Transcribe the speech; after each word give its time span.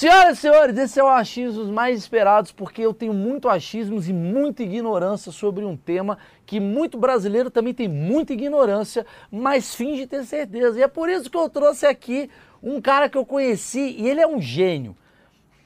Senhoras 0.00 0.38
e 0.38 0.40
senhores, 0.40 0.78
esse 0.78 0.98
é 0.98 1.04
o 1.04 1.08
Achismos 1.08 1.68
mais 1.68 1.98
esperados 1.98 2.52
porque 2.52 2.80
eu 2.80 2.94
tenho 2.94 3.12
muito 3.12 3.50
achismos 3.50 4.08
e 4.08 4.14
muita 4.14 4.62
ignorância 4.62 5.30
sobre 5.30 5.62
um 5.62 5.76
tema 5.76 6.16
que 6.46 6.58
muito 6.58 6.96
brasileiro 6.96 7.50
também 7.50 7.74
tem 7.74 7.86
muita 7.86 8.32
ignorância, 8.32 9.04
mas 9.30 9.74
finge 9.74 10.06
ter 10.06 10.24
certeza. 10.24 10.78
E 10.78 10.82
é 10.82 10.88
por 10.88 11.10
isso 11.10 11.28
que 11.28 11.36
eu 11.36 11.50
trouxe 11.50 11.84
aqui 11.84 12.30
um 12.62 12.80
cara 12.80 13.10
que 13.10 13.18
eu 13.18 13.26
conheci 13.26 13.94
e 13.98 14.08
ele 14.08 14.22
é 14.22 14.26
um 14.26 14.40
gênio. 14.40 14.96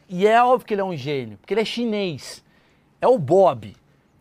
E 0.09 0.27
é 0.27 0.43
óbvio 0.43 0.67
que 0.67 0.75
ele 0.75 0.81
é 0.81 0.85
um 0.85 0.97
gênio, 0.97 1.39
porque 1.39 1.55
ele 1.55 1.61
é 1.61 1.65
chinês. 1.65 2.43
É 3.01 3.07
o 3.07 3.17
Bob, 3.17 3.73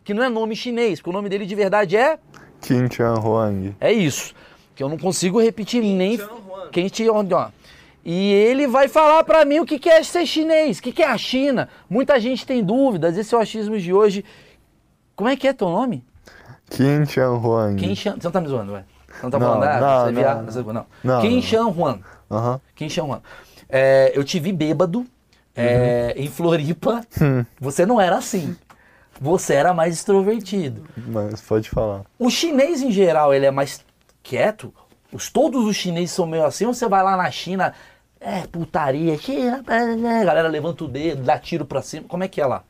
que 0.03 0.13
não 0.13 0.23
é 0.23 0.29
nome 0.29 0.55
chinês, 0.55 0.99
porque 0.99 1.09
o 1.09 1.13
nome 1.13 1.27
dele 1.27 1.47
de 1.47 1.55
verdade 1.55 1.97
é 1.97 2.19
Kim 2.61 2.87
Chan 2.87 3.15
Huang. 3.15 3.75
é 3.81 3.91
isso. 3.91 4.35
Que 4.75 4.83
eu 4.83 4.89
não 4.89 4.97
consigo 4.99 5.41
repetir 5.41 5.81
nem. 5.81 6.19
Quem 6.71 6.87
te 6.87 7.09
ó. 7.09 7.49
E 8.05 8.31
ele 8.33 8.67
vai 8.67 8.87
falar 8.89 9.23
pra 9.23 9.45
mim 9.45 9.59
o 9.59 9.65
que 9.65 9.89
é 9.89 10.03
ser 10.03 10.25
chinês, 10.25 10.79
o 10.79 10.81
que 10.81 11.01
é 11.01 11.07
a 11.07 11.17
China. 11.17 11.69
Muita 11.89 12.19
gente 12.19 12.45
tem 12.45 12.63
dúvidas. 12.63 13.17
Esse 13.17 13.33
é 13.33 13.37
o 13.37 13.41
achismo 13.41 13.79
de 13.79 13.93
hoje. 13.93 14.25
Como 15.15 15.29
é 15.29 15.35
que 15.37 15.47
é 15.47 15.53
teu 15.53 15.69
nome? 15.69 16.03
Kim 16.69 17.05
Chan 17.05 17.31
Huang. 17.31 17.75
Kim 17.79 17.95
Chan. 17.95 18.15
Você 18.19 18.25
não 18.27 18.31
tá 18.31 18.41
me 18.41 18.47
zoando, 18.47 18.73
ué? 18.73 18.83
Você 19.07 19.23
não 19.23 19.29
tá 19.29 19.39
Não, 19.39 19.47
falando, 19.47 19.63
ah, 19.63 20.05
não, 20.07 20.13
via- 20.13 20.35
não. 20.63 20.73
não. 20.73 20.85
Não, 21.03 21.21
Kim. 21.21 21.41
Chan 21.41 21.67
Huang. 21.67 22.01
Aham. 22.29 22.59
Kim 22.75 22.89
Chan 22.89 23.03
Huang. 23.05 23.21
É, 23.69 24.11
eu 24.15 24.23
te 24.23 24.39
vi 24.39 24.51
bêbado 24.51 25.05
é, 25.55 26.13
Uhum. 26.17 26.23
em 26.23 26.27
Floripa. 26.27 27.01
Hum. 27.21 27.45
Você 27.61 27.85
não 27.85 28.01
era 28.01 28.17
assim. 28.17 28.55
Você 29.21 29.53
era 29.53 29.73
mais 29.73 29.93
extrovertido. 29.95 30.83
Mas 30.97 31.39
pode 31.41 31.69
falar. 31.69 32.01
O 32.19 32.29
chinês 32.29 32.81
em 32.81 32.91
geral, 32.91 33.33
ele 33.33 33.45
é 33.45 33.51
mais 33.51 33.85
quieto? 34.23 34.73
Os, 35.11 35.29
todos 35.29 35.63
os 35.65 35.75
chineses 35.75 36.11
são 36.11 36.25
meio 36.25 36.43
assim? 36.43 36.65
Ou 36.65 36.73
você 36.73 36.87
vai 36.89 37.03
lá 37.03 37.15
na 37.15 37.29
China, 37.29 37.73
é 38.23 38.47
putaria, 38.47 39.17
China, 39.17 39.63
a 39.67 40.23
galera 40.23 40.47
levanta 40.47 40.83
o 40.83 40.87
dedo, 40.87 41.23
dá 41.23 41.37
tiro 41.37 41.65
pra 41.65 41.81
cima. 41.81 42.05
Como 42.07 42.23
é 42.23 42.27
que 42.27 42.39
é 42.41 42.45
lá? 42.45 42.63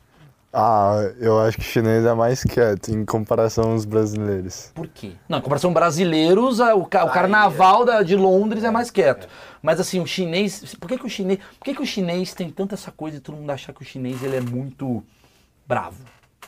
Ah, 0.55 1.11
eu 1.19 1.39
acho 1.39 1.57
que 1.57 1.63
chinês 1.63 2.05
é 2.05 2.13
mais 2.13 2.43
quieto 2.43 2.89
em 2.89 3.03
comparação 3.03 3.71
aos 3.71 3.85
brasileiros. 3.85 4.71
Por 4.75 4.87
quê? 4.87 5.13
Não, 5.27 5.39
em 5.39 5.41
comparação 5.41 5.73
brasileiros, 5.73 6.59
a- 6.61 6.75
o, 6.75 6.85
ca- 6.85 7.05
o 7.05 7.09
carnaval 7.09 7.83
da- 7.83 8.03
de 8.03 8.15
Londres 8.15 8.63
é 8.63 8.69
mais 8.69 8.91
quieto. 8.91 9.27
Mas 9.63 9.79
assim, 9.79 9.99
o 9.99 10.05
chinês. 10.05 10.75
Por 10.79 10.87
que, 10.87 10.97
que 10.99 11.05
o 11.07 11.09
chinês. 11.09 11.39
Por 11.57 11.65
que, 11.65 11.73
que 11.73 11.81
o 11.81 11.85
chinês 11.85 12.35
tem 12.35 12.51
tanta 12.51 12.75
essa 12.75 12.91
coisa 12.91 13.17
de 13.17 13.23
todo 13.23 13.35
mundo 13.35 13.49
achar 13.49 13.73
que 13.73 13.81
o 13.81 13.85
chinês 13.85 14.21
ele 14.21 14.35
é 14.35 14.41
muito 14.41 15.03
bravo? 15.67 15.97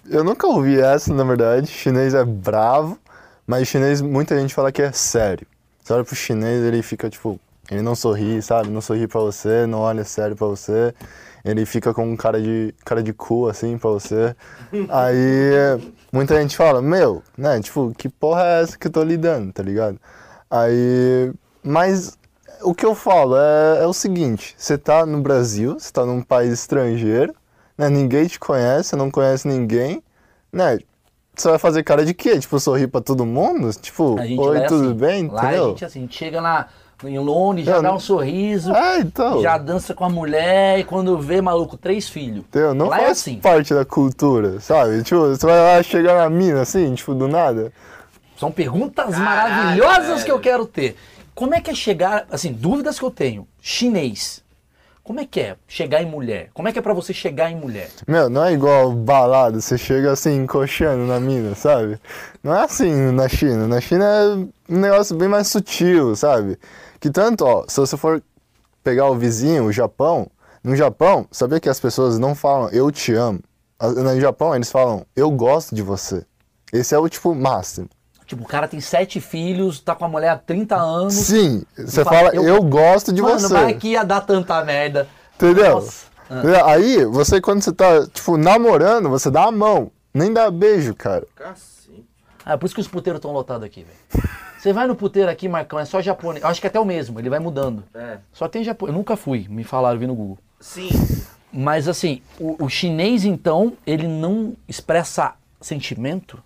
Eu 0.07 0.23
nunca 0.23 0.45
ouvi 0.45 0.79
essa, 0.79 1.11
na 1.11 1.23
verdade. 1.23 1.65
Chinês 1.65 2.13
é 2.13 2.23
bravo, 2.23 2.99
mas 3.47 3.67
chinês, 3.67 4.01
muita 4.01 4.39
gente 4.39 4.53
fala 4.53 4.71
que 4.71 4.83
é 4.83 4.91
sério. 4.91 5.47
Você 5.83 5.93
olha 5.93 6.03
pro 6.03 6.15
chinês, 6.15 6.63
ele 6.63 6.83
fica 6.83 7.09
tipo. 7.09 7.39
Ele 7.69 7.81
não 7.81 7.95
sorri, 7.95 8.41
sabe? 8.41 8.69
Não 8.69 8.81
sorri 8.81 9.07
pra 9.07 9.19
você, 9.21 9.65
não 9.65 9.79
olha 9.79 10.03
sério 10.03 10.35
pra 10.35 10.47
você. 10.47 10.93
Ele 11.43 11.65
fica 11.65 11.93
com 11.93 12.05
um 12.05 12.15
cara 12.15 12.41
de, 12.41 12.73
cara 12.83 13.03
de 13.03 13.13
cu, 13.13 13.47
assim, 13.47 13.77
pra 13.77 13.89
você. 13.89 14.35
Aí, 14.89 15.79
muita 16.11 16.39
gente 16.41 16.57
fala, 16.57 16.81
meu, 16.81 17.21
né? 17.37 17.59
Tipo, 17.61 17.93
que 17.95 18.09
porra 18.09 18.43
é 18.43 18.61
essa 18.63 18.77
que 18.77 18.87
eu 18.87 18.91
tô 18.91 19.03
lidando, 19.03 19.51
tá 19.51 19.61
ligado? 19.61 19.99
Aí, 20.49 21.31
mas 21.63 22.17
o 22.61 22.73
que 22.73 22.85
eu 22.85 22.95
falo 22.95 23.35
é, 23.37 23.83
é 23.83 23.87
o 23.87 23.93
seguinte: 23.93 24.55
você 24.57 24.77
tá 24.77 25.05
no 25.05 25.21
Brasil, 25.21 25.73
você 25.79 25.91
tá 25.91 26.05
num 26.05 26.21
país 26.21 26.53
estrangeiro, 26.53 27.33
né? 27.77 27.89
Ninguém 27.89 28.27
te 28.27 28.39
conhece, 28.39 28.89
você 28.89 28.95
não 28.95 29.11
conhece 29.11 29.47
ninguém, 29.47 30.01
né? 30.51 30.79
Você 31.35 31.49
vai 31.49 31.59
fazer 31.59 31.83
cara 31.83 32.05
de 32.05 32.13
quê? 32.13 32.39
Tipo, 32.39 32.59
sorrir 32.59 32.87
pra 32.87 33.01
todo 33.01 33.25
mundo? 33.25 33.69
Tipo, 33.73 34.15
oi, 34.17 34.61
tudo 34.67 34.85
assim. 34.85 34.93
bem? 34.93 35.27
Lá 35.27 35.43
Entendeu? 35.43 35.65
a 35.65 35.69
gente 35.69 35.85
assim, 35.85 36.07
chega 36.09 36.39
na, 36.39 36.67
em 37.03 37.19
Londres, 37.19 37.65
já 37.65 37.75
Eu 37.75 37.81
dá 37.81 37.89
não- 37.89 37.95
um 37.97 37.99
sorriso. 37.99 38.73
É, 38.73 38.99
então. 38.99 39.41
Já 39.41 39.57
dança 39.57 39.93
com 39.93 40.05
a 40.05 40.09
mulher 40.09 40.79
e 40.79 40.83
quando 40.83 41.17
vê, 41.19 41.41
maluco, 41.41 41.75
três 41.77 42.07
filhos. 42.07 42.43
Não 42.75 42.87
Lá 42.87 42.97
é 42.97 43.05
faz 43.05 43.11
assim. 43.19 43.37
parte 43.39 43.73
da 43.73 43.83
cultura, 43.85 44.59
sabe? 44.59 45.03
Tipo, 45.03 45.27
você 45.27 45.45
vai 45.45 45.59
lá 45.77 45.83
chegar 45.83 46.15
na 46.17 46.29
mina 46.29 46.61
assim, 46.61 46.93
tipo, 46.95 47.13
do 47.13 47.27
nada. 47.27 47.71
São 48.37 48.51
perguntas 48.51 49.17
maravilhosas 49.17 50.23
que 50.23 50.31
eu 50.31 50.39
quero 50.39 50.65
ter. 50.65 50.95
Como 51.33 51.53
é 51.53 51.59
que 51.61 51.69
é 51.69 51.75
chegar, 51.75 52.25
assim, 52.31 52.51
dúvidas 52.53 52.97
que 52.97 53.05
eu 53.05 53.11
tenho. 53.11 53.47
Chinês. 53.61 54.43
Como 55.03 55.19
é 55.19 55.25
que 55.25 55.39
é 55.39 55.55
chegar 55.67 56.01
em 56.01 56.05
mulher? 56.07 56.49
Como 56.51 56.67
é 56.67 56.71
que 56.71 56.79
é 56.79 56.81
pra 56.81 56.93
você 56.93 57.13
chegar 57.13 57.51
em 57.51 57.55
mulher? 57.55 57.89
Meu, 58.07 58.27
não 58.27 58.43
é 58.43 58.53
igual 58.53 58.91
balada, 58.91 59.61
você 59.61 59.77
chega 59.77 60.11
assim, 60.11 60.35
encoxando 60.35 61.05
na 61.05 61.19
mina, 61.19 61.53
sabe? 61.53 61.99
Não 62.43 62.55
é 62.55 62.63
assim 62.63 63.11
na 63.11 63.27
China. 63.29 63.67
Na 63.67 63.79
China 63.79 64.03
é 64.03 64.73
um 64.73 64.79
negócio 64.79 65.15
bem 65.15 65.27
mais 65.27 65.47
sutil, 65.47 66.15
sabe? 66.15 66.57
Que 66.99 67.09
tanto, 67.09 67.45
ó, 67.45 67.65
se 67.67 67.79
você 67.79 67.95
for 67.97 68.21
pegar 68.83 69.09
o 69.09 69.15
vizinho, 69.15 69.65
o 69.65 69.71
Japão, 69.71 70.27
no 70.63 70.75
Japão, 70.75 71.27
sabia 71.31 71.59
que 71.59 71.69
as 71.69 71.79
pessoas 71.79 72.17
não 72.17 72.33
falam 72.35 72.69
eu 72.69 72.91
te 72.91 73.13
amo. 73.13 73.39
Ah, 73.79 73.89
No 73.89 74.19
Japão, 74.19 74.55
eles 74.55 74.71
falam 74.71 75.05
eu 75.15 75.29
gosto 75.31 75.75
de 75.75 75.81
você. 75.81 76.25
Esse 76.71 76.95
é 76.95 76.99
o 76.99 77.07
tipo 77.09 77.33
máximo. 77.35 77.89
Tipo, 78.25 78.43
o 78.43 78.47
cara 78.47 78.67
tem 78.67 78.81
sete 78.81 79.21
filhos, 79.21 79.79
tá 79.79 79.93
com 79.93 80.03
a 80.05 80.07
mulher 80.07 80.29
há 80.29 80.37
30 80.37 80.75
anos. 80.75 81.13
Sim, 81.13 81.63
você 81.77 82.03
fala, 82.03 82.17
fala 82.31 82.35
eu- 82.35 82.43
eu, 82.43 82.63
gosto 82.63 83.13
de 83.13 83.21
Mano, 83.21 83.39
você. 83.39 83.53
vai 83.53 83.73
que 83.75 83.89
ia 83.89 84.03
dar 84.03 84.21
tanta 84.21 84.63
merda. 84.63 85.07
Entendeu? 85.35 85.75
Nossa. 85.75 86.05
Ah. 86.27 86.39
Entendeu? 86.39 86.65
Aí, 86.65 87.05
você 87.05 87.39
quando 87.39 87.61
você 87.61 87.71
tá, 87.71 88.07
tipo, 88.07 88.35
namorando, 88.35 89.09
você 89.09 89.29
dá 89.29 89.43
a 89.45 89.51
mão. 89.51 89.91
Nem 90.11 90.33
dá 90.33 90.49
beijo, 90.49 90.95
cara. 90.95 91.27
Cacete. 91.35 92.03
Ah, 92.43 92.53
é 92.53 92.57
por 92.57 92.65
isso 92.65 92.73
que 92.73 92.81
os 92.81 92.87
puteiros 92.87 93.19
estão 93.19 93.31
lotados 93.31 93.63
aqui, 93.63 93.83
velho. 93.85 94.25
Você 94.65 94.73
vai 94.73 94.87
no 94.87 94.95
puteiro 94.95 95.29
aqui, 95.29 95.47
Marcão, 95.47 95.77
é 95.77 95.85
só 95.85 96.01
japonês. 96.01 96.43
Eu 96.43 96.49
acho 96.49 96.59
que 96.59 96.65
até 96.65 96.79
o 96.79 96.85
mesmo, 96.85 97.19
ele 97.19 97.29
vai 97.29 97.37
mudando. 97.37 97.83
É. 97.93 98.17
Só 98.33 98.47
tem 98.47 98.63
japonês. 98.63 98.95
Eu 98.95 98.97
nunca 98.97 99.15
fui, 99.15 99.45
me 99.47 99.63
falaram, 99.63 99.99
vi 99.99 100.07
no 100.07 100.15
Google. 100.15 100.39
Sim. 100.59 100.89
Mas 101.53 101.87
assim, 101.87 102.19
o, 102.39 102.65
o 102.65 102.67
chinês, 102.67 103.25
então, 103.25 103.73
ele 103.85 104.07
não 104.07 104.55
expressa 104.67 105.35
sentimento? 105.61 106.41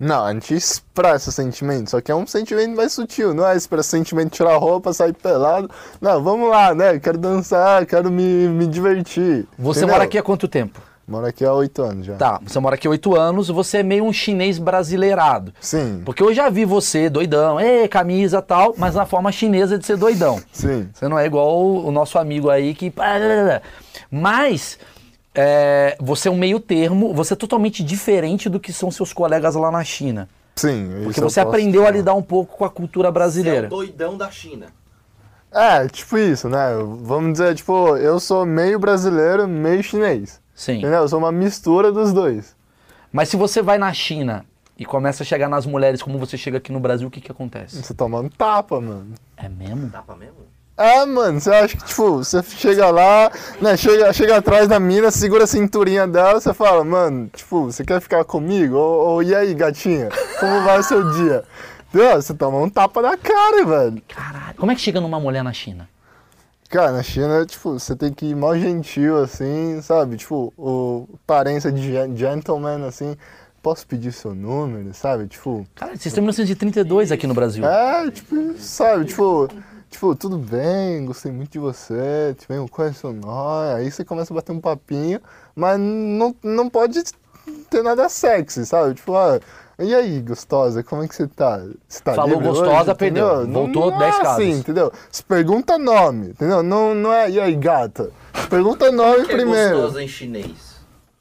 Não, 0.00 0.24
a 0.24 0.32
gente 0.32 0.52
expressa 0.52 1.30
sentimento, 1.30 1.90
só 1.90 2.00
que 2.00 2.10
é 2.10 2.14
um 2.14 2.26
sentimento 2.26 2.74
mais 2.74 2.92
sutil, 2.92 3.32
não 3.32 3.46
é 3.46 3.56
expressa 3.56 3.90
sentimento, 3.90 4.30
tirar 4.30 4.54
a 4.54 4.58
roupa, 4.58 4.92
sair 4.92 5.12
pelado. 5.12 5.70
Não, 6.00 6.20
vamos 6.20 6.50
lá, 6.50 6.74
né? 6.74 6.98
Quero 6.98 7.18
dançar, 7.18 7.86
quero 7.86 8.10
me, 8.10 8.48
me 8.48 8.66
divertir. 8.66 9.46
Você 9.56 9.78
entendeu? 9.78 9.94
mora 9.94 10.02
aqui 10.02 10.18
há 10.18 10.24
quanto 10.24 10.48
tempo? 10.48 10.87
Moro 11.08 11.26
aqui 11.26 11.42
há 11.42 11.54
oito 11.54 11.82
anos 11.82 12.04
já. 12.04 12.16
Tá, 12.16 12.38
você 12.44 12.60
mora 12.60 12.74
aqui 12.74 12.86
há 12.86 12.90
oito 12.90 13.16
anos, 13.16 13.48
você 13.48 13.78
é 13.78 13.82
meio 13.82 14.04
um 14.04 14.12
chinês 14.12 14.58
brasileirado. 14.58 15.54
Sim, 15.58 16.02
Porque 16.04 16.22
eu 16.22 16.34
já 16.34 16.50
vi 16.50 16.66
você 16.66 17.08
doidão, 17.08 17.58
ê, 17.58 17.88
camisa 17.88 18.42
tal, 18.42 18.74
mas 18.76 18.94
na 18.94 19.06
forma 19.06 19.32
chinesa 19.32 19.78
de 19.78 19.86
ser 19.86 19.96
doidão. 19.96 20.38
sim. 20.52 20.86
Você 20.92 21.08
não 21.08 21.18
é 21.18 21.24
igual 21.24 21.64
o, 21.64 21.90
nosso 21.90 22.18
amigo 22.18 22.50
aí 22.50 22.74
que. 22.74 22.92
Mas 24.10 24.78
é, 25.34 25.96
você 25.98 26.28
é 26.28 26.30
um 26.30 26.36
meio 26.36 26.60
termo, 26.60 27.14
você 27.14 27.32
é 27.32 27.36
totalmente 27.36 27.82
diferente 27.82 28.50
do 28.50 28.60
que 28.60 28.70
são 28.70 28.90
seus 28.90 29.10
colegas 29.10 29.54
lá 29.54 29.70
na 29.70 29.82
China. 29.82 30.28
Sim, 30.56 30.90
Porque 31.04 31.20
você 31.20 31.40
aprendeu 31.40 31.86
a 31.86 31.90
lidar 31.90 32.14
um 32.14 32.22
pouco 32.22 32.58
com 32.58 32.64
a 32.66 32.70
cultura 32.70 33.08
Você 33.08 33.10
é 33.10 33.12
brasileira. 33.12 33.66
o 33.68 33.70
doidão 33.70 34.18
da 34.18 34.30
China. 34.30 34.66
É, 35.50 35.86
tipo 35.88 36.18
isso, 36.18 36.48
né? 36.50 36.72
Vamos 37.00 37.32
dizer, 37.32 37.54
tipo, 37.54 37.96
eu 37.96 38.20
sou 38.20 38.44
meio 38.44 38.78
brasileiro, 38.78 39.48
meio 39.48 39.82
chinês. 39.82 40.40
Sim. 40.58 40.78
Entendeu? 40.78 41.02
Eu 41.02 41.08
sou 41.08 41.20
uma 41.20 41.30
mistura 41.30 41.92
dos 41.92 42.12
dois. 42.12 42.56
Mas 43.12 43.28
se 43.28 43.36
você 43.36 43.62
vai 43.62 43.78
na 43.78 43.92
China 43.92 44.44
e 44.76 44.84
começa 44.84 45.22
a 45.22 45.26
chegar 45.26 45.48
nas 45.48 45.64
mulheres 45.64 46.02
como 46.02 46.18
você 46.18 46.36
chega 46.36 46.58
aqui 46.58 46.72
no 46.72 46.80
Brasil, 46.80 47.06
o 47.06 47.10
que 47.12 47.20
que 47.20 47.30
acontece? 47.30 47.80
Você 47.80 47.94
toma 47.94 48.18
um 48.18 48.28
tapa, 48.28 48.80
mano. 48.80 49.14
É 49.36 49.48
mesmo? 49.48 49.88
Tapa 49.88 50.16
mesmo? 50.16 50.34
É, 50.76 51.06
mano, 51.06 51.40
você 51.40 51.50
acha 51.50 51.76
que, 51.76 51.84
tipo, 51.84 52.16
você 52.16 52.42
chega 52.42 52.90
lá, 52.90 53.30
né, 53.60 53.76
chega, 53.76 54.12
chega 54.12 54.36
atrás 54.36 54.66
da 54.66 54.80
mina, 54.80 55.12
segura 55.12 55.44
a 55.44 55.46
cinturinha 55.46 56.08
dela, 56.08 56.40
você 56.40 56.52
fala, 56.52 56.82
mano, 56.84 57.30
tipo, 57.34 57.66
você 57.66 57.84
quer 57.84 58.00
ficar 58.00 58.24
comigo? 58.24 58.76
Ou, 58.76 59.06
ou, 59.06 59.22
e 59.22 59.34
aí, 59.34 59.54
gatinha, 59.54 60.08
como 60.40 60.62
vai 60.64 60.80
o 60.80 60.82
seu 60.82 61.08
dia? 61.12 61.44
Entendeu? 61.88 62.20
Você 62.20 62.34
toma 62.34 62.58
um 62.58 62.68
tapa 62.68 63.00
na 63.00 63.16
cara, 63.16 63.64
velho. 63.64 64.02
Caralho. 64.08 64.56
Como 64.56 64.72
é 64.72 64.74
que 64.74 64.80
chega 64.80 65.00
numa 65.00 65.20
mulher 65.20 65.44
na 65.44 65.52
China? 65.52 65.88
Cara, 66.68 66.92
na 66.92 67.02
China, 67.02 67.46
tipo, 67.46 67.72
você 67.78 67.96
tem 67.96 68.12
que 68.12 68.26
ir 68.26 68.36
mó 68.36 68.54
gentil, 68.54 69.16
assim, 69.22 69.80
sabe? 69.80 70.16
Tipo, 70.18 70.52
o 70.56 71.08
aparência 71.24 71.72
de 71.72 71.80
gen- 71.82 72.14
gentleman, 72.14 72.84
assim, 72.86 73.16
posso 73.62 73.86
pedir 73.86 74.12
seu 74.12 74.34
número, 74.34 74.92
sabe? 74.92 75.26
Tipo, 75.28 75.66
Cara, 75.74 75.92
vocês 75.92 76.06
estão 76.06 76.20
em 76.22 76.26
1932 76.26 77.10
aqui 77.10 77.26
no 77.26 77.32
Brasil. 77.32 77.64
É, 77.64 78.10
tipo, 78.10 78.54
sabe, 78.58 79.06
tipo, 79.06 79.48
tipo, 79.88 80.14
tudo 80.14 80.36
bem, 80.36 81.06
gostei 81.06 81.32
muito 81.32 81.52
de 81.52 81.58
você, 81.58 82.36
tipo, 82.38 82.68
qual 82.68 82.88
é 82.88 82.90
o 82.90 82.94
seu 82.94 83.12
nome? 83.14 83.72
Aí 83.74 83.90
você 83.90 84.04
começa 84.04 84.34
a 84.34 84.36
bater 84.36 84.52
um 84.52 84.60
papinho, 84.60 85.20
mas 85.56 85.80
não, 85.80 86.36
não 86.42 86.68
pode 86.68 87.02
ter 87.70 87.82
nada 87.82 88.10
sexy, 88.10 88.66
sabe? 88.66 88.94
Tipo, 88.94 89.14
ah, 89.16 89.40
e 89.80 89.94
aí, 89.94 90.20
gostosa, 90.20 90.82
como 90.82 91.02
é 91.04 91.08
que 91.08 91.14
você 91.14 91.26
tá? 91.28 91.60
Você 91.86 92.02
tá 92.02 92.14
Falou 92.14 92.40
gostosa, 92.40 92.90
hoje, 92.90 92.94
perdeu. 92.96 93.42
entendeu? 93.42 93.52
Voltou 93.52 93.90
não 93.92 93.98
10 93.98 94.14
é 94.14 94.18
casas. 94.18 94.32
assim, 94.34 94.50
entendeu? 94.50 94.92
Se 95.10 95.22
pergunta 95.22 95.78
nome, 95.78 96.30
entendeu? 96.30 96.62
Não, 96.62 96.94
não 96.94 97.12
é, 97.12 97.30
e 97.30 97.40
aí, 97.40 97.54
gata? 97.54 98.10
Se 98.34 98.46
pergunta 98.48 98.90
nome 98.90 99.24
que 99.26 99.32
é 99.32 99.36
primeiro. 99.36 99.76
gostosa 99.76 100.02
em 100.02 100.08
chinês? 100.08 100.76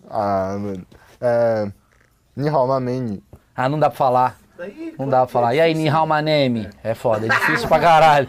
Ah, 0.09 0.57
mano, 0.59 0.85
é... 1.21 1.71
Ni 2.35 2.47
hao 2.49 2.67
ma 2.67 2.79
mei 2.79 2.99
ni. 2.99 3.23
Ah, 3.55 3.67
não 3.69 3.79
dá 3.79 3.89
pra 3.89 3.97
falar. 3.97 4.37
Daí, 4.57 4.93
Não 4.97 5.07
dá 5.07 5.17
pra 5.19 5.27
falar. 5.27 5.53
E 5.55 5.61
aí, 5.61 5.73
Ni 5.75 5.87
hao 5.87 6.07
my 6.07 6.21
name? 6.21 6.67
É 6.83 6.93
foda, 6.95 7.25
é 7.27 7.29
difícil 7.29 7.67
pra 7.67 7.79
caralho. 7.79 8.27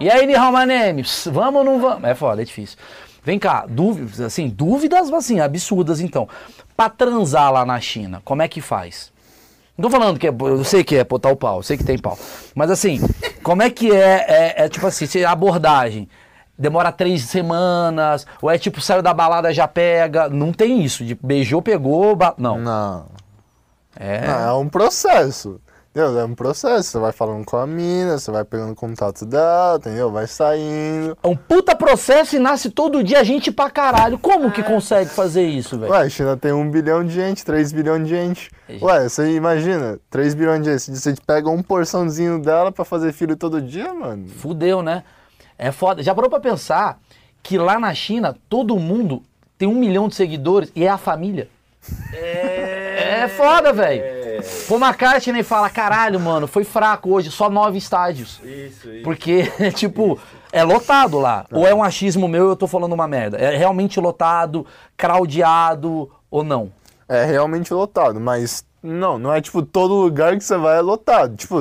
E 0.00 0.10
aí, 0.10 0.26
Ni 0.26 0.34
hao 0.34 0.50
my 0.52 0.64
name? 0.66 1.02
Pss, 1.02 1.28
Vamos 1.30 1.56
ou 1.56 1.64
não 1.64 1.78
vamos? 1.80 2.04
É 2.04 2.14
foda, 2.14 2.40
é 2.40 2.44
difícil. 2.44 2.78
Vem 3.22 3.38
cá, 3.38 3.66
dúvidas, 3.68 4.20
assim, 4.20 4.48
dúvidas, 4.48 5.12
assim, 5.12 5.40
absurdas, 5.40 6.00
então. 6.00 6.26
Pra 6.76 6.88
transar 6.88 7.52
lá 7.52 7.64
na 7.66 7.78
China, 7.80 8.20
como 8.24 8.42
é 8.42 8.48
que 8.48 8.60
faz? 8.60 9.11
Não 9.76 9.88
tô 9.88 9.90
falando 9.90 10.18
que 10.18 10.26
é, 10.28 10.30
eu 10.30 10.64
sei 10.64 10.84
que 10.84 10.96
é 10.96 11.04
botar 11.04 11.30
o 11.30 11.36
pau, 11.36 11.58
eu 11.58 11.62
sei 11.62 11.76
que 11.76 11.84
tem 11.84 11.98
pau. 11.98 12.18
Mas 12.54 12.70
assim, 12.70 13.00
como 13.42 13.62
é 13.62 13.70
que 13.70 13.90
é, 13.90 14.24
é, 14.28 14.64
é 14.64 14.68
tipo 14.68 14.86
assim, 14.86 15.06
se 15.06 15.24
a 15.24 15.30
abordagem 15.30 16.08
demora 16.58 16.92
três 16.92 17.22
semanas, 17.24 18.26
ou 18.40 18.50
é 18.50 18.58
tipo, 18.58 18.80
saiu 18.80 19.02
da 19.02 19.14
balada, 19.14 19.52
já 19.52 19.66
pega, 19.66 20.28
não 20.28 20.52
tem 20.52 20.82
isso, 20.84 21.04
de 21.04 21.14
beijou, 21.14 21.62
pegou, 21.62 22.14
ba- 22.14 22.34
não. 22.38 22.58
Não. 22.58 23.06
É, 23.96 24.26
Não, 24.26 24.38
é 24.40 24.52
um 24.54 24.68
processo. 24.68 25.60
Entendeu? 25.94 26.18
É 26.18 26.24
um 26.24 26.34
processo. 26.34 26.90
Você 26.90 26.98
vai 26.98 27.12
falando 27.12 27.44
com 27.44 27.58
a 27.58 27.66
mina, 27.66 28.18
você 28.18 28.30
vai 28.30 28.44
pegando 28.44 28.74
contato 28.74 29.26
dela, 29.26 29.76
entendeu? 29.76 30.10
Vai 30.10 30.26
saindo. 30.26 31.16
é 31.22 31.28
um 31.28 31.36
puta 31.36 31.76
processo 31.76 32.34
e 32.34 32.38
nasce 32.38 32.70
todo 32.70 33.04
dia 33.04 33.22
gente 33.22 33.52
pra 33.52 33.68
caralho. 33.68 34.18
Como 34.18 34.50
que 34.50 34.62
consegue 34.62 35.10
fazer 35.10 35.42
isso, 35.42 35.78
velho? 35.78 35.92
Ué, 35.92 35.98
a 35.98 36.08
China 36.08 36.34
tem 36.34 36.50
um 36.50 36.70
bilhão 36.70 37.04
de 37.04 37.12
gente, 37.12 37.44
3 37.44 37.72
bilhões 37.72 38.04
de 38.04 38.08
gente. 38.08 38.50
É, 38.66 38.78
Ué, 38.82 39.06
você 39.06 39.32
imagina, 39.32 40.00
3 40.08 40.34
bilhões 40.34 40.62
de 40.62 40.70
gente. 40.70 40.98
Você 40.98 41.14
pega 41.26 41.50
um 41.50 41.62
porçãozinho 41.62 42.40
dela 42.40 42.72
pra 42.72 42.86
fazer 42.86 43.12
filho 43.12 43.36
todo 43.36 43.60
dia, 43.60 43.92
mano. 43.92 44.26
Fudeu, 44.28 44.82
né? 44.82 45.04
É 45.58 45.70
foda. 45.70 46.02
Já 46.02 46.14
parou 46.14 46.30
pra 46.30 46.40
pensar 46.40 46.98
que 47.42 47.58
lá 47.58 47.78
na 47.78 47.92
China 47.92 48.34
todo 48.48 48.78
mundo 48.78 49.22
tem 49.58 49.68
um 49.68 49.74
milhão 49.74 50.08
de 50.08 50.14
seguidores 50.14 50.72
e 50.74 50.84
é 50.84 50.88
a 50.88 50.96
família? 50.96 51.48
É, 52.14 53.28
foda, 53.36 53.72
velho. 53.72 54.21
Paul 54.68 54.80
McCartney 54.80 55.42
fala, 55.42 55.68
caralho, 55.70 56.18
mano, 56.20 56.46
foi 56.46 56.64
fraco 56.64 57.10
hoje, 57.10 57.30
só 57.30 57.48
nove 57.50 57.78
estádios. 57.78 58.40
Isso, 58.42 58.88
isso. 58.88 59.02
Porque, 59.04 59.50
tipo, 59.74 60.18
é 60.52 60.62
lotado 60.62 61.18
lá. 61.18 61.46
Ou 61.50 61.66
é 61.66 61.74
um 61.74 61.82
achismo 61.82 62.28
meu 62.28 62.48
e 62.48 62.50
eu 62.50 62.56
tô 62.56 62.66
falando 62.66 62.92
uma 62.92 63.08
merda. 63.08 63.38
É 63.38 63.56
realmente 63.56 63.98
lotado, 63.98 64.66
craudiado 64.96 66.10
ou 66.30 66.44
não? 66.44 66.70
É 67.08 67.24
realmente 67.24 67.72
lotado, 67.72 68.20
mas 68.20 68.64
não, 68.82 69.18
não 69.18 69.32
é 69.32 69.40
tipo 69.40 69.62
todo 69.62 69.94
lugar 69.94 70.36
que 70.36 70.44
você 70.44 70.56
vai 70.56 70.78
é 70.78 70.80
lotado. 70.80 71.36
Tipo, 71.36 71.60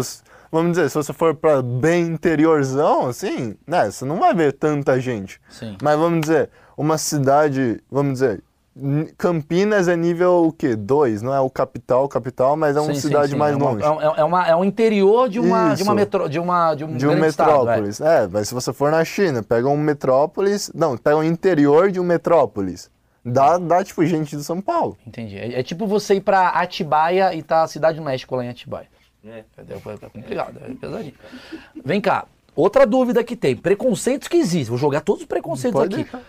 vamos 0.52 0.72
dizer, 0.72 0.90
se 0.90 0.96
você 0.96 1.14
for 1.14 1.36
pra 1.36 1.62
bem 1.62 2.08
interiorzão, 2.08 3.08
assim, 3.08 3.56
né, 3.66 3.90
você 3.90 4.06
não 4.06 4.20
vai 4.20 4.34
ver 4.34 4.54
tanta 4.54 5.00
gente. 5.00 5.40
Sim. 5.50 5.78
Mas 5.82 5.98
vamos 5.98 6.22
dizer, 6.22 6.50
uma 6.76 6.98
cidade, 6.98 7.82
vamos 7.90 8.14
dizer, 8.14 8.44
Campinas 9.18 9.88
é 9.90 9.98
nível 9.98 10.46
o 10.48 10.52
quê? 10.54 10.76
2, 10.78 11.22
não 11.22 11.34
é 11.34 11.40
o 11.42 11.50
capital, 11.50 12.08
capital, 12.08 12.56
mas 12.56 12.78
é 12.78 12.80
uma 12.80 12.94
Sim, 12.94 13.02
sim, 13.02 13.08
cidade 13.10 13.32
sim. 13.32 13.38
mais 13.38 13.54
é 13.54 13.58
uma- 13.58 13.72
longe. 13.72 13.84
É, 13.84 14.22
é 14.22 14.24
uma, 14.24 14.48
é 14.48 14.56
um 14.56 14.64
interior 14.64 15.28
de 15.28 15.40
uma, 15.40 15.74
de 15.74 15.84
uma 15.84 15.94
metro, 15.94 16.30
de 16.30 16.40
uma 16.40 16.74
de 16.74 16.86
um, 16.86 16.96
de 16.96 17.06
um 17.06 17.10
grande 17.12 17.28
estado, 17.28 17.50
é. 17.50 17.54
metrópolis. 17.58 18.00
é, 18.02 18.28
mas 18.28 18.48
se 18.48 18.54
você 18.54 18.72
for 18.72 18.90
na 18.90 19.04
China, 19.04 19.44
pega 19.44 19.68
um 19.68 19.76
metrópolis, 19.76 20.72
não, 20.74 20.96
pega 20.98 21.18
um 21.18 21.24
interior 21.24 21.92
de 21.92 22.00
um 22.00 22.04
metrópolis. 22.04 22.90
Dá, 23.24 23.58
dá 23.58 23.84
tipo 23.84 24.04
gente 24.06 24.36
de 24.38 24.44
São 24.44 24.60
Paulo. 24.62 24.98
Entendi. 25.06 25.38
É, 25.38 25.60
é 25.60 25.64
tipo 25.64 25.86
você 25.86 26.16
ir 26.16 26.22
pra 26.22 26.48
Atibaia 26.50 27.36
e 27.36 27.44
tá 27.44 27.64
a 27.64 27.68
Cidade 27.68 28.00
do 28.00 28.04
México 28.06 28.36
lá 28.36 28.46
em 28.46 28.50
Atibaia. 28.50 28.88
É. 29.24 29.40
É, 29.40 29.44
é 29.76 30.10
complicado, 30.10 30.58
é 30.66 30.74
pesadinho. 30.74 31.14
Vem 31.86 32.02
cá, 32.02 32.26
outra 32.56 32.88
dúvida 32.88 33.24
que 33.24 33.36
tem. 33.36 33.56
Preconceitos 33.56 34.28
que 34.28 34.38
existem. 34.38 34.66
Vou 34.70 34.78
jogar 34.78 35.02
todos 35.02 35.22
os 35.22 35.28
preconceitos 35.28 35.80
Pode 35.80 35.94
aqui. 35.94 36.04
deixar. 36.04 36.22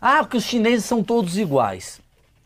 Ah, 0.00 0.18
porque 0.20 0.38
os 0.38 0.44
chineses 0.44 0.84
são 0.84 1.02
todos 1.02 1.36
iguais. 1.36 2.00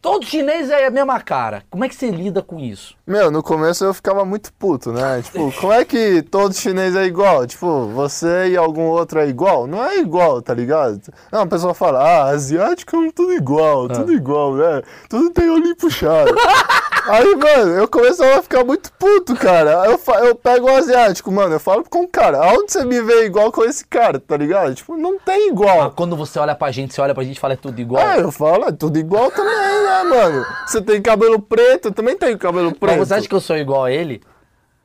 Todo 0.04 0.26
chinês 0.26 0.68
é 0.68 0.86
a 0.86 0.90
mesma 0.90 1.18
cara. 1.18 1.62
Como 1.70 1.82
é 1.82 1.88
que 1.88 1.94
você 1.94 2.10
lida 2.10 2.42
com 2.42 2.60
isso? 2.60 2.94
Meu, 3.06 3.30
no 3.30 3.42
começo 3.42 3.86
eu 3.86 3.94
ficava 3.94 4.22
muito 4.22 4.52
puto, 4.52 4.92
né? 4.92 5.22
Tipo, 5.24 5.50
como 5.58 5.72
é 5.72 5.82
que 5.82 6.20
todo 6.20 6.52
chinês 6.52 6.94
é 6.94 7.06
igual? 7.06 7.46
Tipo, 7.46 7.86
você 7.86 8.48
e 8.50 8.56
algum 8.56 8.82
outro 8.82 9.18
é 9.18 9.26
igual? 9.26 9.66
Não 9.66 9.82
é 9.82 9.96
igual, 9.96 10.42
tá 10.42 10.52
ligado? 10.52 11.00
Não, 11.32 11.40
a 11.40 11.46
pessoa 11.46 11.72
fala, 11.72 12.00
ah, 12.00 12.24
asiático 12.24 12.94
é 13.02 13.12
tudo 13.12 13.32
igual, 13.32 13.88
tudo 13.88 14.12
igual, 14.12 14.54
né? 14.56 14.82
Tudo 15.08 15.30
tem 15.30 15.48
olho 15.48 15.74
puxado. 15.74 16.34
Aí, 17.06 17.34
mano, 17.36 17.72
eu 17.76 17.86
começava 17.88 18.38
a 18.38 18.42
ficar 18.42 18.64
muito 18.64 18.90
puto, 18.92 19.34
cara. 19.36 19.84
Eu, 19.86 19.98
fa- 19.98 20.20
eu 20.20 20.34
pego 20.34 20.66
o 20.70 20.74
asiático, 20.76 21.30
mano, 21.30 21.54
eu 21.54 21.60
falo 21.60 21.84
com 21.88 22.02
o 22.04 22.08
cara, 22.08 22.38
aonde 22.38 22.72
você 22.72 22.84
me 22.84 23.00
vê 23.02 23.26
igual 23.26 23.52
com 23.52 23.62
esse 23.64 23.84
cara, 23.86 24.18
tá 24.18 24.36
ligado? 24.36 24.74
Tipo, 24.74 24.96
não 24.96 25.18
tem 25.18 25.44
Ah, 25.44 25.48
igual. 25.48 25.90
quando 25.92 26.16
você 26.16 26.38
olha 26.38 26.54
pra 26.54 26.70
gente, 26.70 26.94
você 26.94 27.00
olha 27.02 27.14
pra 27.14 27.22
gente 27.22 27.36
e 27.36 27.40
fala 27.40 27.52
é 27.54 27.56
tudo 27.56 27.78
igual. 27.78 28.02
Ah, 28.06 28.16
eu 28.18 28.32
falo, 28.32 28.64
é 28.64 28.72
tudo 28.72 28.98
igual 28.98 29.30
também, 29.30 29.54
né, 29.54 30.02
mano? 30.04 30.46
Você 30.66 30.80
tem 30.80 31.02
cabelo 31.02 31.40
preto, 31.40 31.88
eu 31.88 31.92
também 31.92 32.16
tenho 32.16 32.38
cabelo 32.38 32.70
Mas 32.70 32.78
preto. 32.78 32.98
você 32.98 33.14
acha 33.14 33.28
que 33.28 33.34
eu 33.34 33.40
sou 33.40 33.56
igual 33.56 33.84
a 33.84 33.90
ele? 33.92 34.22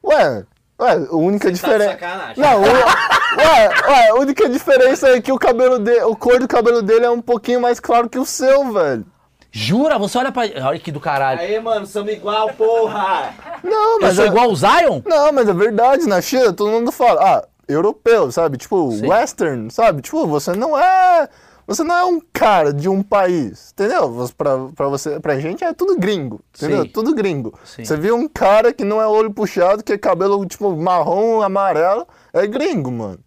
Ué, 0.04 0.44
ué, 0.82 0.92
a 1.10 1.16
única 1.16 1.48
Você 1.48 1.62
tá 1.62 1.68
de 1.68 1.74
diferença. 1.74 1.92
sacanagem. 1.92 2.44
não, 2.44 2.62
o- 2.62 2.66
ué, 2.66 3.70
ué, 3.88 4.10
a 4.10 4.16
única 4.16 4.50
diferença 4.50 5.08
é 5.10 5.22
que 5.22 5.32
o 5.32 5.40
cabelo 5.40 5.80
dele, 5.80 6.02
o 6.04 6.16
cor 6.18 6.38
do 6.40 6.48
cabelo 6.50 6.82
dele 6.82 7.06
é 7.06 7.10
um 7.10 7.22
pouquinho 7.22 7.62
mais 7.62 7.80
claro 7.80 8.10
que 8.10 8.20
o 8.20 8.26
seu, 8.26 8.74
velho. 8.74 9.06
Jura? 9.52 9.98
Você 9.98 10.18
olha 10.18 10.32
pra. 10.32 10.44
Olha 10.68 10.80
que 10.80 10.92
do 10.92 11.00
caralho. 11.00 11.40
Aí, 11.42 11.60
mano, 11.60 11.86
somos 11.86 12.12
igual, 12.14 12.50
porra! 12.54 13.34
Não, 13.64 13.96
Eu 13.96 14.02
mas 14.02 14.16
sou 14.16 14.26
é, 14.26 14.28
igual 14.28 14.50
o 14.52 14.56
Zion? 14.56 15.02
Não, 15.06 15.32
mas 15.34 15.50
é 15.50 15.54
verdade, 15.54 16.06
na 16.08 16.22
China 16.22 16.54
todo 16.54 16.70
mundo 16.72 16.92
fala, 16.92 17.20
ah, 17.22 17.48
europeu, 17.68 18.32
sabe? 18.32 18.58
Tipo, 18.58 18.92
Sim. 18.92 19.08
western, 19.08 19.72
sabe? 19.72 20.02
Tipo, 20.02 20.26
você 20.28 20.54
não 20.54 20.78
é, 20.78 21.28
você 21.66 21.84
não 21.84 21.96
é 21.96 22.06
um 22.06 22.22
cara 22.32 22.72
de 22.72 22.88
um 22.88 23.02
país, 23.02 23.72
entendeu? 23.74 24.28
Pra, 24.38 24.52
pra 24.76 24.88
você, 24.88 25.20
pra 25.20 25.40
gente 25.40 25.64
é 25.64 25.74
tudo 25.74 25.98
gringo, 25.98 26.40
entendeu? 26.56 26.84
Sim. 26.84 26.90
Tudo 26.90 27.16
gringo. 27.16 27.54
Sim. 27.64 27.84
Você 27.86 27.98
viu 27.98 28.16
um 28.16 28.28
cara 28.28 28.72
que 28.72 28.84
não 28.84 29.02
é 29.02 29.08
olho 29.08 29.32
puxado, 29.34 29.84
que 29.84 29.94
é 29.94 29.98
cabelo 29.98 30.46
tipo 30.46 30.76
marrom, 30.78 31.42
amarelo, 31.42 32.08
é 32.34 32.46
gringo, 32.46 32.92
mano. 32.92 33.20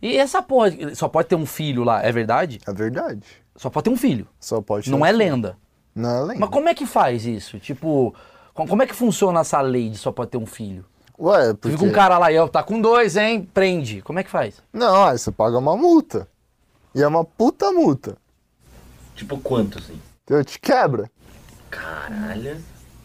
E 0.00 0.16
essa 0.16 0.40
porra, 0.42 0.70
só 0.94 1.06
pode 1.08 1.28
ter 1.28 1.34
um 1.36 1.46
filho 1.46 1.84
lá, 1.84 2.02
é 2.02 2.10
verdade? 2.12 2.60
É 2.66 2.72
verdade. 2.72 3.20
Só 3.56 3.70
pode 3.70 3.84
ter 3.84 3.90
um 3.90 3.96
filho. 3.96 4.26
Só 4.38 4.60
pode 4.60 4.90
Não 4.90 5.00
ter- 5.00 5.08
é 5.08 5.12
lenda. 5.12 5.56
Não 5.96 6.30
é. 6.30 6.34
Mas 6.36 6.50
como 6.50 6.68
é 6.68 6.74
que 6.74 6.84
faz 6.86 7.24
isso? 7.24 7.58
Tipo, 7.58 8.14
com- 8.54 8.66
como 8.68 8.82
é 8.82 8.86
que 8.86 8.94
funciona 8.94 9.40
essa 9.40 9.60
lei 9.62 9.88
de 9.90 9.96
só 9.98 10.12
pode 10.12 10.30
ter 10.30 10.36
um 10.36 10.44
filho? 10.46 10.84
Ué, 11.18 11.54
Tu 11.54 11.56
porque... 11.56 11.76
Fica 11.78 11.84
um 11.88 11.92
cara 11.92 12.18
lá 12.18 12.30
e 12.30 12.38
ó, 12.38 12.46
tá 12.46 12.62
com 12.62 12.78
dois, 12.80 13.16
hein? 13.16 13.48
Prende. 13.54 14.02
Como 14.02 14.18
é 14.18 14.22
que 14.22 14.28
faz? 14.30 14.62
Não, 14.72 15.06
aí 15.06 15.16
você 15.18 15.32
paga 15.32 15.56
uma 15.56 15.74
multa. 15.76 16.28
E 16.94 17.02
é 17.02 17.06
uma 17.08 17.24
puta 17.24 17.72
multa. 17.72 18.16
Tipo, 19.14 19.38
quanto, 19.38 19.78
assim? 19.78 19.98
Entendeu? 20.24 20.44
Te 20.44 20.60
quebra. 20.60 21.10
Caralho. 21.70 22.62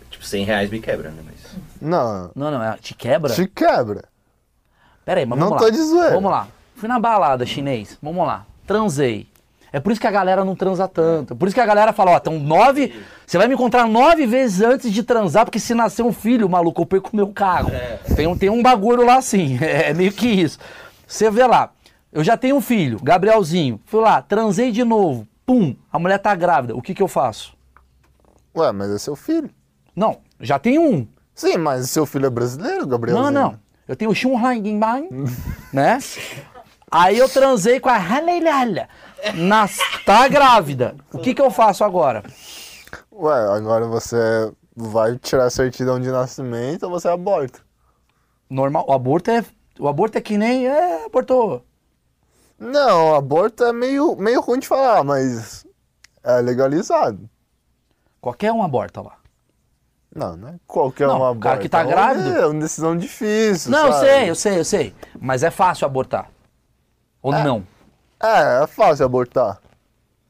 Tipo, 0.09 0.25
100 0.25 0.43
reais 0.45 0.69
me 0.69 0.79
quebra, 0.81 1.09
né? 1.09 1.23
Mas... 1.25 1.55
Não, 1.81 2.31
Não, 2.35 2.51
não, 2.51 2.61
é- 2.63 2.77
te 2.77 2.93
quebra? 2.93 3.33
te 3.33 3.47
quebra. 3.47 4.03
Pera 5.05 5.21
aí, 5.21 5.25
mas 5.25 5.39
Não 5.39 5.47
vamos 5.47 5.61
tô 5.61 5.65
lá. 5.67 5.71
de 5.71 5.81
zoeira. 5.83 6.13
Vamos 6.15 6.31
lá. 6.31 6.47
Fui 6.75 6.87
na 6.89 6.99
balada 6.99 7.45
chinês. 7.45 7.97
Vamos 8.01 8.25
lá. 8.27 8.45
Transei. 8.67 9.27
É 9.73 9.79
por 9.79 9.91
isso 9.91 10.01
que 10.01 10.07
a 10.07 10.11
galera 10.11 10.43
não 10.43 10.55
transa 10.55 10.87
tanto. 10.87 11.35
Por 11.35 11.47
isso 11.47 11.55
que 11.55 11.61
a 11.61 11.65
galera 11.65 11.93
fala, 11.93 12.11
ó, 12.11 12.17
estão 12.17 12.37
nove. 12.37 12.93
Você 13.25 13.37
vai 13.37 13.47
me 13.47 13.53
encontrar 13.53 13.87
nove 13.87 14.25
vezes 14.25 14.61
antes 14.61 14.91
de 14.91 15.01
transar, 15.01 15.45
porque 15.45 15.59
se 15.59 15.73
nascer 15.73 16.03
um 16.03 16.11
filho, 16.11 16.49
maluco, 16.49 16.81
eu 16.81 16.85
perco 16.85 17.09
o 17.13 17.15
meu 17.15 17.27
carro. 17.27 17.71
Tem, 18.15 18.27
um, 18.27 18.37
tem 18.37 18.49
um 18.49 18.61
bagulho 18.61 19.05
lá 19.05 19.17
assim. 19.17 19.57
É 19.61 19.93
meio 19.93 20.11
que 20.11 20.27
isso. 20.27 20.59
Você 21.07 21.29
vê 21.31 21.45
lá, 21.45 21.71
eu 22.11 22.23
já 22.23 22.35
tenho 22.35 22.57
um 22.57 22.61
filho, 22.61 22.99
Gabrielzinho. 23.01 23.79
Fui 23.85 24.01
lá, 24.01 24.21
transei 24.21 24.71
de 24.71 24.83
novo. 24.83 25.27
Pum, 25.45 25.75
a 25.91 25.97
mulher 25.97 26.17
tá 26.19 26.35
grávida. 26.35 26.75
O 26.75 26.81
que 26.81 26.93
que 26.93 27.01
eu 27.01 27.07
faço? 27.07 27.53
Ué, 28.55 28.71
mas 28.71 28.91
é 28.91 28.97
seu 28.97 29.15
filho. 29.15 29.49
Não, 29.95 30.17
já 30.39 30.59
tenho 30.59 30.81
um. 30.81 31.07
Sim, 31.33 31.57
mas 31.57 31.89
seu 31.89 32.05
filho 32.05 32.25
é 32.25 32.29
brasileiro, 32.29 32.85
Gabriel? 32.85 33.17
Não, 33.17 33.31
não. 33.31 33.59
Eu 33.87 33.95
tenho 33.95 34.11
o 34.11 34.15
Xun 34.15 34.37
Han 34.37 34.61
Bang, 34.77 35.09
né? 35.73 35.99
Aí 36.89 37.17
eu 37.17 37.29
transei 37.29 37.79
com 37.79 37.89
a 37.89 37.95
Haleilala. 37.95 38.87
Nas... 39.35 39.77
Tá 40.05 40.27
grávida. 40.27 40.95
O 41.13 41.19
que 41.19 41.33
que 41.33 41.41
eu 41.41 41.51
faço 41.51 41.83
agora? 41.83 42.23
Ué, 43.11 43.55
agora 43.55 43.87
você 43.87 44.51
vai 44.75 45.17
tirar 45.17 45.45
a 45.45 45.49
certidão 45.49 45.99
de 45.99 46.09
nascimento 46.09 46.83
ou 46.83 46.89
você 46.89 47.07
aborta? 47.07 47.59
Normal, 48.49 48.85
o 48.87 48.93
aborto 48.93 49.31
é... 49.31 49.45
O 49.79 49.87
aborto 49.87 50.17
é 50.17 50.21
que 50.21 50.37
nem... 50.37 50.67
É, 50.67 51.05
abortou. 51.05 51.63
Não, 52.59 53.15
aborto 53.15 53.63
é 53.63 53.73
meio, 53.73 54.15
meio 54.15 54.41
ruim 54.41 54.59
de 54.59 54.67
falar, 54.67 55.03
mas 55.03 55.65
é 56.23 56.39
legalizado. 56.41 57.29
Qualquer 58.19 58.51
um 58.51 58.61
aborta 58.61 59.01
lá. 59.01 59.17
Não, 60.13 60.35
não 60.35 60.49
é 60.49 60.55
qualquer 60.67 61.07
Não, 61.07 61.15
um 61.15 61.19
o 61.21 61.23
aborto. 61.25 61.39
cara 61.41 61.59
que 61.59 61.69
tá 61.69 61.79
é 61.81 61.85
grávido. 61.85 62.29
É 62.37 62.45
uma 62.45 62.59
decisão 62.59 62.95
difícil, 62.95 63.71
Não, 63.71 63.87
eu 63.87 63.93
sabe? 63.93 64.05
sei, 64.05 64.29
eu 64.29 64.35
sei, 64.35 64.59
eu 64.59 64.65
sei. 64.65 64.95
Mas 65.19 65.41
é 65.41 65.49
fácil 65.49 65.85
abortar. 65.85 66.29
Ou 67.21 67.31
não? 67.31 67.65
É, 68.21 68.63
é 68.63 68.67
fácil 68.67 69.05
abortar. 69.05 69.59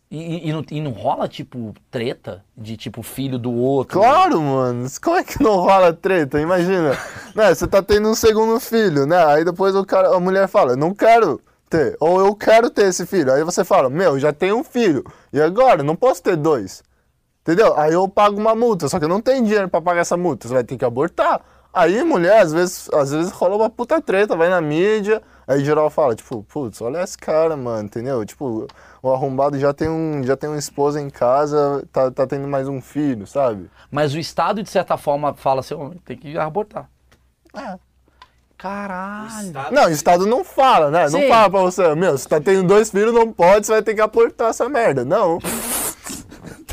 E, 0.10 0.50
e- 0.50 0.52
não, 0.52 0.64
e 0.70 0.82
não 0.82 0.92
rola, 0.92 1.28
tipo, 1.28 1.74
treta 1.90 2.44
de, 2.58 2.76
tipo, 2.76 3.02
filho 3.02 3.40
do 3.40 3.52
outro? 3.54 3.98
Claro, 3.98 4.42
mano. 4.42 4.86
Como 5.02 5.16
é 5.16 5.24
que 5.24 5.42
não 5.42 5.56
rola 5.56 5.94
treta? 5.94 6.40
Imagina. 6.40 6.98
né, 7.34 7.54
você 7.56 7.66
tá 7.66 7.82
tendo 7.82 8.10
um 8.10 8.16
segundo 8.16 8.60
filho, 8.60 9.06
né? 9.06 9.24
Aí 9.26 9.46
depois 9.46 9.74
o 9.74 9.86
cara, 9.86 10.14
a 10.14 10.20
mulher 10.20 10.50
fala, 10.50 10.76
não 10.76 10.94
quero 10.94 11.40
ter. 11.70 11.96
Ou 12.02 12.20
eu 12.20 12.36
quero 12.36 12.70
ter 12.70 12.88
esse 12.88 13.06
filho. 13.06 13.32
Aí 13.32 13.44
você 13.46 13.64
fala, 13.64 13.90
meu, 13.90 14.20
já 14.20 14.34
tenho 14.34 14.58
um 14.58 14.64
filho. 14.66 15.02
E 15.32 15.40
agora? 15.42 15.82
Não 15.82 15.96
posso 15.96 16.22
ter 16.22 16.36
dois. 16.36 16.84
Entendeu? 17.42 17.78
Aí 17.80 17.94
eu 17.94 18.08
pago 18.08 18.38
uma 18.40 18.54
multa, 18.54 18.90
só 18.90 19.00
que 19.00 19.06
eu 19.06 19.10
não 19.10 19.22
tenho 19.22 19.44
dinheiro 19.44 19.70
pra 19.70 19.82
pagar 19.82 20.02
essa 20.02 20.18
multa. 20.18 20.46
Você 20.48 20.54
vai 20.54 20.64
ter 20.64 20.78
que 20.78 20.86
abortar. 20.86 21.42
Aí, 21.74 22.04
mulher, 22.04 22.42
às 22.42 22.52
vezes, 22.52 22.90
às 22.94 23.12
vezes 23.12 23.32
rola 23.32 23.56
uma 23.56 23.70
puta 23.70 24.02
treta, 24.02 24.36
vai 24.36 24.50
na 24.50 24.60
mídia. 24.60 25.22
Aí 25.48 25.64
geral 25.66 25.90
fala, 25.90 26.16
tipo, 26.16 26.44
putz, 26.44 26.82
olha 26.82 27.02
esse 27.04 27.18
cara, 27.18 27.58
mano, 27.58 27.86
entendeu? 27.86 28.24
Tipo, 28.26 28.68
o 29.02 29.12
arrombado 29.12 29.60
já 29.60 29.74
tem, 29.74 29.90
um, 29.90 30.22
já 30.24 30.38
tem 30.38 30.50
uma 30.50 30.60
esposa 30.60 31.02
em 31.02 31.10
casa, 31.10 31.84
tá, 31.92 32.12
tá 32.12 32.28
tendo 32.28 32.48
mais 32.48 32.68
um 32.68 32.80
filho, 32.82 33.26
sabe? 33.28 33.70
Mas 33.90 34.14
o 34.14 34.20
Estado, 34.20 34.62
de 34.64 34.70
certa 34.70 34.98
forma, 34.98 35.34
fala 35.34 35.60
assim, 35.62 35.74
"Ô, 35.74 35.92
tem 36.06 36.18
que 36.18 36.38
abortar. 36.38 36.90
É. 37.56 37.78
Caralho. 38.58 39.52
Não, 39.72 39.86
o 39.86 39.90
Estado 39.90 40.28
não 40.28 40.44
fala, 40.44 40.92
né? 40.92 41.10
Não 41.10 41.20
Sim. 41.20 41.28
fala 41.28 41.50
pra 41.50 41.62
você, 41.62 41.96
meu, 41.96 42.16
você 42.16 42.30
tá 42.30 42.40
tendo 42.40 42.68
dois 42.68 42.92
filhos, 42.92 43.12
não 43.12 43.34
pode, 43.34 43.66
você 43.66 43.72
vai 43.72 43.82
ter 43.82 43.96
que 43.96 44.02
aportar 44.02 44.52
essa 44.52 44.70
merda. 44.70 45.04
Não. 45.04 45.40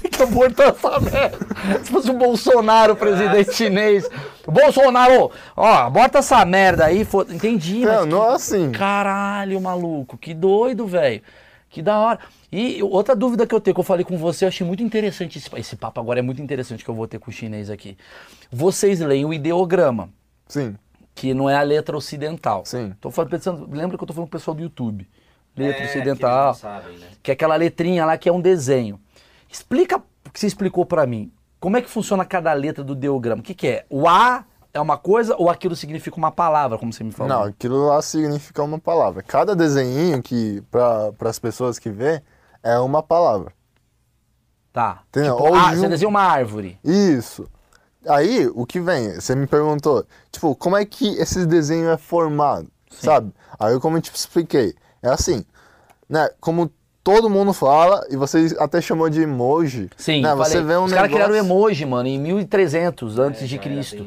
Tem 0.01 0.11
que 0.11 0.23
abortar 0.23 0.69
essa 0.69 1.01
merda. 1.01 1.39
Se 1.85 1.91
fosse 1.91 2.11
o 2.11 2.15
Bolsonaro, 2.15 2.95
presidente 2.97 3.53
chinês. 3.55 4.09
Bolsonaro, 4.47 5.31
ó, 5.57 5.67
aborta 5.75 6.19
essa 6.19 6.45
merda 6.45 6.87
aí. 6.87 7.05
fo- 7.05 7.23
Entendi, 7.29 7.81
Não, 7.81 7.93
mas 7.95 8.07
não 8.07 8.31
é 8.31 8.35
assim. 8.35 8.73
Caralho, 8.73 9.61
maluco, 9.61 10.17
que 10.17 10.33
doido, 10.35 10.87
velho. 10.87 11.23
Que 11.71 11.83
da 11.83 11.99
hora. 11.99 12.19
E 12.51 12.83
outra 12.83 13.15
dúvida 13.15 13.47
que 13.47 13.55
eu 13.55 13.61
tenho, 13.61 13.75
que 13.75 13.81
eu 13.81 13.85
falei 13.85 14.05
com 14.05 14.17
você, 14.17 14.45
eu 14.45 14.49
achei 14.49 14.67
muito 14.67 14.83
interessante. 14.83 15.39
Esse, 15.39 15.51
esse 15.57 15.77
papo 15.77 16.01
agora 16.01 16.19
é 16.19 16.23
muito 16.23 16.41
interessante 16.41 16.83
que 16.83 16.89
eu 16.91 16.95
vou 16.95 17.07
ter 17.07 17.19
com 17.19 17.31
o 17.31 17.35
chinês 17.35 17.69
aqui. 17.69 17.97
Vocês 18.51 19.01
leem 19.01 19.25
o 19.27 19.35
ideograma, 19.35 20.09
Sim, 20.47 20.75
que 21.15 21.35
não 21.35 21.51
é 21.51 21.57
a 21.57 21.63
letra 21.63 21.95
ocidental. 21.97 22.63
Sim. 22.65 22.95
Tô 23.01 23.11
falando, 23.11 23.31
pensando, 23.33 23.69
lembra 23.71 23.99
que 23.99 24.03
eu 24.05 24.09
tô 24.09 24.15
falando 24.15 24.31
com 24.31 24.37
o 24.37 24.39
pessoal 24.41 24.55
do 24.55 24.63
YouTube? 24.63 25.07
Letra 25.55 25.83
É, 25.83 25.87
ocidental. 25.87 26.55
que 26.55 26.59
eles 26.61 26.63
não 26.63 26.81
sabem, 26.81 26.99
né? 26.99 27.07
Que 27.23 27.31
é 27.33 27.35
aquela 27.35 27.57
letrinha 27.57 28.07
lá 28.07 28.17
que 28.17 28.29
é 28.29 28.33
um 28.33 28.41
desenho. 28.41 28.99
Explica 29.49 29.97
o 29.97 30.31
que 30.31 30.39
você 30.39 30.47
explicou 30.47 30.85
pra 30.85 31.07
mim. 31.07 31.33
Como 31.61 31.77
é 31.77 31.83
que 31.83 31.89
funciona 31.89 32.25
cada 32.25 32.53
letra 32.53 32.85
do 32.85 32.93
ideograma? 32.93 33.41
O 33.41 33.45
que, 33.45 33.55
que 33.55 33.67
é? 33.67 33.87
O 33.91 34.09
A 34.09 34.45
é 34.73 34.81
uma 34.81 34.97
coisa 34.97 35.35
ou 35.37 35.51
aquilo 35.51 35.75
significa 35.75 36.17
uma 36.17 36.31
palavra, 36.31 36.79
como 36.79 36.93
você 36.93 37.03
me 37.03 37.11
falou? 37.13 37.33
Não, 37.33 37.45
aquilo 37.45 37.87
lá 37.87 38.01
significa 38.01 38.63
uma 38.63 38.79
palavra. 38.79 39.23
Cada 39.23 39.57
desenhinho 39.57 40.23
que, 40.23 40.63
para 40.71 41.29
as 41.29 41.39
pessoas 41.39 41.79
que 41.79 41.91
vê, 41.91 42.23
é 42.63 42.79
uma 42.79 43.03
palavra. 43.03 43.53
Tá. 44.73 45.03
Entendeu? 45.09 45.37
Tipo, 45.37 45.49
Ou 45.49 45.55
ah, 45.55 45.71
de 45.71 45.81
você 45.81 45.89
desenha 45.89 46.09
uma 46.09 46.23
árvore. 46.23 46.79
Isso. 46.85 47.49
Aí, 48.07 48.47
o 48.55 48.65
que 48.65 48.81
vem? 48.81 49.15
Você 49.15 49.35
me 49.35 49.47
perguntou, 49.47 50.07
tipo, 50.31 50.55
como 50.55 50.77
é 50.77 50.85
que 50.85 51.09
esse 51.17 51.45
desenho 51.47 51.89
é 51.89 51.97
formado, 51.97 52.71
sabe? 52.91 53.33
Aí 53.59 53.73
eu, 53.73 53.81
como 53.81 53.97
eu 53.97 54.03
te 54.03 54.15
expliquei, 54.15 54.75
é 55.03 55.09
assim, 55.09 55.45
né? 56.09 56.31
Como 56.41 56.71
todo 57.03 57.31
mundo 57.31 57.53
fala, 57.53 58.07
e 58.11 58.17
você 58.17 58.55
até 58.59 58.81
chamou 58.81 59.09
de 59.09 59.23
emoji, 59.23 59.91
Sim, 59.97 60.23
né? 60.23 60.35
Você 60.35 60.61
vê 60.63 60.77
um 60.77 60.85
Os 60.85 60.93
caras 60.93 61.11
criaram 61.11 61.33
o 61.33 61.37
emoji, 61.37 61.87
mano, 61.87 62.09
em 62.09 62.19
1300 62.19 63.19
antes 63.19 63.43
É, 63.43 63.47
de 63.47 63.59
Cristo. 63.59 64.07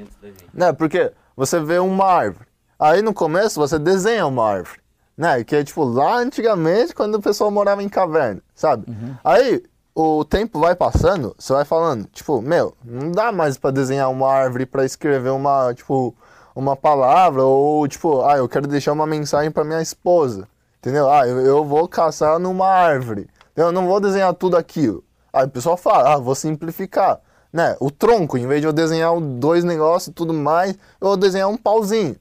Né? 0.53 0.71
Porque 0.73 1.11
você 1.35 1.59
vê 1.59 1.79
uma 1.79 2.05
árvore. 2.05 2.45
Aí 2.79 3.01
no 3.01 3.13
começo 3.13 3.59
você 3.59 3.77
desenha 3.79 4.25
uma 4.25 4.47
árvore. 4.47 4.79
Né? 5.17 5.43
Que 5.43 5.57
é 5.57 5.63
tipo 5.63 5.83
lá 5.83 6.17
antigamente 6.17 6.95
quando 6.95 7.15
o 7.15 7.21
pessoal 7.21 7.51
morava 7.51 7.83
em 7.83 7.89
caverna, 7.89 8.41
sabe? 8.55 8.85
Aí 9.23 9.63
o 9.93 10.23
tempo 10.23 10.59
vai 10.59 10.73
passando, 10.75 11.35
você 11.37 11.53
vai 11.53 11.65
falando, 11.65 12.07
tipo, 12.13 12.41
meu, 12.41 12.73
não 12.83 13.11
dá 13.11 13.31
mais 13.31 13.57
pra 13.57 13.71
desenhar 13.71 14.09
uma 14.09 14.31
árvore 14.31 14.65
pra 14.65 14.85
escrever 14.85 15.29
uma, 15.29 15.73
tipo, 15.73 16.15
uma 16.55 16.75
palavra 16.75 17.43
ou 17.43 17.87
tipo, 17.87 18.21
ah, 18.23 18.37
eu 18.37 18.47
quero 18.47 18.67
deixar 18.67 18.93
uma 18.93 19.05
mensagem 19.05 19.51
pra 19.51 19.63
minha 19.63 19.81
esposa. 19.81 20.47
Entendeu? 20.81 21.11
Ah, 21.11 21.27
eu, 21.27 21.39
eu 21.41 21.63
vou 21.63 21.87
caçar 21.87 22.39
numa 22.39 22.67
árvore. 22.67 23.29
Eu 23.55 23.71
não 23.71 23.85
vou 23.85 23.99
desenhar 23.99 24.33
tudo 24.33 24.57
aquilo. 24.57 25.03
Aí 25.31 25.45
o 25.45 25.49
pessoal 25.49 25.77
fala, 25.77 26.15
ah, 26.15 26.17
vou 26.17 26.33
simplificar. 26.33 27.19
Né? 27.53 27.77
O 27.79 27.91
tronco, 27.91 28.35
em 28.35 28.47
vez 28.47 28.61
de 28.61 28.67
eu 28.67 28.73
desenhar 28.73 29.15
dois 29.19 29.63
negócios 29.63 30.07
e 30.07 30.11
tudo 30.11 30.33
mais, 30.33 30.71
eu 30.99 31.07
vou 31.09 31.17
desenhar 31.17 31.49
um 31.49 31.57
pauzinho. 31.57 32.15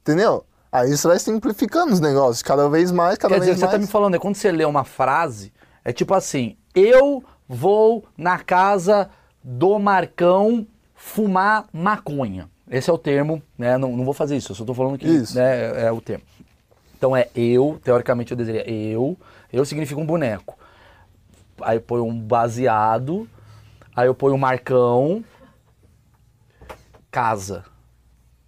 Entendeu? 0.00 0.44
Aí 0.72 0.96
você 0.96 1.06
vai 1.06 1.18
simplificando 1.20 1.92
os 1.92 2.00
negócios, 2.00 2.42
cada 2.42 2.68
vez 2.68 2.90
mais, 2.90 3.16
cada 3.16 3.34
Quer 3.34 3.40
dizer, 3.40 3.50
vez 3.52 3.58
você 3.60 3.66
mais. 3.66 3.74
tá 3.76 3.78
me 3.78 3.86
falando, 3.86 4.14
é 4.16 4.18
quando 4.18 4.34
você 4.36 4.50
lê 4.50 4.64
uma 4.64 4.84
frase, 4.84 5.52
é 5.84 5.92
tipo 5.92 6.14
assim, 6.14 6.56
eu 6.74 7.22
vou 7.48 8.04
na 8.16 8.38
casa 8.38 9.10
do 9.42 9.78
Marcão 9.78 10.66
fumar 10.94 11.66
maconha. 11.72 12.48
Esse 12.70 12.88
é 12.88 12.92
o 12.92 12.98
termo, 12.98 13.42
né? 13.58 13.76
Não, 13.76 13.96
não 13.96 14.04
vou 14.04 14.14
fazer 14.14 14.36
isso, 14.36 14.52
eu 14.52 14.56
só 14.56 14.64
tô 14.64 14.72
falando 14.72 14.96
que 14.96 15.08
Isso. 15.08 15.34
né, 15.36 15.82
é, 15.82 15.86
é 15.86 15.92
o 15.92 16.00
termo. 16.00 16.22
Então 17.00 17.16
é 17.16 17.30
eu, 17.34 17.80
teoricamente 17.82 18.30
eu 18.30 18.36
desejaria 18.36 18.70
eu, 18.70 19.16
eu 19.50 19.64
significa 19.64 19.98
um 19.98 20.04
boneco. 20.04 20.58
Aí 21.62 21.78
eu 21.78 21.80
ponho 21.80 22.04
um 22.04 22.20
baseado, 22.20 23.26
aí 23.96 24.06
eu 24.06 24.14
ponho 24.14 24.34
um 24.34 24.38
marcão, 24.38 25.24
casa. 27.10 27.64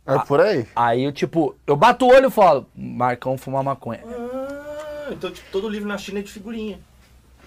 É 0.05 0.19
por 0.19 0.39
aí. 0.39 0.67
Aí 0.77 1.03
eu 1.03 1.13
tipo, 1.13 1.57
eu 1.67 1.75
bato 1.75 2.05
o 2.05 2.13
olho 2.13 2.29
e 2.29 2.31
falo, 2.31 2.67
Marcão 2.77 3.39
fumar 3.39 3.65
maconha. 3.65 4.05
Ah, 4.07 5.09
então 5.11 5.31
tipo, 5.31 5.51
todo 5.51 5.67
livro 5.67 5.89
na 5.89 5.97
China 5.97 6.19
é 6.19 6.23
de 6.23 6.31
figurinha. 6.31 6.79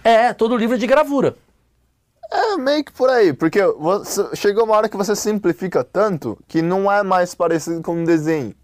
É, 0.04 0.34
todo 0.34 0.58
livro 0.58 0.76
é 0.76 0.80
de 0.80 0.88
gravura. 0.88 1.36
É 2.32 2.58
meio 2.58 2.84
que 2.84 2.92
por 2.92 3.12
aí, 3.12 3.32
porque 3.32 3.64
você, 3.64 4.36
chegou 4.36 4.64
uma 4.64 4.76
hora 4.76 4.90
que 4.90 4.98
você 4.98 5.16
simplifica 5.16 5.84
tanto 5.84 6.36
que 6.48 6.64
não 6.64 6.92
é 6.92 7.04
mais 7.04 7.36
parecido 7.36 7.84
com 7.84 7.94
um 7.94 8.04
desenho. 8.04 8.56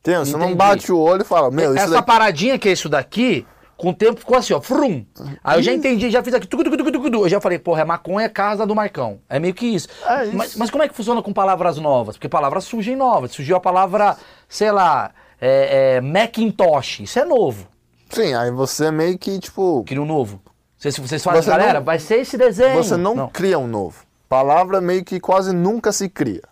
Entendeu? 0.00 0.24
Você 0.24 0.32
não 0.32 0.40
Entendi. 0.46 0.54
bate 0.56 0.92
o 0.92 0.98
olho 0.98 1.22
e 1.22 1.24
fala, 1.24 1.50
meu, 1.50 1.74
isso 1.74 1.82
Essa 1.84 1.92
daqui... 1.94 2.06
paradinha 2.06 2.58
que 2.58 2.68
é 2.68 2.72
isso 2.72 2.88
daqui, 2.88 3.46
com 3.76 3.90
o 3.90 3.94
tempo 3.94 4.18
ficou 4.20 4.36
assim, 4.36 4.52
ó, 4.54 4.60
frum. 4.60 5.04
Aí 5.42 5.58
eu 5.58 5.62
já 5.62 5.72
entendi, 5.72 6.10
já 6.10 6.22
fiz 6.22 6.34
aqui, 6.34 6.46
tucu, 6.46 6.64
tucu, 6.64 6.76
tucu, 6.76 6.90
tucu, 6.92 7.08
eu 7.16 7.28
já 7.28 7.40
falei, 7.40 7.58
porra, 7.58 7.82
é 7.82 7.84
maconha, 7.84 8.26
é 8.26 8.28
casa 8.28 8.66
do 8.66 8.74
Marcão. 8.74 9.20
É 9.28 9.38
meio 9.38 9.54
que 9.54 9.66
isso. 9.66 9.88
É 10.06 10.24
isso. 10.26 10.36
Mas, 10.36 10.56
mas 10.56 10.70
como 10.70 10.82
é 10.82 10.88
que 10.88 10.94
funciona 10.94 11.22
com 11.22 11.32
palavras 11.32 11.76
novas? 11.78 12.16
Porque 12.16 12.28
palavras 12.28 12.64
surgem 12.64 12.96
novas. 12.96 13.32
Surgiu 13.32 13.56
a 13.56 13.60
palavra, 13.60 14.16
sei 14.48 14.70
lá, 14.72 15.10
é, 15.40 15.96
é, 15.96 16.00
Macintosh. 16.00 17.00
Isso 17.00 17.18
é 17.18 17.24
novo. 17.24 17.66
Sim, 18.10 18.34
aí 18.34 18.50
você 18.50 18.90
meio 18.90 19.18
que, 19.18 19.38
tipo, 19.38 19.84
Cria 19.86 20.00
um 20.02 20.06
novo. 20.06 20.40
Vocês, 20.78 20.96
vocês 20.96 21.22
fazem, 21.22 21.42
Você 21.42 21.50
galera, 21.50 21.80
não- 21.80 21.84
vai 21.84 21.98
ser 21.98 22.20
esse 22.20 22.38
desenho. 22.38 22.82
você 22.82 22.96
não, 22.96 23.28
cria 23.28 23.58
um 23.58 23.66
novo. 23.66 24.04
Palavra 24.28 24.80
meio 24.80 25.04
que 25.04 25.18
quase 25.20 25.52
nunca 25.52 25.90
se 25.92 26.08
cria. 26.08 26.42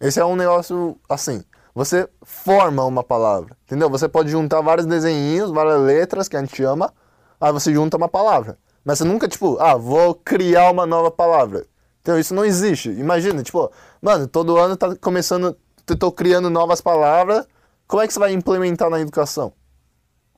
Esse 0.00 0.18
é 0.20 0.24
um 0.24 0.34
negócio 0.36 0.96
assim. 1.08 1.42
Você 1.76 2.08
forma 2.22 2.82
uma 2.86 3.04
palavra, 3.04 3.54
entendeu? 3.66 3.90
Você 3.90 4.08
pode 4.08 4.30
juntar 4.30 4.62
vários 4.62 4.86
desenhinhos, 4.86 5.50
várias 5.50 5.78
letras 5.82 6.26
que 6.26 6.34
a 6.34 6.40
gente 6.40 6.56
chama, 6.56 6.90
aí 7.38 7.52
você 7.52 7.70
junta 7.70 7.98
uma 7.98 8.08
palavra. 8.08 8.56
Mas 8.82 8.96
você 8.96 9.04
nunca, 9.04 9.28
tipo, 9.28 9.58
ah, 9.60 9.76
vou 9.76 10.14
criar 10.14 10.70
uma 10.70 10.86
nova 10.86 11.10
palavra. 11.10 11.66
Então 12.00 12.18
isso 12.18 12.34
não 12.34 12.46
existe. 12.46 12.88
Imagina, 12.88 13.42
tipo, 13.42 13.70
mano, 14.00 14.26
todo 14.26 14.56
ano 14.56 14.74
tá 14.74 14.96
começando, 14.96 15.54
tô 15.98 16.10
criando 16.10 16.48
novas 16.48 16.80
palavras, 16.80 17.46
como 17.86 18.00
é 18.00 18.06
que 18.06 18.14
você 18.14 18.20
vai 18.20 18.32
implementar 18.32 18.88
na 18.88 18.98
educação? 18.98 19.52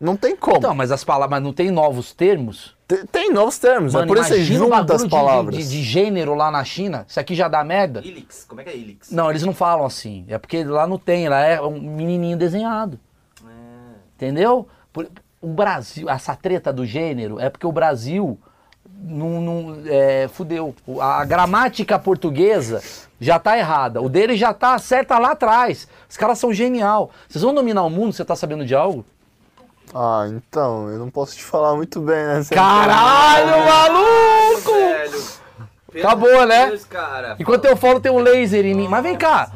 Não 0.00 0.17
tem 0.17 0.37
como. 0.37 0.57
Então, 0.59 0.75
mas 0.75 0.93
as 0.93 1.02
palavras, 1.02 1.31
mas 1.31 1.43
não 1.43 1.52
tem 1.52 1.71
novos 1.71 2.12
termos? 2.12 2.76
tem, 2.87 3.05
tem 3.07 3.33
novos 3.33 3.59
termos, 3.59 3.95
é 3.95 3.99
Mano, 3.99 4.09
por 4.09 4.17
isso 4.19 4.28
que 4.28 4.35
você 4.37 4.45
junta 4.45 4.95
as 4.95 5.02
de- 5.02 5.09
palavras. 5.11 5.57
De, 5.57 5.62
de, 5.62 5.69
de 5.71 5.83
gênero 5.83 6.35
lá 6.35 6.50
na 6.50 6.64
China. 6.64 7.05
Isso 7.09 7.19
aqui 7.21 7.35
já 7.35 7.49
dá 7.49 7.62
merda. 7.64 8.00
Ilix, 8.05 8.45
como 8.49 8.61
é 8.61 8.64
que 8.64 8.71
é 8.71 8.76
Ilix? 8.76 9.11
Não, 9.11 9.28
eles 9.28 9.43
não 9.43 9.52
falam 9.52 9.85
assim. 9.85 10.25
É 10.28 10.38
porque 10.38 10.62
lá 10.64 10.87
não 10.87 10.99
tem, 10.99 11.28
lá 11.28 11.40
é 11.40 11.61
um 11.61 11.81
menininho 11.81 12.37
desenhado. 12.37 12.99
É. 13.45 13.49
Entendeu? 14.17 14.69
Por- 14.93 15.09
o 15.40 15.49
Brasil, 15.49 16.09
essa 16.09 16.35
treta 16.35 16.73
do 16.73 16.85
gênero 16.87 17.38
é 17.40 17.49
porque 17.50 17.67
o 17.67 17.73
Brasil 17.73 18.38
não, 19.00 19.40
não 19.40 19.76
é, 19.87 20.28
fudeu. 20.28 20.75
O- 20.87 21.00
A, 21.00 21.25
gramática 21.25 21.99
portuguesa 21.99 22.83
já 23.21 23.38
tá 23.38 23.59
errada. 23.59 24.00
O 24.00 24.09
dele 24.09 24.37
já 24.37 24.55
tá 24.55 24.78
certa 24.78 25.19
lá 25.19 25.33
atrás. 25.33 25.87
Os 26.09 26.17
caras 26.17 26.38
são 26.38 26.52
genial. 26.52 27.11
Vocês 27.28 27.43
vão 27.43 27.52
dominar 27.55 27.83
o 27.85 27.90
mundo? 27.90 28.12
Você 28.12 28.25
tá 28.25 28.35
sabendo 28.35 28.64
de 28.64 28.75
algo? 28.75 29.05
Ah, 29.95 30.26
então, 30.28 30.88
eu 30.90 30.99
não 30.99 31.11
posso 31.11 31.37
te 31.37 31.42
falar 31.45 31.75
muito 31.75 32.00
bem, 32.00 32.16
né? 32.26 32.42
Você- 32.42 32.54
Caralho, 32.54 33.64
maluco! 33.64 34.73
Velho. 34.73 35.38
Acabou, 36.04 36.47
né? 36.47 36.66
Deus, 36.66 36.85
cara. 36.85 37.37
Enquanto 37.38 37.64
eu 37.64 37.76
falo, 37.76 37.99
tem 37.99 38.12
um 38.12 38.18
laser 38.18 38.64
em 38.66 38.75
mim. 38.75 38.88
Mas 38.88 39.02
vem 39.02 39.16
cá. 39.16 39.50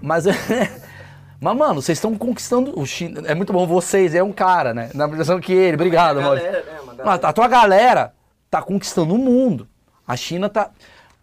Mas, 0.00 0.24
mas 1.40 1.56
mano, 1.56 1.80
vocês 1.80 1.96
estão 1.98 2.14
conquistando 2.14 2.78
o 2.78 2.84
China. 2.86 3.22
É 3.26 3.34
muito 3.34 3.52
bom 3.52 3.66
vocês, 3.66 4.14
é 4.14 4.22
um 4.22 4.32
cara, 4.32 4.74
né? 4.74 4.90
Na 4.94 5.06
impressão 5.06 5.40
que 5.40 5.52
ele. 5.52 5.74
Obrigado, 5.74 6.20
né, 6.20 6.28
Mas 6.28 6.96
galera. 6.98 7.28
a 7.28 7.32
tua 7.32 7.48
galera 7.48 8.12
tá 8.50 8.60
conquistando 8.62 9.14
o 9.14 9.18
mundo. 9.18 9.66
A 10.06 10.16
China 10.16 10.48
tá. 10.48 10.70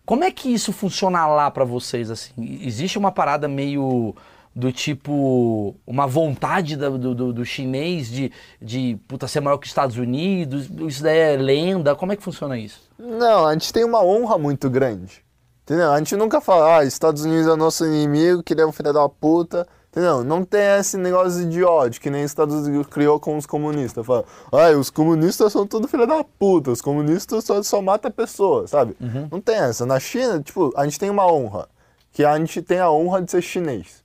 Como 0.05 0.23
é 0.23 0.31
que 0.31 0.51
isso 0.51 0.73
funciona 0.73 1.27
lá 1.27 1.51
pra 1.51 1.63
vocês 1.63 2.09
assim? 2.09 2.31
Existe 2.63 2.97
uma 2.97 3.11
parada 3.11 3.47
meio 3.47 4.15
do 4.55 4.71
tipo 4.71 5.75
uma 5.85 6.07
vontade 6.07 6.75
do, 6.75 6.97
do, 6.97 7.33
do 7.33 7.45
chinês 7.45 8.09
de, 8.09 8.31
de 8.61 8.97
puta, 9.07 9.27
ser 9.27 9.39
maior 9.39 9.57
que 9.57 9.65
os 9.65 9.71
Estados 9.71 9.97
Unidos? 9.97 10.69
Isso 10.87 11.03
daí 11.03 11.17
é 11.17 11.37
lenda? 11.37 11.95
Como 11.95 12.11
é 12.11 12.15
que 12.15 12.23
funciona 12.23 12.57
isso? 12.57 12.81
Não, 12.97 13.45
a 13.45 13.53
gente 13.53 13.71
tem 13.71 13.83
uma 13.83 14.03
honra 14.03 14.37
muito 14.37 14.69
grande. 14.69 15.23
Entendeu? 15.63 15.91
A 15.91 15.97
gente 15.99 16.15
nunca 16.15 16.41
fala, 16.41 16.79
ah, 16.79 16.83
Estados 16.83 17.23
Unidos 17.23 17.47
é 17.47 17.55
nosso 17.55 17.85
inimigo, 17.85 18.41
que 18.41 18.53
ele 18.53 18.61
é 18.61 18.65
um 18.65 18.71
filho 18.71 18.91
da 18.91 19.07
puta. 19.07 19.67
Entendeu? 19.91 20.23
Não 20.23 20.43
tem 20.43 20.61
esse 20.79 20.97
negócio 20.97 21.47
de 21.47 21.63
ódio 21.63 21.99
que 21.99 22.11
nem 22.11 22.23
os 22.23 22.31
Estados 22.31 22.67
Unidos 22.67 22.87
criou 22.87 23.19
com 23.19 23.37
os 23.37 23.45
comunistas. 23.45 24.05
Fala, 24.05 24.23
ah, 24.51 24.69
os 24.77 24.89
comunistas 24.89 25.51
são 25.51 25.65
tudo 25.65 25.87
filho 25.87 26.05
da 26.05 26.23
puta, 26.23 26.71
os 26.71 26.81
comunistas 26.81 27.43
só, 27.43 27.61
só 27.63 27.81
matam 27.81 28.11
pessoas, 28.11 28.69
sabe? 28.71 28.95
Não 29.31 29.41
tem 29.41 29.55
essa. 29.55 29.85
Na 29.85 29.99
China, 29.99 30.39
tipo, 30.41 30.71
a 30.75 30.83
gente 30.83 30.99
tem 30.99 31.09
uma 31.09 31.31
honra. 31.31 31.67
Que 32.11 32.23
a 32.25 32.37
gente 32.37 32.61
tem 32.61 32.79
a 32.79 32.91
honra 32.91 33.21
de 33.21 33.31
ser 33.31 33.41
chinês. 33.41 34.03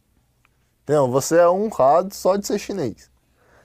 Entendeu? 0.84 1.08
Você 1.08 1.38
é 1.38 1.48
honrado 1.48 2.14
só 2.14 2.36
de 2.36 2.46
ser 2.46 2.58
chinês. 2.58 3.10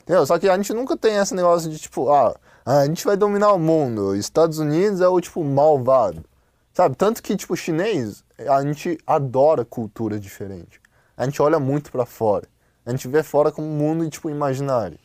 Entendeu? 0.01 0.25
Só 0.25 0.39
que 0.39 0.49
a 0.49 0.55
gente 0.55 0.73
nunca 0.73 0.97
tem 0.97 1.17
esse 1.17 1.35
negócio 1.35 1.69
de 1.69 1.77
tipo, 1.77 2.09
ah, 2.09 2.35
a 2.65 2.85
gente 2.85 3.05
vai 3.05 3.17
dominar 3.17 3.53
o 3.53 3.59
mundo, 3.59 4.15
Estados 4.15 4.57
Unidos 4.57 5.01
é 5.01 5.07
o 5.07 5.19
tipo 5.19 5.43
malvado. 5.43 6.23
Sabe? 6.73 6.95
Tanto 6.95 7.21
que 7.21 7.35
tipo 7.35 7.55
chinês, 7.55 8.23
a 8.47 8.63
gente 8.63 8.97
adora 9.05 9.65
cultura 9.65 10.17
diferente. 10.17 10.79
A 11.17 11.25
gente 11.25 11.41
olha 11.41 11.59
muito 11.59 11.91
para 11.91 12.05
fora. 12.05 12.47
A 12.85 12.91
gente 12.91 13.07
vê 13.07 13.21
fora 13.21 13.51
como 13.51 13.67
um 13.67 13.75
mundo 13.75 14.09
tipo 14.09 14.29
imaginário. 14.29 14.97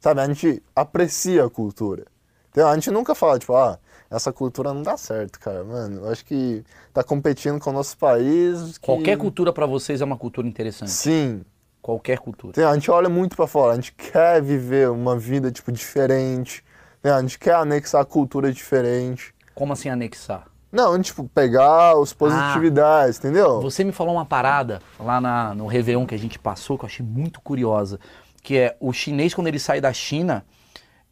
Sabe? 0.00 0.20
A 0.20 0.26
gente 0.26 0.62
aprecia 0.76 1.46
a 1.46 1.50
cultura. 1.50 2.04
Entendeu? 2.50 2.68
A 2.68 2.74
gente 2.74 2.90
nunca 2.90 3.14
fala 3.14 3.38
tipo, 3.38 3.54
ah, 3.54 3.78
essa 4.10 4.32
cultura 4.32 4.74
não 4.74 4.82
dá 4.82 4.96
certo, 4.96 5.40
cara. 5.40 5.64
Mano, 5.64 6.04
eu 6.04 6.10
acho 6.10 6.24
que 6.24 6.62
tá 6.92 7.02
competindo 7.02 7.58
com 7.58 7.70
o 7.70 7.72
nosso 7.72 7.96
país. 7.96 8.78
Que... 8.78 8.86
Qualquer 8.86 9.16
cultura 9.16 9.52
para 9.52 9.66
vocês 9.66 10.00
é 10.00 10.04
uma 10.04 10.18
cultura 10.18 10.46
interessante. 10.46 10.90
Sim, 10.90 11.44
Qualquer 11.84 12.18
cultura. 12.18 12.70
A 12.70 12.72
gente 12.72 12.90
olha 12.90 13.10
muito 13.10 13.36
pra 13.36 13.46
fora, 13.46 13.72
a 13.72 13.74
gente 13.74 13.92
quer 13.92 14.40
viver 14.40 14.88
uma 14.88 15.18
vida 15.18 15.52
tipo 15.52 15.70
diferente, 15.70 16.64
né? 17.02 17.12
a 17.12 17.20
gente 17.20 17.38
quer 17.38 17.56
anexar 17.56 18.02
cultura 18.06 18.50
diferente. 18.50 19.34
Como 19.54 19.74
assim 19.74 19.90
anexar? 19.90 20.46
Não, 20.72 20.98
tipo, 21.02 21.28
pegar 21.28 21.94
os 21.98 22.14
positividades, 22.14 23.18
entendeu? 23.18 23.60
Você 23.60 23.84
me 23.84 23.92
falou 23.92 24.14
uma 24.14 24.24
parada 24.24 24.80
lá 24.98 25.20
na, 25.20 25.54
no 25.54 25.66
Réveillon 25.66 26.06
que 26.06 26.14
a 26.14 26.18
gente 26.18 26.38
passou, 26.38 26.78
que 26.78 26.86
eu 26.86 26.88
achei 26.88 27.04
muito 27.04 27.38
curiosa, 27.42 28.00
que 28.42 28.56
é 28.56 28.74
o 28.80 28.90
chinês, 28.90 29.34
quando 29.34 29.48
ele 29.48 29.58
sai 29.58 29.78
da 29.78 29.92
China, 29.92 30.42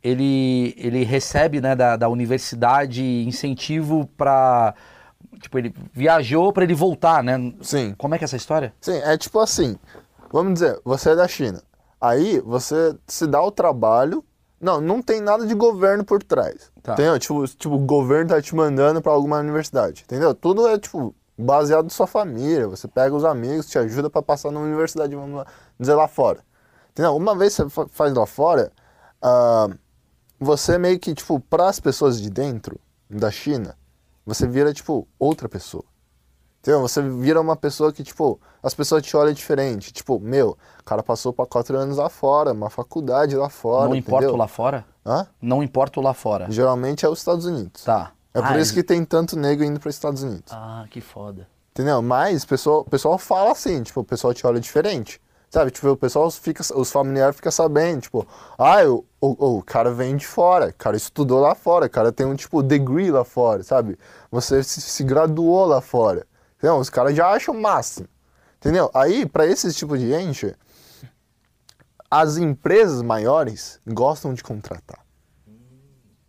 ele, 0.03 0.75
ele 0.79 1.05
recebe 1.05 1.61
né, 1.61 1.77
da, 1.77 1.99
da 1.99 2.09
universidade 2.09 3.05
incentivo 3.29 4.09
pra... 4.17 4.75
Tipo, 5.39 5.59
ele 5.59 5.75
viajou 5.93 6.51
pra 6.51 6.65
ele 6.65 6.75
voltar, 6.75 7.23
né? 7.23 7.53
Sim. 7.61 7.95
Como 7.99 8.15
é 8.15 8.19
que 8.19 8.25
é 8.25 8.27
essa 8.27 8.37
história? 8.37 8.73
Sim, 8.81 9.03
é 9.05 9.19
tipo 9.19 9.39
assim, 9.39 9.77
vamos 10.33 10.55
dizer, 10.55 10.81
você 10.85 11.11
é 11.11 11.17
da 11.17 11.29
China. 11.29 11.63
Aí 12.01 12.41
você 12.41 12.97
se 13.07 13.27
dá 13.27 13.41
o 13.43 13.51
trabalho. 13.51 14.25
Não, 14.61 14.81
não 14.81 15.03
tem 15.03 15.21
nada 15.21 15.45
de 15.47 15.55
governo 15.55 16.05
por 16.05 16.23
trás. 16.23 16.71
Tá. 16.83 16.93
Entendeu? 16.95 17.19
Tipo, 17.19 17.47
tipo, 17.49 17.75
o 17.75 17.79
governo 17.79 18.31
tá 18.31 18.41
te 18.41 18.55
mandando 18.55 19.03
pra 19.03 19.13
alguma 19.13 19.39
universidade. 19.41 20.03
Entendeu? 20.05 20.35
Tudo 20.35 20.67
é, 20.69 20.79
tipo, 20.79 21.15
baseado 21.37 21.85
na 21.85 21.91
sua 21.91 22.07
família. 22.07 22.69
Você 22.69 22.87
pega 22.89 23.15
os 23.15 23.25
amigos, 23.25 23.67
te 23.69 23.77
ajuda 23.79 24.09
pra 24.09 24.23
passar 24.23 24.51
na 24.53 24.61
universidade, 24.61 25.15
vamos 25.17 25.37
lá, 25.37 25.47
dizer 25.79 25.95
lá 25.95 26.07
fora. 26.09 26.41
Entendeu? 26.93 27.17
Uma 27.17 27.35
vez 27.37 27.53
você 27.55 27.69
fa- 27.69 27.89
faz 27.89 28.15
lá 28.15 28.27
fora, 28.27 28.71
ah, 29.21 29.69
você 30.39 30.79
meio 30.79 30.99
que, 30.99 31.15
tipo, 31.15 31.41
pras 31.41 31.81
pessoas 31.81 32.21
de 32.21 32.31
dentro 32.31 32.79
da 33.11 33.31
China, 33.31 33.77
você 34.25 34.47
vira, 34.47 34.73
tipo, 34.73 35.09
outra 35.19 35.49
pessoa. 35.49 35.85
Entendeu? 36.63 36.81
Você 36.81 37.03
vira 37.03 37.41
uma 37.41 37.57
pessoa 37.57 37.93
que, 37.93 38.05
tipo, 38.05 38.41
as 38.63 38.73
pessoas 38.73 39.03
te 39.03 39.17
olham 39.17 39.33
diferente. 39.33 39.93
Tipo, 39.93 40.21
meu, 40.21 40.57
o 40.81 40.85
cara 40.85 41.03
passou 41.03 41.33
pra 41.33 41.45
quatro 41.45 41.77
anos 41.77 41.97
lá 41.97 42.09
fora, 42.09 42.53
uma 42.53 42.71
faculdade 42.71 43.35
lá 43.35 43.49
fora. 43.49 43.89
não 43.89 43.97
importa 43.97 44.31
o 44.31 44.37
lá 44.37 44.47
fora? 44.47 44.85
Hã? 45.05 45.27
Não 45.41 45.61
importa 45.61 45.99
o 45.99 46.03
lá 46.03 46.15
fora. 46.15 46.47
Geralmente 46.49 47.05
é 47.05 47.09
os 47.09 47.19
Estados 47.19 47.47
Unidos. 47.47 47.83
Tá. 47.83 48.13
É 48.33 48.41
por 48.41 48.53
Ah, 48.53 48.61
isso 48.61 48.73
que 48.73 48.85
tem 48.85 49.05
tanto 49.05 49.37
negro 49.37 49.65
indo 49.65 49.81
para 49.81 49.89
os 49.89 49.95
Estados 49.97 50.23
Unidos. 50.23 50.53
Ah, 50.53 50.87
que 50.89 51.01
foda. 51.01 51.49
Entendeu? 51.73 52.01
Mas 52.01 52.45
o 52.45 52.47
pessoal, 52.47 52.85
pessoal 52.85 53.19
fala 53.19 53.51
assim, 53.51 53.83
tipo, 53.83 54.01
o 54.01 54.05
pessoal 54.05 54.33
te 54.33 54.47
olha 54.47 54.61
diferente. 54.61 55.21
Sabe? 55.51 55.71
Tipo, 55.73 55.89
o 55.91 55.97
pessoal 55.97 56.31
fica, 56.31 56.63
os 56.77 56.91
familiares 56.93 57.35
ficam 57.37 57.51
sabendo, 57.53 58.03
tipo, 58.03 58.27
ah, 58.57 58.85
o, 58.87 59.05
o, 59.21 59.57
o 59.59 59.63
cara 59.63 59.91
vem 59.91 60.17
de 60.17 60.27
fora, 60.27 60.69
o 60.69 60.75
cara 60.75 60.97
estudou 60.97 61.41
lá 61.41 61.55
fora, 61.57 61.87
o 61.87 61.91
cara 61.91 62.11
tem 62.13 62.25
um, 62.25 62.35
tipo, 62.37 62.63
degree 62.63 63.11
lá 63.11 63.25
fora, 63.25 63.63
sabe? 63.65 63.99
Você 64.31 64.63
se, 64.63 64.81
se 64.81 65.03
graduou 65.05 65.67
lá 65.67 65.81
fora. 65.83 66.25
Entendeu? 66.63 66.79
Os 66.79 66.89
caras 66.89 67.17
já 67.17 67.29
acham 67.29 67.53
o 67.53 67.61
máximo. 67.61 68.07
Entendeu? 68.59 68.89
Aí, 68.95 69.27
para 69.27 69.45
esse 69.45 69.73
tipo 69.75 69.99
de 69.99 70.09
gente, 70.09 70.55
as 72.09 72.37
empresas 72.37 73.03
maiores 73.03 73.81
gostam 73.85 74.33
de 74.33 74.45
contratar. 74.45 75.05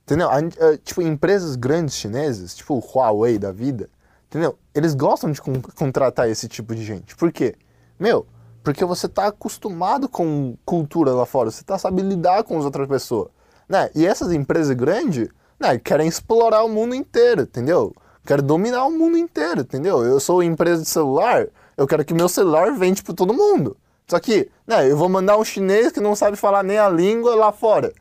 Entendeu? 0.01 0.27
Eh, 0.31 0.77
tipo, 0.77 1.03
empresas 1.03 1.55
grandes 1.55 1.93
chinesas, 1.93 2.55
tipo 2.55 2.73
o 2.73 2.79
Huawei 2.79 3.37
da 3.37 3.51
vida, 3.51 3.87
entendeu? 4.25 4.57
Eles 4.73 4.95
gostam 4.95 5.31
de 5.31 5.39
con- 5.39 5.61
contratar 5.77 6.27
esse 6.27 6.47
tipo 6.47 6.73
de 6.73 6.83
gente. 6.83 7.15
Por 7.15 7.31
quê? 7.31 7.55
Meu, 7.99 8.25
porque 8.63 8.83
você 8.83 9.07
tá 9.07 9.27
acostumado 9.27 10.09
com 10.09 10.57
cultura 10.65 11.11
lá 11.11 11.27
fora, 11.27 11.51
você 11.51 11.63
tá 11.63 11.77
sabe 11.77 12.01
lidar 12.01 12.43
com 12.43 12.57
as 12.57 12.65
outras 12.65 12.87
pessoas, 12.87 13.29
né? 13.69 13.91
E 13.93 14.05
essas 14.07 14.33
empresas 14.33 14.75
grandes, 14.75 15.29
né, 15.59 15.77
querem 15.77 16.07
explorar 16.07 16.63
o 16.63 16.69
mundo 16.69 16.95
inteiro, 16.95 17.43
entendeu? 17.43 17.93
Querem 18.25 18.45
dominar 18.45 18.85
o 18.85 18.91
mundo 18.91 19.17
inteiro, 19.17 19.61
entendeu? 19.61 20.03
Eu 20.03 20.19
sou 20.19 20.41
empresa 20.41 20.81
de 20.83 20.89
celular, 20.89 21.47
eu 21.75 21.85
quero 21.87 22.05
que 22.05 22.13
meu 22.13 22.29
celular 22.29 22.71
vende 22.73 23.03
para 23.03 23.13
todo 23.13 23.33
mundo. 23.33 23.75
Só 24.07 24.19
que, 24.19 24.49
né, 24.67 24.89
eu 24.89 24.95
vou 24.97 25.09
mandar 25.09 25.37
um 25.37 25.43
chinês 25.43 25.91
que 25.91 25.99
não 25.99 26.15
sabe 26.15 26.37
falar 26.37 26.63
nem 26.63 26.77
a 26.77 26.89
língua 26.89 27.35
lá 27.35 27.51
fora. 27.51 27.93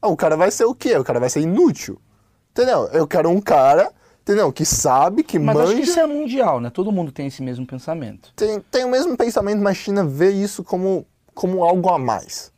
Ah, 0.00 0.08
O 0.08 0.16
cara 0.16 0.36
vai 0.36 0.50
ser 0.50 0.64
o 0.64 0.74
quê? 0.74 0.96
O 0.96 1.04
cara 1.04 1.20
vai 1.20 1.28
ser 1.28 1.40
inútil. 1.40 2.00
Entendeu? 2.52 2.88
Eu 2.92 3.06
quero 3.06 3.28
um 3.30 3.40
cara, 3.40 3.92
entendeu? 4.22 4.52
Que 4.52 4.64
sabe, 4.64 5.22
que 5.22 5.38
Mas 5.38 5.56
manja. 5.56 5.80
isso 5.80 5.98
é 6.00 6.06
mundial, 6.06 6.60
né? 6.60 6.70
Todo 6.70 6.90
mundo 6.92 7.12
tem 7.12 7.26
esse 7.26 7.42
mesmo 7.42 7.66
pensamento. 7.66 8.32
Tem, 8.34 8.60
tem 8.70 8.84
o 8.84 8.88
mesmo 8.90 9.16
pensamento, 9.16 9.60
mas 9.62 9.72
a 9.72 9.80
China 9.80 10.04
vê 10.04 10.30
isso 10.30 10.64
como, 10.64 11.06
como 11.34 11.62
algo 11.64 11.88
a 11.90 11.98
mais. 11.98 12.52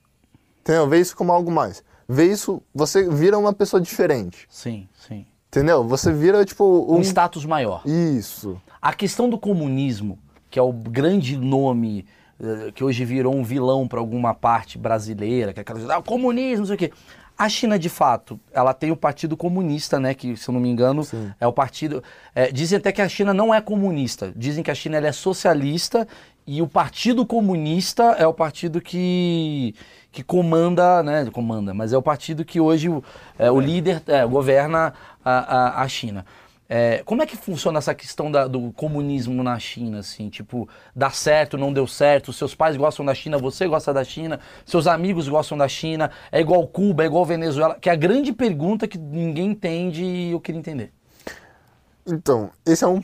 Entendeu? 0.61 0.89
Vê 0.89 1.01
isso 1.01 1.17
como 1.17 1.33
algo 1.33 1.51
mais. 1.51 1.83
Vê 2.09 2.27
isso, 2.27 2.61
você 2.75 3.09
vira 3.09 3.39
uma 3.39 3.53
pessoa 3.53 3.81
diferente. 3.81 4.47
Sim, 4.51 4.89
sim. 5.07 5.27
Entendeu? 5.51 5.83
Você 5.85 6.13
vira, 6.13 6.45
tipo, 6.45 6.87
Um 6.89 6.99
um. 6.99 7.01
status 7.01 7.45
maior. 7.45 7.83
Isso. 7.85 8.61
A 8.81 8.93
questão 8.93 9.29
do 9.29 9.37
comunismo, 9.37 10.17
que 10.49 10.59
é 10.59 10.63
o 10.63 10.73
grande 10.73 11.37
nome 11.37 12.07
eh, 12.41 12.71
que 12.73 12.85
hoje 12.85 13.05
virou 13.05 13.35
um 13.35 13.43
vilão 13.43 13.89
para 13.89 13.99
alguma 13.99 14.33
parte 14.33 14.79
brasileira, 14.79 15.53
que 15.53 15.59
é 15.59 15.63
aquela 15.63 15.79
coisa, 15.81 15.97
ah, 15.97 16.03
comunismo, 16.03 16.61
não 16.61 16.67
sei 16.67 16.75
o 16.77 16.79
quê. 16.79 16.93
A 17.37 17.49
China, 17.49 17.79
de 17.79 17.89
fato, 17.89 18.39
ela 18.53 18.73
tem 18.73 18.93
o 18.93 18.97
Partido 18.97 19.37
Comunista, 19.37 19.99
né? 19.99 20.15
Que, 20.15 20.37
se 20.37 20.49
eu 20.49 20.53
não 20.53 20.61
me 20.61 20.69
engano, 20.69 21.03
Sim. 21.03 21.33
é 21.41 21.47
o 21.47 21.53
partido. 21.53 22.03
eh, 22.35 22.53
dizem 22.53 22.79
até 22.79 22.93
que 22.93 23.03
a 23.03 23.09
China 23.09 23.35
não 23.35 23.53
é 23.53 23.61
comunista. 23.61 24.33
Dizem 24.37 24.63
que 24.63 24.71
a 24.71 24.75
China 24.75 24.99
ela 24.99 25.09
é 25.09 25.13
socialista 25.13 26.07
e 26.47 26.63
o 26.63 26.69
Partido 26.69 27.27
Comunista 27.27 28.15
é 28.19 28.27
o 28.27 28.35
partido 28.35 28.81
que, 28.81 29.75
que 30.13 30.23
comanda, 30.23 31.03
né? 31.03 31.29
Comanda, 31.33 31.73
mas 31.75 31.93
é 31.93 31.97
o 31.97 32.03
partido 32.03 32.45
que 32.45 32.61
hoje 32.61 32.89
o, 32.89 33.03
é, 33.39 33.51
o 33.51 33.61
líder 33.61 34.03
é, 34.07 34.25
governa 34.27 34.93
a, 35.25 35.81
a, 35.81 35.83
a 35.83 35.89
China. 35.89 36.25
É, 36.73 37.03
como 37.05 37.21
é 37.21 37.27
que 37.27 37.37
funciona 37.37 37.79
essa 37.79 37.93
questão 37.93 38.31
da- 38.31 38.47
do 38.47 38.71
comunismo 38.73 39.43
na 39.43 39.59
China, 39.59 39.99
assim? 39.99 40.29
Tipo, 40.29 40.69
dá 40.95 41.11
certo, 41.11 41.59
não 41.59 41.73
deu 41.73 41.85
certo, 41.85 42.33
seus 42.33 42.55
pais 42.55 42.77
gostam 42.77 43.05
da 43.05 43.13
China, 43.13 43.39
você 43.39 43.67
gosta 43.67 43.93
da 43.93 44.05
China, 44.05 44.39
seus 44.65 44.87
amigos 44.87 45.29
gostam 45.29 45.59
da 45.59 45.67
China, 45.67 46.13
é 46.31 46.41
igual 46.41 46.65
Cuba, 46.69 47.03
é 47.03 47.07
igual 47.07 47.25
Venezuela, 47.25 47.75
que 47.75 47.89
é 47.89 47.93
a 47.93 47.97
grande 47.97 48.33
pergunta 48.33 48.87
que 48.87 48.97
ninguém 48.99 49.47
entende 49.51 50.05
e 50.05 50.31
eu 50.31 50.41
queria 50.41 50.61
entender. 50.61 50.93
Então, 52.07 52.51
esse 52.67 52.83
é 52.83 52.87
um, 52.89 53.01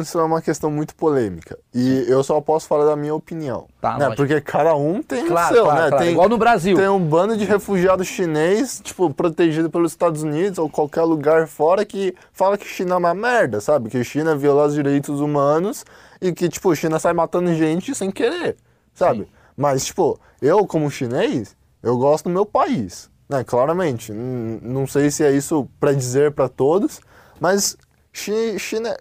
isso 0.00 0.18
é 0.18 0.22
uma 0.22 0.42
questão 0.42 0.70
muito 0.70 0.94
polêmica. 0.94 1.58
E 1.72 2.04
eu 2.08 2.22
só 2.22 2.40
posso 2.40 2.66
falar 2.66 2.84
da 2.84 2.96
minha 2.96 3.14
opinião. 3.14 3.66
Tá, 3.80 3.96
né? 3.96 4.14
Porque 4.14 4.40
cada 4.40 4.74
um 4.74 5.02
tem 5.02 5.26
Claro, 5.26 5.52
o 5.52 5.54
seu, 5.54 5.64
claro, 5.64 5.80
né? 5.82 5.88
claro. 5.88 6.04
Tem, 6.04 6.12
Igual 6.12 6.28
no 6.28 6.36
Brasil. 6.36 6.76
Tem 6.76 6.88
um 6.88 6.98
bando 7.00 7.36
de 7.36 7.44
refugiados 7.44 8.06
chinês, 8.06 8.80
tipo, 8.82 9.08
protegido 9.14 9.70
pelos 9.70 9.92
Estados 9.92 10.22
Unidos 10.22 10.58
ou 10.58 10.68
qualquer 10.68 11.02
lugar 11.02 11.46
fora 11.46 11.84
que 11.84 12.14
fala 12.32 12.58
que 12.58 12.66
China 12.66 12.94
é 12.94 12.98
uma 12.98 13.14
merda, 13.14 13.60
sabe? 13.60 13.88
Que 13.88 14.02
China 14.04 14.36
viola 14.36 14.66
os 14.66 14.74
direitos 14.74 15.20
humanos 15.20 15.84
e 16.20 16.32
que, 16.32 16.48
tipo, 16.48 16.74
China 16.74 16.98
sai 16.98 17.12
matando 17.12 17.54
gente 17.54 17.94
sem 17.94 18.10
querer, 18.10 18.56
sabe? 18.92 19.28
Mas, 19.56 19.86
tipo, 19.86 20.18
eu 20.42 20.66
como 20.66 20.90
chinês, 20.90 21.56
eu 21.82 21.96
gosto 21.96 22.24
do 22.24 22.30
meu 22.30 22.44
país, 22.44 23.08
né? 23.28 23.44
Claramente. 23.44 24.12
Não 24.12 24.86
sei 24.86 25.10
se 25.10 25.24
é 25.24 25.30
isso 25.30 25.68
pra 25.78 25.92
dizer 25.92 26.32
pra 26.32 26.48
todos, 26.48 27.00
mas 27.40 27.76
China 28.58 28.96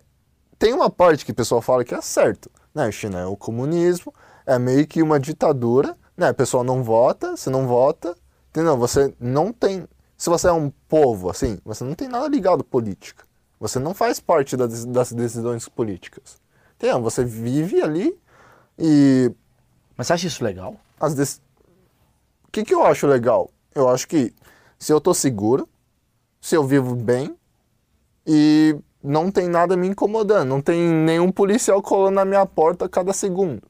tem 0.57 0.73
uma 0.73 0.89
parte 0.89 1.25
que 1.25 1.31
o 1.31 1.35
pessoal 1.35 1.61
fala 1.61 1.83
que 1.83 1.95
é 1.95 2.01
certo, 2.01 2.49
né? 2.73 2.91
China 2.91 3.19
é 3.19 3.25
o 3.25 3.37
comunismo, 3.37 4.13
é 4.45 4.57
meio 4.59 4.85
que 4.87 5.01
uma 5.01 5.19
ditadura, 5.19 5.97
né? 6.15 6.29
A 6.29 6.33
pessoa 6.33 6.63
não 6.63 6.83
vota, 6.83 7.35
se 7.37 7.49
não 7.49 7.67
vota, 7.67 8.15
entendeu? 8.49 8.77
Você 8.77 9.13
não 9.19 9.53
tem, 9.53 9.87
se 10.17 10.29
você 10.29 10.47
é 10.47 10.51
um 10.51 10.69
povo 10.87 11.29
assim, 11.29 11.59
você 11.63 11.83
não 11.83 11.95
tem 11.95 12.07
nada 12.07 12.27
ligado 12.27 12.61
à 12.61 12.63
política. 12.63 13.23
Você 13.59 13.77
não 13.77 13.93
faz 13.93 14.19
parte 14.19 14.55
das, 14.55 14.85
das 14.85 15.11
decisões 15.11 15.67
políticas. 15.67 16.37
Entendeu? 16.75 17.01
Você 17.01 17.25
vive 17.25 17.81
ali 17.81 18.17
e 18.77 19.29
Mas 19.97 20.07
você 20.07 20.13
acha 20.13 20.27
isso 20.27 20.43
legal? 20.43 20.75
as 20.99 21.13
dec... 21.13 21.39
O 22.47 22.51
que, 22.51 22.63
que 22.63 22.73
eu 22.73 22.85
acho 22.85 23.05
legal? 23.05 23.49
Eu 23.75 23.89
acho 23.89 24.07
que 24.07 24.33
se 24.77 24.91
eu 24.91 24.99
tô 24.99 25.13
seguro, 25.13 25.67
se 26.41 26.55
eu 26.55 26.63
vivo 26.63 26.95
bem 26.95 27.35
e 28.25 28.75
não 29.03 29.31
tem 29.31 29.47
nada 29.47 29.77
me 29.77 29.87
incomodando, 29.87 30.47
não 30.47 30.61
tem 30.61 30.79
nenhum 30.79 31.31
policial 31.31 31.81
colando 31.81 32.15
na 32.15 32.25
minha 32.25 32.45
porta 32.45 32.85
a 32.85 32.89
cada 32.89 33.13
segundo. 33.13 33.61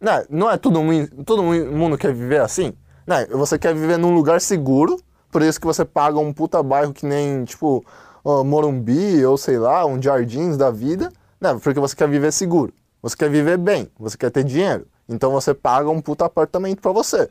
Né? 0.00 0.24
Não 0.28 0.50
é 0.50 0.56
todo 0.56 0.82
mundo, 0.82 1.24
todo 1.24 1.42
mundo 1.42 1.96
quer 1.96 2.12
viver 2.12 2.40
assim? 2.40 2.72
Né? 3.06 3.26
Você 3.26 3.58
quer 3.58 3.74
viver 3.74 3.96
num 3.96 4.14
lugar 4.14 4.40
seguro, 4.40 4.98
por 5.30 5.42
isso 5.42 5.60
que 5.60 5.66
você 5.66 5.84
paga 5.84 6.18
um 6.18 6.32
puta 6.32 6.62
bairro 6.62 6.92
que 6.92 7.06
nem, 7.06 7.44
tipo, 7.44 7.84
ó, 8.24 8.42
Morumbi 8.42 9.24
ou 9.24 9.38
sei 9.38 9.58
lá, 9.58 9.86
um 9.86 10.00
Jardins 10.02 10.56
da 10.56 10.70
vida, 10.70 11.12
né? 11.40 11.58
Porque 11.62 11.78
você 11.78 11.94
quer 11.94 12.08
viver 12.08 12.32
seguro. 12.32 12.72
Você 13.02 13.16
quer 13.16 13.30
viver 13.30 13.56
bem, 13.56 13.90
você 13.98 14.16
quer 14.16 14.30
ter 14.30 14.42
dinheiro. 14.42 14.86
Então 15.08 15.30
você 15.30 15.54
paga 15.54 15.88
um 15.88 16.00
puta 16.00 16.24
apartamento 16.24 16.80
pra 16.80 16.92
você. 16.92 17.30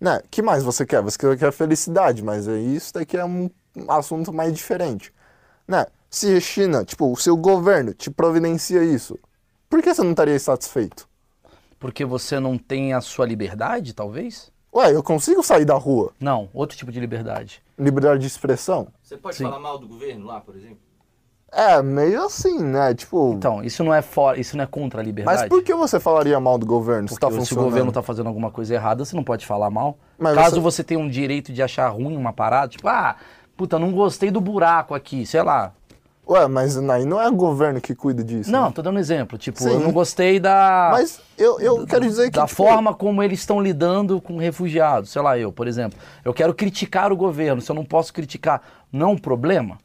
Né? 0.00 0.20
que 0.30 0.42
mais 0.42 0.62
você 0.62 0.84
quer? 0.84 1.00
Você 1.02 1.36
quer 1.36 1.52
felicidade, 1.52 2.22
mas 2.22 2.46
isso 2.46 2.92
daqui 2.92 3.16
é 3.16 3.24
um 3.24 3.48
assunto 3.88 4.32
mais 4.32 4.52
diferente. 4.52 5.12
Né? 5.66 5.86
Se 6.14 6.40
China, 6.40 6.84
tipo, 6.84 7.10
o 7.10 7.16
seu 7.16 7.36
governo 7.36 7.92
te 7.92 8.08
providencia 8.08 8.84
isso, 8.84 9.18
por 9.68 9.82
que 9.82 9.92
você 9.92 10.00
não 10.00 10.12
estaria 10.12 10.38
satisfeito? 10.38 11.08
Porque 11.76 12.04
você 12.04 12.38
não 12.38 12.56
tem 12.56 12.92
a 12.92 13.00
sua 13.00 13.26
liberdade, 13.26 13.92
talvez? 13.92 14.52
Ué, 14.72 14.94
eu 14.94 15.02
consigo 15.02 15.42
sair 15.42 15.64
da 15.64 15.74
rua? 15.74 16.12
Não, 16.20 16.48
outro 16.54 16.78
tipo 16.78 16.92
de 16.92 17.00
liberdade. 17.00 17.60
Liberdade 17.76 18.20
de 18.20 18.28
expressão? 18.28 18.86
Você 19.02 19.16
pode 19.16 19.34
Sim. 19.34 19.42
falar 19.42 19.58
mal 19.58 19.76
do 19.76 19.88
governo 19.88 20.26
lá, 20.26 20.40
por 20.40 20.54
exemplo? 20.54 20.78
É, 21.50 21.82
meio 21.82 22.24
assim, 22.24 22.62
né? 22.62 22.94
Tipo. 22.94 23.32
Então, 23.32 23.64
isso 23.64 23.82
não 23.82 23.92
é 23.92 24.00
fora, 24.00 24.38
isso 24.38 24.56
não 24.56 24.62
é 24.62 24.68
contra 24.68 25.00
a 25.00 25.04
liberdade. 25.04 25.40
mas 25.40 25.48
por 25.48 25.64
que 25.64 25.74
você 25.74 25.98
falaria 25.98 26.38
mal 26.38 26.56
do 26.58 26.64
governo? 26.64 27.08
se 27.08 27.18
Porque 27.18 27.38
tá 27.38 27.44
se 27.44 27.54
o 27.54 27.56
governo 27.56 27.88
está 27.88 28.02
fazendo 28.02 28.28
alguma 28.28 28.52
coisa 28.52 28.72
errada, 28.72 29.04
você 29.04 29.16
não 29.16 29.24
pode 29.24 29.44
falar 29.44 29.68
mal. 29.68 29.98
Mas 30.16 30.36
Caso 30.36 30.60
você- 30.60 30.76
você... 30.76 30.84
tenha 30.84 31.00
um 31.00 31.08
direito 31.10 31.52
de 31.52 31.60
achar 31.60 31.88
ruim 31.88 32.16
uma 32.16 32.32
parada, 32.32 32.68
tipo, 32.68 32.86
ah, 32.86 33.16
puta, 33.56 33.80
não 33.80 33.90
gostei 33.90 34.30
do 34.30 34.40
buraco 34.40 34.94
aqui, 34.94 35.26
sei 35.26 35.42
lá. 35.42 35.74
Ué, 36.26 36.48
mas 36.48 36.76
aí 36.78 37.04
não 37.04 37.20
é 37.20 37.28
o 37.28 37.34
governo 37.34 37.80
que 37.80 37.94
cuida 37.94 38.24
disso. 38.24 38.50
Não, 38.50 38.66
né? 38.66 38.72
tô 38.74 38.80
dando 38.80 38.96
um 38.96 38.98
exemplo. 38.98 39.36
Tipo, 39.36 39.62
Sim. 39.62 39.74
eu 39.74 39.80
não 39.80 39.92
gostei 39.92 40.40
da. 40.40 40.88
Mas 40.92 41.20
eu, 41.36 41.60
eu 41.60 41.86
quero 41.86 42.06
dizer 42.06 42.30
que. 42.30 42.38
da 42.38 42.46
tipo, 42.46 42.56
forma 42.56 42.94
como 42.94 43.22
eles 43.22 43.40
estão 43.40 43.60
lidando 43.60 44.20
com 44.20 44.38
refugiados. 44.38 45.10
Sei 45.10 45.20
lá, 45.20 45.38
eu, 45.38 45.52
por 45.52 45.68
exemplo. 45.68 45.98
Eu 46.24 46.32
quero 46.32 46.54
criticar 46.54 47.12
o 47.12 47.16
governo. 47.16 47.60
Se 47.60 47.70
eu 47.70 47.74
não 47.74 47.84
posso 47.84 48.12
criticar, 48.12 48.62
não 48.90 49.10
é 49.10 49.12
um 49.12 49.18
problema? 49.18 49.78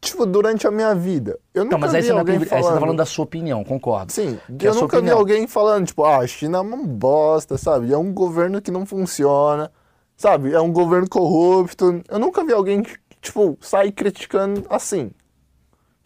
Tipo, 0.00 0.26
durante 0.26 0.66
a 0.66 0.70
minha 0.70 0.94
vida. 0.94 1.38
Eu 1.54 1.64
nunca 1.64 1.76
Então, 1.76 1.78
mas 1.78 1.94
aí 1.94 2.02
vi 2.02 2.06
você, 2.06 2.12
não 2.12 2.18
é 2.18 2.20
alguém 2.20 2.36
aí 2.36 2.44
falando. 2.44 2.64
você 2.64 2.72
tá 2.74 2.80
falando 2.80 2.98
da 2.98 3.06
sua 3.06 3.24
opinião, 3.24 3.64
concordo. 3.64 4.12
Sim, 4.12 4.38
Que 4.58 4.66
é 4.66 4.68
eu 4.68 4.74
sua 4.74 4.82
nunca 4.82 5.00
vi 5.00 5.10
alguém 5.10 5.46
falando, 5.46 5.86
tipo, 5.86 6.04
ah, 6.04 6.18
a 6.18 6.26
China 6.26 6.58
é 6.58 6.60
uma 6.60 6.76
bosta, 6.76 7.56
sabe? 7.56 7.92
É 7.92 7.98
um 7.98 8.12
governo 8.12 8.60
que 8.60 8.70
não 8.70 8.84
funciona, 8.84 9.72
sabe? 10.16 10.52
É 10.52 10.60
um 10.60 10.70
governo 10.70 11.08
corrupto. 11.08 12.02
Eu 12.08 12.18
nunca 12.18 12.44
vi 12.44 12.52
alguém, 12.52 12.82
tipo, 13.22 13.56
sair 13.60 13.90
criticando 13.90 14.64
assim. 14.68 15.10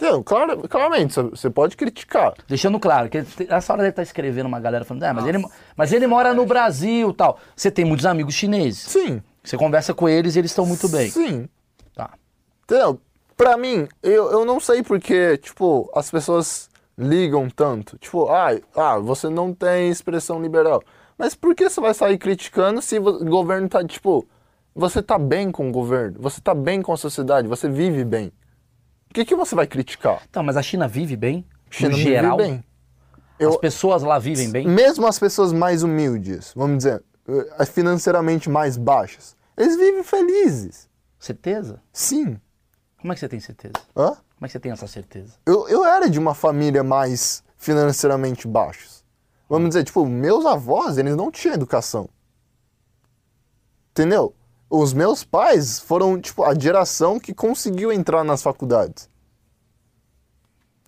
Entendeu? 0.01 0.25
Claro, 0.25 0.67
claramente, 0.67 1.15
você- 1.15 1.51
pode 1.51 1.77
criticar. 1.77 2.33
Deixando 2.49 2.81
claro, 2.81 3.11
que 3.11 3.19
essa 3.51 3.73
hora 3.75 3.83
deve 3.83 3.91
estar 3.91 4.03
escrevendo 4.03 4.47
uma 4.47 4.59
galera 4.59 4.83
falando, 4.83 5.03
é, 5.03 5.13
mas 5.13 5.27
ele, 5.27 5.45
mas 5.77 5.93
ele 5.93 6.07
mora 6.07 6.33
no 6.33 6.47
Brasil 6.47 7.13
tal. 7.13 7.39
Você 7.55 7.71
tem 7.71 7.85
muitos 7.85 8.07
amigos 8.07 8.33
chineses. 8.33 8.79
Sim. 8.79 9.23
Você 9.45 9.59
conversa 9.59 9.93
com 9.93 10.09
eles 10.09 10.37
e 10.37 10.39
eles 10.39 10.51
estão 10.53 10.65
muito 10.65 10.89
bem. 10.89 11.11
Sim. 11.11 11.47
Tá. 11.95 12.11
Entendeu? 12.65 12.99
Pra 13.37 13.59
mim, 13.59 13.87
eu, 14.03 14.31
eu 14.33 14.45
não 14.47 14.59
sei 14.59 14.83
porque, 14.83 15.37
tipo, 15.37 15.91
as 15.95 16.11
pessoas 16.11 16.71
ligam 16.97 17.51
tanto. 17.51 17.99
Tipo, 17.99 18.29
ah, 18.31 18.59
ah, 18.75 18.99
você 18.99 19.29
não 19.29 19.53
tem 19.53 19.91
expressão 19.91 20.41
liberal. 20.41 20.83
Mas 21.19 21.35
por 21.35 21.55
que 21.55 21.69
você 21.69 21.81
vai 21.81 21.93
sair 21.93 22.17
criticando 22.17 22.81
se 22.81 22.99
o 22.99 23.25
governo 23.27 23.69
tá, 23.69 23.85
tipo, 23.85 24.27
você 24.75 25.03
tá 25.03 25.19
bem 25.19 25.51
com 25.51 25.69
o 25.69 25.73
governo, 25.73 26.17
você 26.19 26.41
tá 26.41 26.55
bem 26.55 26.81
com 26.81 26.93
a 26.93 26.97
sociedade, 26.97 27.47
você 27.49 27.69
vive 27.69 28.03
bem. 28.05 28.33
O 29.11 29.15
que, 29.15 29.25
que 29.25 29.35
você 29.35 29.55
vai 29.55 29.67
criticar? 29.67 30.23
Então, 30.29 30.43
mas 30.43 30.57
a 30.57 30.63
China 30.63 30.87
vive 30.87 31.17
bem? 31.17 31.45
China 31.69 31.91
no 31.91 31.97
vive 31.97 32.11
geral? 32.11 32.37
bem. 32.37 32.65
As 33.39 33.47
Eu- 33.55 33.59
pessoas 33.59 34.03
lá 34.03 34.19
vivem 34.19 34.51
bem? 34.51 34.69
Mesmo 34.69 35.07
as 35.07 35.19
pessoas 35.19 35.53
mais 35.53 35.83
humildes, 35.83 36.53
vamos 36.55 36.79
dizer, 36.79 37.03
eh, 37.59 37.67
financeiramente 37.67 38.49
mais 38.49 38.77
baixas, 38.77 39.37
eles 39.57 39.77
vivem 39.77 40.03
felizes. 40.05 40.89
Certeza? 41.19 41.83
Sim. 41.93 42.39
Como 43.01 43.13
é 43.13 43.17
que 43.17 43.21
você 43.21 43.29
tem 43.29 43.41
certeza? 43.41 43.75
Hã? 43.97 44.11
Como 44.11 44.45
é 44.45 44.47
que 44.47 44.53
você 44.53 44.61
tem 44.61 44.73
essa 44.73 44.87
certeza? 44.87 45.35
Eu, 45.45 45.69
eu 45.69 45.85
era 45.85 46.09
de 46.09 46.19
uma 46.19 46.35
família 46.35 46.85
mais 46.85 47.43
financeiramente 47.57 48.47
baixos. 48.47 49.05
Vamos 49.49 49.71
dizer, 49.71 49.85
tipo, 49.85 50.07
meus 50.07 50.47
avós, 50.47 50.97
eles 50.99 51.17
não 51.17 51.31
tinham 51.31 51.55
educação. 51.55 52.09
Entendeu? 53.91 54.35
Os 54.71 54.93
meus 54.93 55.25
pais 55.25 55.81
foram, 55.81 56.21
tipo, 56.21 56.45
a 56.45 56.55
geração 56.55 57.19
que 57.19 57.35
conseguiu 57.35 57.91
entrar 57.93 58.23
nas 58.23 58.41
faculdades. 58.41 59.11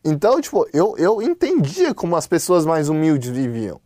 Então, 0.05 0.40
tipo, 0.40 0.68
eu, 0.73 0.97
eu 0.97 1.21
entendia 1.21 1.92
como 1.92 2.14
as 2.14 2.29
pessoas 2.29 2.64
mais 2.64 2.88
humildes 2.88 3.31
viviam. 3.31 3.81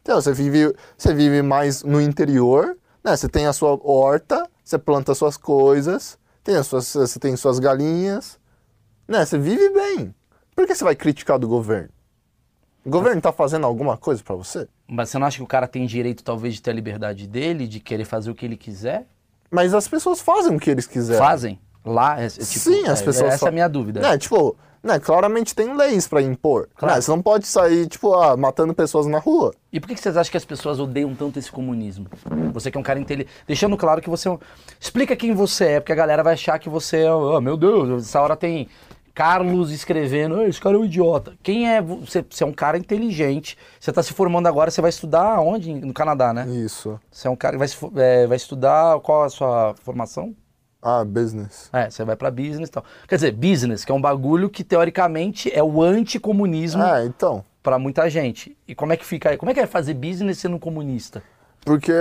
Então, 0.00 0.18
você 0.18 0.32
vive, 0.32 0.74
você 0.96 1.12
vive 1.12 1.42
mais 1.42 1.82
no 1.82 2.00
interior, 2.00 2.78
né? 3.04 3.14
Você 3.14 3.28
tem 3.28 3.46
a 3.46 3.52
sua 3.52 3.78
horta, 3.82 4.48
você 4.64 4.78
planta 4.78 5.14
suas 5.14 5.36
coisas, 5.36 6.18
tem 6.42 6.56
as 6.56 6.66
suas, 6.66 6.90
você 6.90 7.18
tem 7.18 7.36
suas 7.36 7.58
galinhas, 7.58 8.38
né? 9.06 9.24
Você 9.24 9.38
vive 9.38 9.68
bem. 9.68 10.14
Por 10.56 10.66
que 10.66 10.74
você 10.74 10.82
vai 10.82 10.96
criticar 10.96 11.38
do 11.38 11.46
governo? 11.46 11.90
O 12.84 12.90
governo 12.90 13.20
tá 13.20 13.32
fazendo 13.32 13.66
alguma 13.66 13.98
coisa 13.98 14.22
pra 14.24 14.34
você? 14.34 14.66
Mas 14.88 15.10
você 15.10 15.18
não 15.18 15.26
acha 15.26 15.36
que 15.36 15.42
o 15.42 15.46
cara 15.46 15.68
tem 15.68 15.86
direito, 15.86 16.24
talvez, 16.24 16.54
de 16.54 16.62
ter 16.62 16.70
a 16.70 16.74
liberdade 16.74 17.26
dele, 17.26 17.68
de 17.68 17.80
querer 17.80 18.06
fazer 18.06 18.30
o 18.30 18.34
que 18.34 18.46
ele 18.46 18.56
quiser? 18.56 19.06
Mas 19.52 19.74
as 19.74 19.86
pessoas 19.86 20.20
fazem 20.20 20.56
o 20.56 20.58
que 20.58 20.70
eles 20.70 20.86
quiserem. 20.86 21.22
Fazem? 21.22 21.60
Lá, 21.84 22.18
é, 22.18 22.26
é 22.26 22.28
tipo, 22.28 22.44
Sim, 22.44 22.86
as 22.86 23.02
é, 23.02 23.04
pessoas 23.04 23.34
Essa 23.34 23.46
é 23.46 23.48
a 23.48 23.52
minha 23.52 23.68
dúvida. 23.68 24.00
Né, 24.00 24.16
tipo, 24.16 24.56
né, 24.82 24.98
claramente 24.98 25.54
tem 25.54 25.76
leis 25.76 26.08
pra 26.08 26.22
impor. 26.22 26.68
Claro. 26.74 26.94
Né, 26.94 27.00
você 27.00 27.10
não 27.10 27.20
pode 27.20 27.46
sair, 27.46 27.86
tipo, 27.86 28.14
ah, 28.14 28.34
matando 28.34 28.72
pessoas 28.72 29.06
na 29.06 29.18
rua. 29.18 29.52
E 29.70 29.78
por 29.78 29.88
que 29.88 29.94
que 29.94 30.00
vocês 30.00 30.16
acham 30.16 30.30
que 30.30 30.36
as 30.36 30.44
pessoas 30.44 30.80
odeiam 30.80 31.14
tanto 31.14 31.38
esse 31.38 31.52
comunismo? 31.52 32.06
Você 32.54 32.70
que 32.70 32.78
é 32.78 32.80
um 32.80 32.84
cara 32.84 32.98
inteligente. 32.98 33.30
Deixando 33.46 33.76
claro 33.76 34.00
que 34.00 34.08
você 34.08 34.28
é 34.28 34.30
um... 34.30 34.38
Explica 34.80 35.14
quem 35.14 35.34
você 35.34 35.64
é, 35.64 35.80
porque 35.80 35.92
a 35.92 35.96
galera 35.96 36.22
vai 36.22 36.32
achar 36.32 36.58
que 36.58 36.70
você 36.70 37.02
é. 37.02 37.12
Oh, 37.12 37.40
meu 37.40 37.56
Deus, 37.56 38.04
essa 38.04 38.20
hora 38.20 38.36
tem 38.36 38.68
Carlos 39.14 39.70
escrevendo. 39.70 40.36
"Ah, 40.40 40.48
Esse 40.48 40.60
cara 40.60 40.76
é 40.76 40.78
um 40.78 40.84
idiota. 40.84 41.34
Quem 41.42 41.68
é 41.68 41.80
você? 41.82 42.24
Você 42.28 42.42
é 42.42 42.46
um 42.46 42.52
cara 42.52 42.78
inteligente. 42.78 43.56
Você 43.78 43.92
tá 43.92 44.02
se 44.02 44.12
formando 44.12 44.46
agora, 44.46 44.70
você 44.70 44.80
vai 44.80 44.90
estudar 44.90 45.40
onde? 45.40 45.72
No 45.74 45.92
Canadá, 45.92 46.32
né? 46.32 46.46
Isso. 46.48 46.98
Você 47.10 47.28
é 47.28 47.30
um 47.30 47.36
cara 47.36 47.54
que 47.54 47.58
vai, 47.58 47.68
se 47.68 47.76
é, 47.96 48.26
vai 48.26 48.36
estudar. 48.36 48.98
Qual 49.00 49.22
a 49.24 49.28
sua 49.28 49.74
formação? 49.82 50.34
Ah, 50.80 51.04
business. 51.04 51.68
É, 51.72 51.88
você 51.90 52.04
vai 52.04 52.16
pra 52.16 52.30
business 52.30 52.68
e 52.68 52.72
tal. 52.72 52.84
Quer 53.06 53.14
dizer, 53.14 53.32
business, 53.32 53.84
que 53.84 53.92
é 53.92 53.94
um 53.94 54.00
bagulho 54.00 54.50
que 54.50 54.64
teoricamente 54.64 55.48
é 55.54 55.62
o 55.62 55.80
anticomunismo 55.80 56.82
Ah, 56.82 57.04
então. 57.04 57.44
pra 57.62 57.78
muita 57.78 58.10
gente. 58.10 58.56
E 58.66 58.74
como 58.74 58.92
é 58.92 58.96
que 58.96 59.04
fica 59.04 59.30
aí? 59.30 59.36
Como 59.36 59.50
é 59.50 59.54
que 59.54 59.60
é 59.60 59.66
fazer 59.66 59.94
business 59.94 60.38
sendo 60.38 60.58
comunista? 60.58 61.22
Porque 61.64 61.92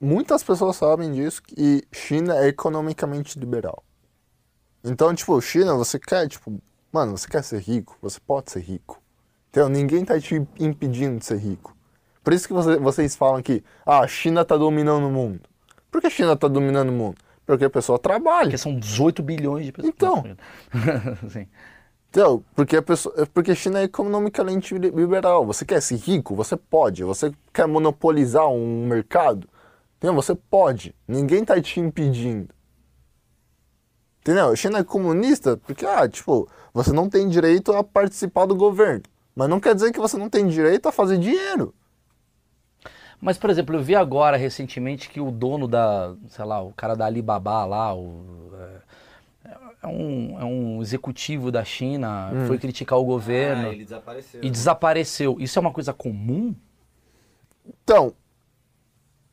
muitas 0.00 0.42
pessoas 0.42 0.74
sabem 0.74 1.12
disso 1.12 1.40
que 1.44 1.84
China 1.92 2.36
é 2.38 2.48
economicamente 2.48 3.38
liberal. 3.38 3.84
Então, 4.84 5.14
tipo, 5.14 5.40
China, 5.40 5.74
você 5.74 5.98
quer, 5.98 6.26
tipo, 6.28 6.60
mano, 6.92 7.16
você 7.16 7.28
quer 7.28 7.42
ser 7.42 7.60
rico, 7.60 7.96
você 8.02 8.18
pode 8.20 8.50
ser 8.50 8.60
rico. 8.60 9.00
Então, 9.50 9.68
ninguém 9.68 10.04
tá 10.04 10.18
te 10.20 10.42
impedindo 10.58 11.18
de 11.18 11.24
ser 11.24 11.36
rico. 11.38 11.76
Por 12.24 12.32
isso 12.32 12.46
que 12.46 12.54
você- 12.54 12.76
vocês 12.78 13.14
falam 13.16 13.42
que 13.42 13.62
ah, 13.84 14.00
a 14.00 14.06
China 14.08 14.44
tá 14.44 14.56
dominando 14.56 15.06
o 15.06 15.10
mundo. 15.10 15.40
Por 15.90 16.00
que 16.00 16.06
a 16.06 16.10
China 16.10 16.36
tá 16.36 16.48
dominando 16.48 16.88
o 16.88 16.92
mundo? 16.92 17.16
Porque 17.44 17.64
a 17.64 17.70
pessoa 17.70 17.98
trabalha. 17.98 18.44
Porque 18.44 18.58
são 18.58 18.78
18 18.78 19.22
bilhões 19.22 19.66
de 19.66 19.72
pessoas. 19.72 19.92
Então. 19.94 20.24
Sim. 21.28 21.46
Entendeu? 22.08 22.44
Porque 22.54 22.76
a 22.76 22.82
pessoa, 22.82 23.14
é 23.18 23.24
porque 23.26 23.50
a 23.50 23.54
China 23.54 23.80
é 23.80 23.84
economicamente 23.84 24.76
li- 24.78 24.90
liberal. 24.90 25.44
Você 25.46 25.64
quer 25.64 25.80
ser 25.82 25.96
rico? 25.96 26.34
Você 26.34 26.56
pode. 26.56 27.02
Você 27.04 27.32
quer 27.52 27.66
monopolizar 27.66 28.48
um 28.48 28.86
mercado? 28.86 29.48
Entendeu? 29.98 30.14
Você 30.14 30.34
pode. 30.34 30.94
Ninguém 31.08 31.44
tá 31.44 31.60
te 31.60 31.80
impedindo. 31.80 32.48
Entendeu? 34.22 34.50
A 34.50 34.56
China 34.56 34.78
é 34.78 34.84
comunista 34.84 35.56
porque, 35.56 35.84
ah, 35.84 36.08
tipo, 36.08 36.48
você 36.72 36.92
não 36.92 37.10
tem 37.10 37.28
direito 37.28 37.72
a 37.72 37.82
participar 37.82 38.46
do 38.46 38.54
governo. 38.54 39.02
Mas 39.34 39.48
não 39.48 39.58
quer 39.58 39.74
dizer 39.74 39.92
que 39.92 39.98
você 39.98 40.16
não 40.16 40.30
tem 40.30 40.46
direito 40.46 40.88
a 40.88 40.92
fazer 40.92 41.18
dinheiro. 41.18 41.74
Mas, 43.20 43.36
por 43.38 43.50
exemplo, 43.50 43.74
eu 43.76 43.82
vi 43.82 43.94
agora 43.96 44.36
recentemente 44.36 45.08
que 45.08 45.20
o 45.20 45.30
dono 45.30 45.66
da, 45.68 46.14
sei 46.28 46.44
lá, 46.44 46.60
o 46.62 46.72
cara 46.72 46.94
da 46.94 47.06
Alibaba 47.06 47.64
lá, 47.64 47.94
o, 47.94 48.50
é, 49.44 49.50
é 49.82 49.86
um, 49.88 50.40
é 50.40 50.44
um 50.44 50.82
executivo 50.82 51.50
da 51.50 51.64
China, 51.64 52.30
Hum. 52.32 52.46
foi 52.46 52.58
criticar 52.58 52.98
o 52.98 53.04
governo 53.04 53.68
Ah, 53.68 53.72
ele 53.72 53.84
desapareceu. 53.84 54.40
e 54.42 54.50
desapareceu. 54.50 55.36
Isso 55.40 55.58
é 55.58 55.60
uma 55.60 55.72
coisa 55.72 55.92
comum? 55.92 56.54
Então, 57.82 58.12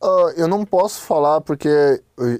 ah, 0.01 0.33
eu 0.37 0.47
não 0.47 0.65
posso 0.65 1.01
falar 1.01 1.41
porque 1.41 1.69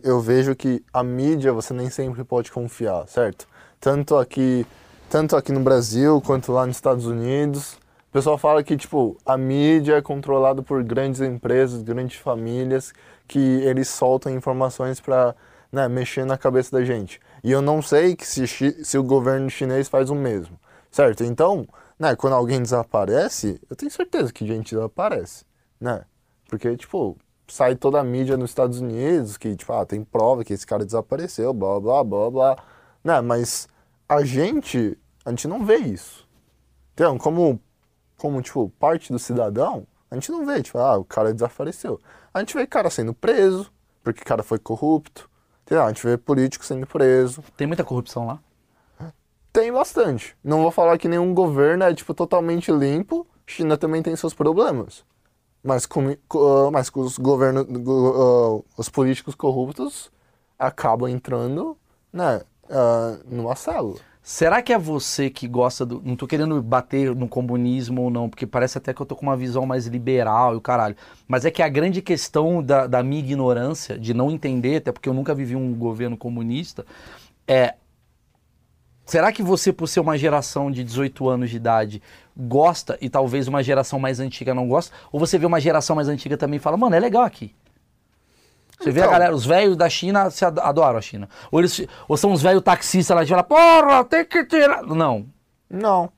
eu, 0.03 0.21
vejo 0.21 0.55
que 0.55 0.83
a 0.93 1.03
mídia 1.03 1.51
você 1.51 1.73
nem 1.73 1.89
sempre 1.89 2.23
pode 2.23 2.51
confiar, 2.51 3.07
certo? 3.07 3.47
Tanto 3.79 4.15
aqui, 4.17 4.65
tanto 5.09 5.35
aqui 5.35 5.51
no 5.51 5.59
Brasil 5.59 6.21
quanto 6.21 6.51
lá 6.51 6.65
nos 6.65 6.77
Estados 6.77 7.05
Unidos. 7.05 7.73
O 8.09 8.11
pessoal 8.11 8.37
fala 8.37 8.63
que, 8.63 8.75
tipo, 8.77 9.17
a 9.25 9.37
mídia 9.37 9.97
é 9.97 10.01
controlada 10.01 10.63
por 10.63 10.83
grandes 10.83 11.21
empresas, 11.21 11.83
grandes 11.83 12.17
famílias, 12.19 12.93
que 13.27 13.39
eles 13.39 13.87
soltam 13.89 14.33
informações 14.33 14.99
para 14.99 15.35
né, 15.71 15.87
mexer 15.87 16.25
na 16.25 16.37
cabeça 16.37 16.71
da 16.71 16.83
gente. 16.83 17.19
E 17.43 17.51
eu 17.51 17.61
não 17.61 17.81
sei 17.81 18.15
que 18.15 18.25
se, 18.25 18.47
se 18.47 18.97
o 18.97 19.03
governo 19.03 19.49
chinês 19.49 19.87
faz 19.87 20.09
o 20.09 20.15
mesmo, 20.15 20.59
certo? 20.89 21.23
Então, 21.23 21.67
né, 21.99 22.15
quando 22.15 22.33
alguém 22.33 22.61
desaparece, 22.61 23.61
eu 23.69 23.75
tenho 23.75 23.91
certeza 23.91 24.33
que 24.33 24.47
gente 24.47 24.73
desaparece, 24.73 25.45
né? 25.79 26.03
Porque, 26.49 26.75
tipo, 26.75 27.15
sai 27.49 27.75
toda 27.75 27.99
a 27.99 28.03
mídia 28.03 28.37
nos 28.37 28.51
Estados 28.51 28.79
Unidos 28.79 29.37
que, 29.37 29.55
tipo, 29.55 29.73
ah, 29.73 29.85
tem 29.85 30.03
prova 30.03 30.43
que 30.43 30.53
esse 30.53 30.65
cara 30.65 30.85
desapareceu, 30.85 31.53
blá, 31.53 31.79
blá, 31.79 32.03
blá, 32.03 32.31
blá. 32.31 32.57
Né, 33.03 33.21
mas 33.21 33.67
a 34.07 34.23
gente, 34.23 34.97
a 35.25 35.29
gente 35.31 35.47
não 35.47 35.65
vê 35.65 35.77
isso. 35.77 36.27
Então, 36.93 37.17
como, 37.17 37.59
como, 38.17 38.41
tipo, 38.41 38.69
parte 38.79 39.11
do 39.11 39.19
cidadão, 39.19 39.87
A 40.11 40.15
gente 40.15 40.31
não 40.31 40.45
vê, 40.45 40.61
tipo, 40.61 40.77
ah, 40.79 40.97
o 40.97 41.05
cara 41.05 41.33
desapareceu. 41.33 41.99
A 42.33 42.39
gente 42.39 42.55
vê 42.55 42.65
cara 42.65 42.89
sendo 42.89 43.13
preso, 43.13 43.71
porque 44.03 44.21
o 44.21 44.25
cara 44.25 44.41
foi 44.43 44.57
corrupto. 44.57 45.29
Entendeu? 45.63 45.83
A 45.83 45.87
gente 45.89 46.03
vê 46.03 46.17
político 46.17 46.65
sendo 46.65 46.87
preso. 46.87 47.43
Tem 47.55 47.67
muita 47.67 47.83
corrupção 47.83 48.25
lá? 48.25 48.39
Tem 49.53 49.71
bastante. 49.71 50.35
Não 50.43 50.61
vou 50.61 50.71
falar 50.71 50.97
que 50.97 51.07
nenhum 51.07 51.33
governo 51.33 51.83
é, 51.83 51.93
tipo, 51.93 52.13
totalmente 52.13 52.71
limpo. 52.71 53.27
China 53.45 53.77
também 53.77 54.01
tem 54.01 54.15
seus 54.15 54.33
problemas. 54.33 55.03
Mas 55.63 55.85
com, 55.85 56.09
uh, 56.09 56.71
mas 56.71 56.91
os 56.95 57.17
governos, 57.17 57.63
uh, 57.63 58.63
os 58.77 58.89
políticos 58.89 59.35
corruptos 59.35 60.09
acabam 60.57 61.09
entrando, 61.09 61.77
né, 62.11 62.41
uh, 62.65 63.19
numa 63.29 63.55
célula. 63.55 63.99
Será 64.21 64.61
que 64.61 64.71
é 64.71 64.77
você 64.77 65.29
que 65.29 65.47
gosta 65.47 65.85
do. 65.85 66.01
Não 66.05 66.15
tô 66.15 66.27
querendo 66.27 66.61
bater 66.61 67.15
no 67.15 67.27
comunismo 67.27 68.03
ou 68.03 68.09
não, 68.09 68.29
porque 68.29 68.45
parece 68.45 68.77
até 68.77 68.93
que 68.93 69.01
eu 69.01 69.05
tô 69.05 69.15
com 69.15 69.25
uma 69.25 69.35
visão 69.35 69.65
mais 69.65 69.87
liberal 69.87 70.53
e 70.53 70.57
o 70.57 70.61
caralho. 70.61 70.95
Mas 71.27 71.45
é 71.45 71.51
que 71.51 71.63
a 71.63 71.69
grande 71.69 72.01
questão 72.01 72.61
da, 72.61 72.85
da 72.85 73.01
minha 73.01 73.21
ignorância, 73.21 73.97
de 73.97 74.13
não 74.13 74.29
entender, 74.29 74.77
até 74.77 74.91
porque 74.91 75.09
eu 75.09 75.13
nunca 75.13 75.33
vivi 75.33 75.55
um 75.55 75.73
governo 75.73 76.15
comunista, 76.15 76.85
é. 77.47 77.73
Será 79.09 79.31
que 79.31 79.41
você, 79.41 79.73
por 79.73 79.87
ser 79.87 79.99
uma 80.01 80.15
geração 80.17 80.69
de 80.69 80.83
18 80.83 81.27
anos 81.27 81.49
de 81.49 81.57
idade, 81.57 81.99
gosta 82.37 82.95
e 83.01 83.09
talvez 83.09 83.47
uma 83.47 83.63
geração 83.63 83.97
mais 83.99 84.19
antiga 84.19 84.53
não 84.53 84.67
gosta? 84.67 84.93
Ou 85.11 85.19
você 85.19 85.35
vê 85.39 85.47
uma 85.47 85.59
geração 85.59 85.95
mais 85.95 86.07
antiga 86.07 86.37
também 86.37 86.57
e 86.57 86.59
fala, 86.59 86.77
mano, 86.77 86.95
é 86.95 86.99
legal 86.99 87.23
aqui? 87.23 87.55
Você 88.79 88.91
vê 88.91 88.99
a 89.01 89.03
Então. 89.05 89.11
galera, 89.13 89.33
os 89.35 89.45
velhos 89.45 89.75
da 89.75 89.89
China 89.89 90.29
se 90.29 90.45
ad- 90.45 90.59
adoram 90.61 90.99
a 90.99 91.01
China. 91.01 91.27
Ou, 91.51 91.59
eles, 91.59 91.85
ou 92.07 92.15
são 92.15 92.31
os 92.31 92.41
velhos 92.43 92.61
taxistas 92.61 93.15
lá 93.15 93.23
de 93.23 93.29
falar, 93.31 93.43
porra, 93.43 94.05
tem 94.05 94.23
que 94.23 94.45
tirar. 94.45 94.83
Não. 94.83 95.25
Não. 95.67 96.11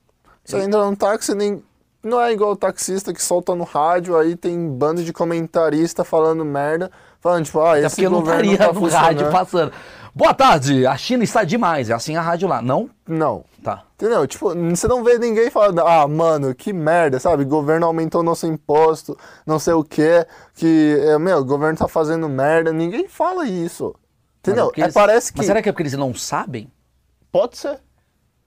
Você 0.44 0.58
entra 0.58 0.84
num 0.84 0.94
táxi, 0.94 1.34
nem... 1.34 1.62
não 2.02 2.20
é 2.20 2.30
igual 2.32 2.52
o 2.52 2.56
taxista 2.56 3.12
que 3.14 3.22
solta 3.22 3.54
no 3.54 3.64
rádio, 3.64 4.16
aí 4.18 4.36
tem 4.36 4.68
bando 4.68 5.02
de 5.02 5.12
comentarista 5.14 6.04
falando 6.04 6.44
merda, 6.44 6.90
falando, 7.22 7.44
tipo, 7.46 7.60
ah, 7.62 7.78
É 7.78 7.86
esse 7.86 7.96
porque 7.96 8.08
não 8.10 8.18
governo 8.20 8.42
estaria 8.52 8.58
tá 8.58 8.72
no 8.72 8.80
funcionando. 8.80 9.04
rádio 9.06 9.30
passando. 9.30 9.72
Boa 10.14 10.34
tarde, 10.34 10.86
a 10.86 10.94
China 10.98 11.24
está 11.24 11.42
demais. 11.42 11.88
É 11.88 11.94
assim 11.94 12.16
a 12.16 12.20
rádio 12.20 12.46
lá. 12.46 12.60
Não? 12.60 12.90
Não. 13.08 13.44
Tá. 13.62 13.84
Entendeu? 13.94 14.26
Tipo, 14.26 14.52
você 14.54 14.86
não 14.86 15.02
vê 15.02 15.16
ninguém 15.18 15.48
falando, 15.50 15.78
ah, 15.80 16.06
mano, 16.06 16.54
que 16.54 16.70
merda, 16.72 17.18
sabe? 17.18 17.44
O 17.44 17.46
governo 17.46 17.86
aumentou 17.86 18.22
nosso 18.22 18.46
imposto, 18.46 19.16
não 19.46 19.58
sei 19.58 19.72
o 19.72 19.82
quê, 19.84 20.26
que, 20.54 20.98
é, 21.00 21.16
meu, 21.18 21.38
o 21.38 21.44
governo 21.44 21.78
tá 21.78 21.88
fazendo 21.88 22.28
merda. 22.28 22.72
Ninguém 22.72 23.08
fala 23.08 23.46
isso. 23.46 23.94
Entendeu? 24.40 24.66
Mas 24.66 24.78
É, 24.78 24.80
eles- 24.86 24.94
parece 24.94 25.32
que. 25.32 25.38
Mas 25.38 25.46
será 25.46 25.62
que 25.62 25.68
é 25.68 25.72
porque 25.72 25.84
eles 25.84 25.92
não 25.94 26.12
sabem? 26.12 26.70
Pode 27.30 27.56
ser. 27.56 27.78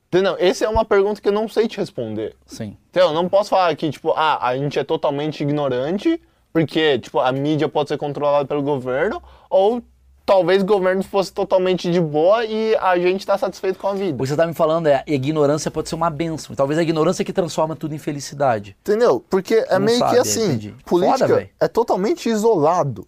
Entendeu? 0.09 0.35
Essa 0.37 0.65
é 0.65 0.69
uma 0.69 0.85
pergunta 0.85 1.19
que 1.19 1.27
eu 1.27 1.33
não 1.33 1.47
sei 1.47 1.67
te 1.67 1.77
responder. 1.77 2.35
Sim. 2.45 2.77
Então, 2.91 3.07
eu 3.07 3.13
não 3.13 3.27
posso 3.27 3.49
falar 3.49 3.75
que, 3.75 3.89
tipo, 3.89 4.11
ah, 4.15 4.37
a 4.45 4.55
gente 4.55 4.77
é 4.77 4.83
totalmente 4.83 5.41
ignorante, 5.41 6.21
porque, 6.55 6.99
tipo, 6.99 7.19
a 7.19 7.33
mídia 7.33 7.67
pode 7.67 7.89
ser 7.89 7.97
controlada 7.97 8.45
pelo 8.45 8.63
governo, 8.63 9.21
ou 9.49 9.83
talvez 10.25 10.63
o 10.63 10.65
governo 10.65 11.03
fosse 11.03 11.29
totalmente 11.33 11.91
de 11.91 11.99
boa 11.99 12.45
e 12.45 12.73
a 12.77 12.97
gente 12.97 13.25
tá 13.25 13.37
satisfeito 13.37 13.77
com 13.77 13.89
a 13.89 13.93
vida. 13.93 14.15
O 14.15 14.21
que 14.21 14.27
você 14.27 14.35
está 14.35 14.47
me 14.47 14.53
falando 14.53 14.87
é 14.87 15.03
a 15.05 15.11
ignorância 15.11 15.69
pode 15.69 15.89
ser 15.89 15.95
uma 15.95 16.09
benção. 16.09 16.55
Talvez 16.55 16.79
a 16.79 16.81
ignorância 16.81 17.25
que 17.25 17.33
transforma 17.33 17.75
tudo 17.75 17.93
em 17.93 17.97
felicidade. 17.97 18.77
Entendeu? 18.79 19.21
Porque 19.29 19.65
é 19.67 19.77
meio 19.77 19.99
sabe, 19.99 20.13
que 20.13 20.19
assim, 20.19 20.45
entendi. 20.45 20.75
política 20.85 21.27
Foda, 21.27 21.49
é 21.59 21.67
totalmente 21.67 22.29
isolado. 22.29 23.05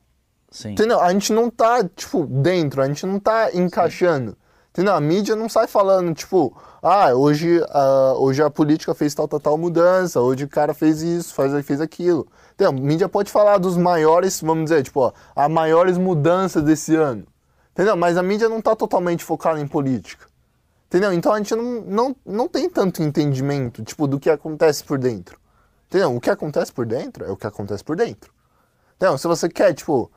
Sim. 0.52 0.72
Entendeu? 0.72 1.00
A 1.00 1.10
gente 1.14 1.32
não 1.32 1.50
tá, 1.50 1.86
tipo, 1.96 2.26
dentro, 2.26 2.82
a 2.82 2.88
gente 2.88 3.06
não 3.06 3.18
tá 3.18 3.52
encaixando. 3.54 4.36
Entendeu? 4.74 4.94
A 4.94 5.00
mídia 5.00 5.38
não 5.38 5.48
sai 5.48 5.68
falando, 5.68 6.14
tipo, 6.14 6.54
ah, 6.84 7.14
hoje, 7.14 7.64
ah, 7.70 8.14
hoje 8.18 8.44
a 8.44 8.50
política 8.50 8.94
fez 8.94 9.16
tal, 9.16 9.26
tal, 9.26 9.40
tal 9.40 9.58
mudança, 9.58 10.20
hoje 10.20 10.44
o 10.44 10.50
cara 10.50 10.74
fez 10.74 11.02
isso, 11.02 11.34
faz, 11.34 11.66
fez 11.66 11.80
aquilo. 11.80 12.28
Entendeu? 12.58 12.70
A 12.70 12.88
mídia 12.88 13.08
pode 13.08 13.32
falar 13.32 13.60
dos 13.60 13.78
maiores, 13.78 14.42
vamos 14.42 14.64
dizer, 14.66 14.82
tipo, 14.82 15.00
ó, 15.00 15.14
as 15.36 15.50
maiores 15.50 15.96
mudanças 15.96 16.64
desse 16.64 16.96
ano. 16.96 17.24
Entendeu? 17.72 17.96
Mas 17.96 18.18
a 18.18 18.24
mídia 18.24 18.50
não 18.50 18.60
tá 18.60 18.76
totalmente 18.76 19.24
focada 19.24 19.60
em 19.62 19.68
política. 19.68 20.26
Entendeu? 20.88 21.14
Então 21.14 21.32
a 21.32 21.38
gente 21.38 21.54
não, 21.54 21.82
não, 21.82 22.16
não 22.26 22.48
tem 22.48 22.68
tanto 22.68 23.04
entendimento, 23.04 23.84
tipo, 23.84 24.08
do 24.08 24.20
que 24.20 24.28
acontece 24.28 24.84
por 24.84 24.98
dentro. 24.98 25.40
Entendeu? 25.88 26.16
O 26.16 26.20
que 26.20 26.32
acontece 26.32 26.74
por 26.74 26.88
dentro 26.88 27.24
é 27.26 27.30
o 27.30 27.38
que 27.38 27.46
acontece 27.46 27.84
por 27.84 27.96
dentro. 27.96 28.34
Entendeu? 28.96 29.20
Se 29.20 29.28
você 29.28 29.48
quer, 29.48 29.76
tipo. 29.76 30.12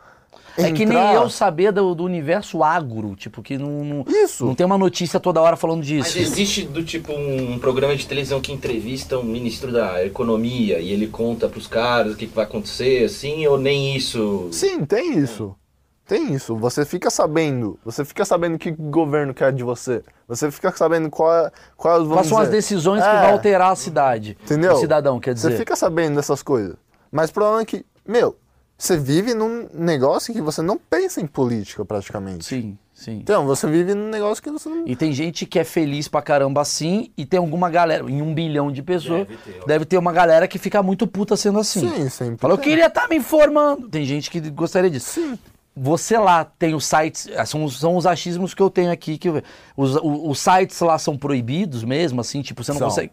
É 0.58 0.64
que 0.72 0.84
nem 0.84 0.98
entrar- 0.98 1.14
eu 1.14 1.30
saber 1.30 1.72
do, 1.72 1.94
do 1.94 2.04
universo 2.04 2.62
agro, 2.62 3.14
tipo, 3.16 3.40
que 3.40 3.56
não, 3.56 3.84
não, 3.84 4.04
Isso. 4.08 4.44
não 4.44 4.54
tem 4.54 4.66
uma 4.66 4.76
notícia 4.76 5.18
toda 5.20 5.40
hora 5.40 5.56
falando 5.56 5.78
Mas 5.78 5.86
disso. 5.86 6.18
existe 6.18 6.62
do 6.64 6.84
tipo 6.84 7.12
um 7.12 7.58
programa 7.58 7.94
de 7.96 8.06
televisão 8.06 8.40
que 8.40 8.52
entrevista 8.52 9.16
um 9.18 9.22
ministro 9.22 9.70
da 9.72 10.04
economia 10.04 10.78
e 10.80 10.90
ele 10.92 11.06
conta 11.06 11.48
pros 11.48 11.66
caras 11.66 12.12
o 12.12 12.16
que, 12.16 12.26
que 12.26 12.34
vai 12.34 12.44
acontecer, 12.44 13.04
assim, 13.04 13.46
ou 13.46 13.58
nem 13.58 13.96
isso? 13.96 14.48
Sim, 14.52 14.84
tem 14.84 15.18
isso. 15.18 15.54
Tem 16.06 16.34
isso. 16.34 16.56
Você 16.56 16.84
fica 16.84 17.08
sabendo. 17.08 17.78
Você 17.84 18.04
fica 18.04 18.24
sabendo 18.24 18.56
o 18.56 18.58
que 18.58 18.70
o 18.70 18.74
governo 18.76 19.32
quer 19.32 19.52
de 19.52 19.62
você. 19.62 20.02
Você 20.26 20.50
fica 20.50 20.72
sabendo 20.76 21.08
qual, 21.08 21.32
é- 21.46 21.50
qual 21.76 21.98
vamos 22.00 22.14
Quais 22.14 22.26
são 22.26 22.38
as 22.38 22.48
decisões 22.48 23.00
que 23.00 23.08
É. 23.08 23.20
vão 23.20 23.30
alterar 23.30 23.70
a 23.70 23.76
cidade? 23.76 24.36
Entendeu? 24.42 24.72
O 24.72 24.76
cidadão, 24.76 25.20
quer 25.20 25.32
dizer. 25.34 25.52
Você 25.52 25.56
fica 25.58 25.76
sabendo 25.76 26.16
dessas 26.16 26.42
coisas. 26.42 26.74
Mas 27.12 27.30
o 27.30 27.32
problema 27.32 27.60
é 27.60 27.64
que, 27.64 27.86
meu, 28.06 28.36
você 28.82 28.96
vive 28.96 29.34
num 29.34 29.68
negócio 29.74 30.32
que 30.32 30.40
você 30.40 30.62
não 30.62 30.78
pensa 30.78 31.20
em 31.20 31.26
política 31.26 31.84
praticamente. 31.84 32.44
Sim, 32.44 32.78
sim. 32.94 33.18
Então, 33.22 33.44
você 33.46 33.66
vive 33.68 33.94
num 33.94 34.08
negócio 34.08 34.42
que 34.42 34.50
você 34.50 34.68
não. 34.68 34.86
E 34.86 34.96
tem 34.96 35.12
gente 35.12 35.44
que 35.44 35.58
é 35.58 35.64
feliz 35.64 36.08
pra 36.08 36.22
caramba 36.22 36.60
assim, 36.62 37.10
e 37.16 37.26
tem 37.26 37.38
alguma 37.38 37.68
galera, 37.68 38.08
em 38.10 38.22
um 38.22 38.32
bilhão 38.34 38.72
de 38.72 38.82
pessoas, 38.82 39.26
Deve 39.26 39.36
ter, 39.36 39.64
deve 39.66 39.84
ter 39.84 39.98
uma 39.98 40.12
galera 40.12 40.48
que 40.48 40.58
fica 40.58 40.82
muito 40.82 41.06
puta 41.06 41.36
sendo 41.36 41.58
assim. 41.58 41.80
Sim, 41.88 42.08
sempre. 42.08 42.38
Falou, 42.38 42.56
eu 42.56 42.60
tem. 42.60 42.70
queria 42.70 42.86
estar 42.86 43.06
me 43.08 43.16
informando. 43.16 43.88
Tem 43.88 44.04
gente 44.04 44.30
que 44.30 44.40
gostaria 44.50 44.88
disso. 44.90 45.10
Sim. 45.20 45.38
Você 45.76 46.18
lá 46.18 46.44
tem 46.44 46.74
os 46.74 46.84
sites, 46.84 47.28
ah, 47.36 47.46
são, 47.46 47.64
os- 47.64 47.78
são 47.78 47.96
os 47.96 48.04
achismos 48.04 48.52
que 48.54 48.60
eu 48.62 48.68
tenho 48.68 48.90
aqui, 48.90 49.16
que 49.16 49.28
eu- 49.28 49.40
os, 49.76 49.94
o- 49.96 50.28
os 50.28 50.38
sites 50.40 50.78
lá 50.80 50.98
são 50.98 51.16
proibidos 51.16 51.84
mesmo, 51.84 52.20
assim, 52.20 52.42
tipo, 52.42 52.62
você 52.64 52.72
não 52.72 52.78
São. 52.80 52.88
consegue. 52.88 53.12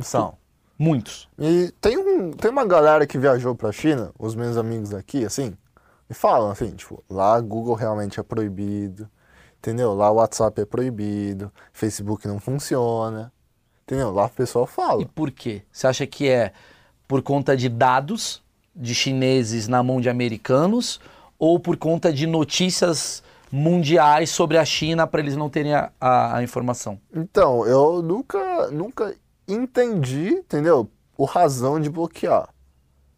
São. 0.00 0.34
Muitos. 0.78 1.28
E 1.38 1.72
tem, 1.80 1.96
um, 1.96 2.30
tem 2.32 2.50
uma 2.50 2.64
galera 2.66 3.06
que 3.06 3.18
viajou 3.18 3.54
pra 3.54 3.72
China, 3.72 4.12
os 4.18 4.34
meus 4.34 4.56
amigos 4.56 4.92
aqui, 4.92 5.24
assim, 5.24 5.56
e 6.10 6.14
falam 6.14 6.50
assim, 6.50 6.70
tipo, 6.72 7.02
lá 7.08 7.40
Google 7.40 7.74
realmente 7.74 8.20
é 8.20 8.22
proibido, 8.22 9.08
entendeu? 9.58 9.94
Lá 9.94 10.10
o 10.10 10.16
WhatsApp 10.16 10.60
é 10.60 10.64
proibido, 10.66 11.50
Facebook 11.72 12.28
não 12.28 12.38
funciona, 12.38 13.32
entendeu? 13.84 14.12
Lá 14.12 14.26
o 14.26 14.30
pessoal 14.30 14.66
fala. 14.66 15.02
E 15.02 15.06
por 15.06 15.30
quê? 15.30 15.62
Você 15.72 15.86
acha 15.86 16.06
que 16.06 16.28
é 16.28 16.52
por 17.08 17.22
conta 17.22 17.56
de 17.56 17.68
dados 17.68 18.42
de 18.74 18.94
chineses 18.94 19.66
na 19.68 19.82
mão 19.82 20.00
de 20.00 20.10
americanos 20.10 21.00
ou 21.38 21.58
por 21.58 21.76
conta 21.78 22.12
de 22.12 22.26
notícias 22.26 23.22
mundiais 23.50 24.28
sobre 24.30 24.58
a 24.58 24.64
China 24.64 25.06
para 25.06 25.20
eles 25.20 25.36
não 25.36 25.48
terem 25.48 25.74
a, 25.74 25.90
a- 26.00 26.36
a 26.36 26.42
informação? 26.42 27.00
Então, 27.14 27.66
eu 27.66 28.02
nunca, 28.02 28.70
nunca 28.70 29.14
entendi, 29.48 30.28
entendeu? 30.28 30.90
O 31.16 31.24
razão 31.24 31.80
de 31.80 31.88
bloquear. 31.90 32.48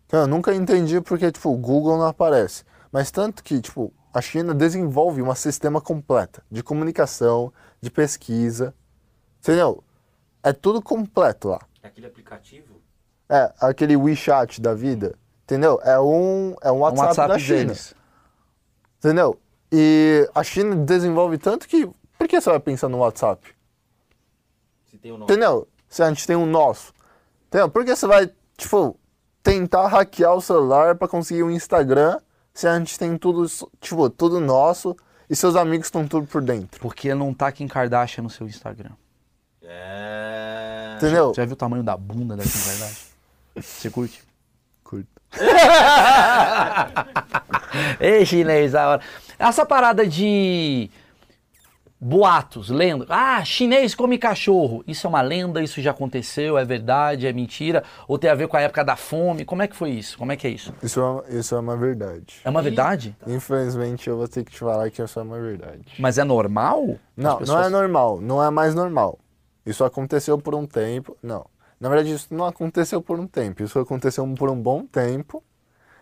Então, 0.06 0.20
eu 0.20 0.26
nunca 0.26 0.54
entendi 0.54 1.00
porque, 1.00 1.30
tipo, 1.30 1.50
o 1.50 1.56
Google 1.58 1.98
não 1.98 2.06
aparece. 2.06 2.64
Mas 2.90 3.10
tanto 3.10 3.42
que, 3.42 3.60
tipo, 3.60 3.92
a 4.12 4.20
China 4.22 4.54
desenvolve 4.54 5.20
um 5.20 5.34
sistema 5.34 5.80
completo 5.80 6.42
de 6.50 6.62
comunicação, 6.62 7.52
de 7.80 7.90
pesquisa, 7.90 8.74
entendeu? 9.38 9.84
É 10.42 10.52
tudo 10.52 10.80
completo 10.80 11.48
lá. 11.48 11.60
Aquele 11.82 12.06
aplicativo? 12.06 12.80
É, 13.28 13.52
aquele 13.60 13.96
WeChat 13.96 14.60
da 14.60 14.72
vida, 14.74 15.14
entendeu? 15.44 15.78
É 15.82 16.00
um, 16.00 16.54
é 16.62 16.72
um 16.72 16.76
Um 16.76 16.78
WhatsApp, 16.80 17.08
WhatsApp 17.08 17.28
da 17.28 17.38
China, 17.38 17.58
deles. 17.58 17.94
entendeu? 18.98 19.38
E 19.70 20.28
a 20.34 20.42
China 20.42 20.74
desenvolve 20.76 21.36
tanto 21.36 21.68
que... 21.68 21.86
Por 22.16 22.26
que 22.26 22.40
você 22.40 22.48
vai 22.48 22.58
pensar 22.60 22.88
no 22.88 22.98
WhatsApp? 22.98 23.54
Se 24.86 24.96
tem 24.96 25.12
o 25.12 25.18
nome. 25.18 25.30
Entendeu? 25.30 25.68
Se 25.88 26.03
a 26.03 26.09
gente 26.09 26.27
tem 26.27 26.37
um 26.37 26.46
nosso. 26.46 26.92
Entendeu? 27.48 27.68
Por 27.68 27.85
que 27.85 27.94
você 27.94 28.07
vai, 28.07 28.31
tipo, 28.57 28.98
tentar 29.42 29.88
hackear 29.88 30.35
o 30.35 30.40
celular 30.40 30.94
pra 30.94 31.09
conseguir 31.09 31.42
um 31.42 31.51
Instagram 31.51 32.18
se 32.53 32.68
a 32.68 32.79
gente 32.79 32.98
tem 32.98 33.16
tudo, 33.16 33.46
tipo, 33.81 34.11
tudo 34.11 34.40
nosso 34.40 34.96
e 35.31 35.37
seus 35.37 35.57
amigos 35.57 35.87
estão 35.87 36.07
tudo 36.07 36.27
por 36.27 36.42
dentro? 36.42 36.81
Porque 36.81 37.14
não 37.14 37.33
tá 37.33 37.51
Kim 37.51 37.66
Kardashian 37.66 38.22
no 38.22 38.31
seu 38.31 38.46
Instagram. 38.46 38.90
É. 39.62 40.94
Entendeu? 40.96 41.29
Você 41.29 41.40
já 41.40 41.46
viu 41.46 41.55
o 41.55 41.57
tamanho 41.57 41.83
da 41.83 41.96
bunda 41.96 42.37
da 42.37 42.42
Kim 42.42 42.51
Kardashian? 42.51 43.09
Você 43.57 43.90
curte? 43.90 44.22
Curto. 44.85 45.09
Ei, 48.01 48.24
chinês, 48.24 48.72
da 48.72 48.88
hora. 48.88 49.03
Essa 49.38 49.64
parada 49.64 50.07
de 50.07 50.90
boatos, 52.00 52.68
lenda. 52.70 53.06
Ah, 53.08 53.44
chinês 53.44 53.94
come 53.94 54.18
cachorro. 54.18 54.84
Isso 54.87 55.06
é 55.06 55.11
uma 55.11 55.20
lenda, 55.20 55.62
isso 55.62 55.80
já 55.82 55.90
aconteceu, 55.90 56.56
é 56.56 56.64
verdade, 56.64 57.26
é 57.26 57.32
mentira? 57.32 57.82
Ou 58.06 58.18
tem 58.18 58.30
a 58.30 58.34
ver 58.34 58.48
com 58.48 58.56
a 58.56 58.61
época 58.61 58.84
da 58.84 58.96
fome? 58.96 59.44
Como 59.44 59.62
é 59.62 59.66
que 59.68 59.76
foi 59.76 59.90
isso? 59.90 60.16
Como 60.18 60.30
é 60.32 60.37
que 60.37 60.46
é 60.46 60.50
isso? 60.50 60.72
Isso 60.82 61.00
é, 61.28 61.38
isso 61.38 61.54
é 61.54 61.58
uma 61.58 61.76
verdade. 61.76 62.37
É 62.44 62.50
uma 62.50 62.62
verdade? 62.62 63.16
Infelizmente, 63.26 64.08
eu 64.08 64.16
vou 64.16 64.28
ter 64.28 64.44
que 64.44 64.52
te 64.52 64.58
falar 64.58 64.90
que 64.90 65.02
isso 65.02 65.18
é 65.18 65.22
uma 65.22 65.40
verdade. 65.40 65.82
Mas 65.98 66.18
é 66.18 66.24
normal? 66.24 66.87
Não, 67.16 67.30
não 67.32 67.38
pessoas- 67.38 67.66
é 67.66 67.70
normal. 67.70 68.20
Não 68.20 68.42
é 68.42 68.50
mais 68.50 68.74
normal. 68.74 69.18
Isso 69.66 69.84
aconteceu 69.84 70.38
por 70.38 70.54
um 70.54 70.66
tempo. 70.66 71.16
Não. 71.22 71.44
Na 71.80 71.88
verdade, 71.88 72.12
isso 72.12 72.28
não 72.30 72.44
aconteceu 72.46 73.00
por 73.02 73.20
um 73.20 73.26
tempo. 73.26 73.62
Isso 73.62 73.78
aconteceu 73.78 74.26
por 74.37 74.50
um 74.50 74.61
bom 74.61 74.84
tempo 74.87 75.42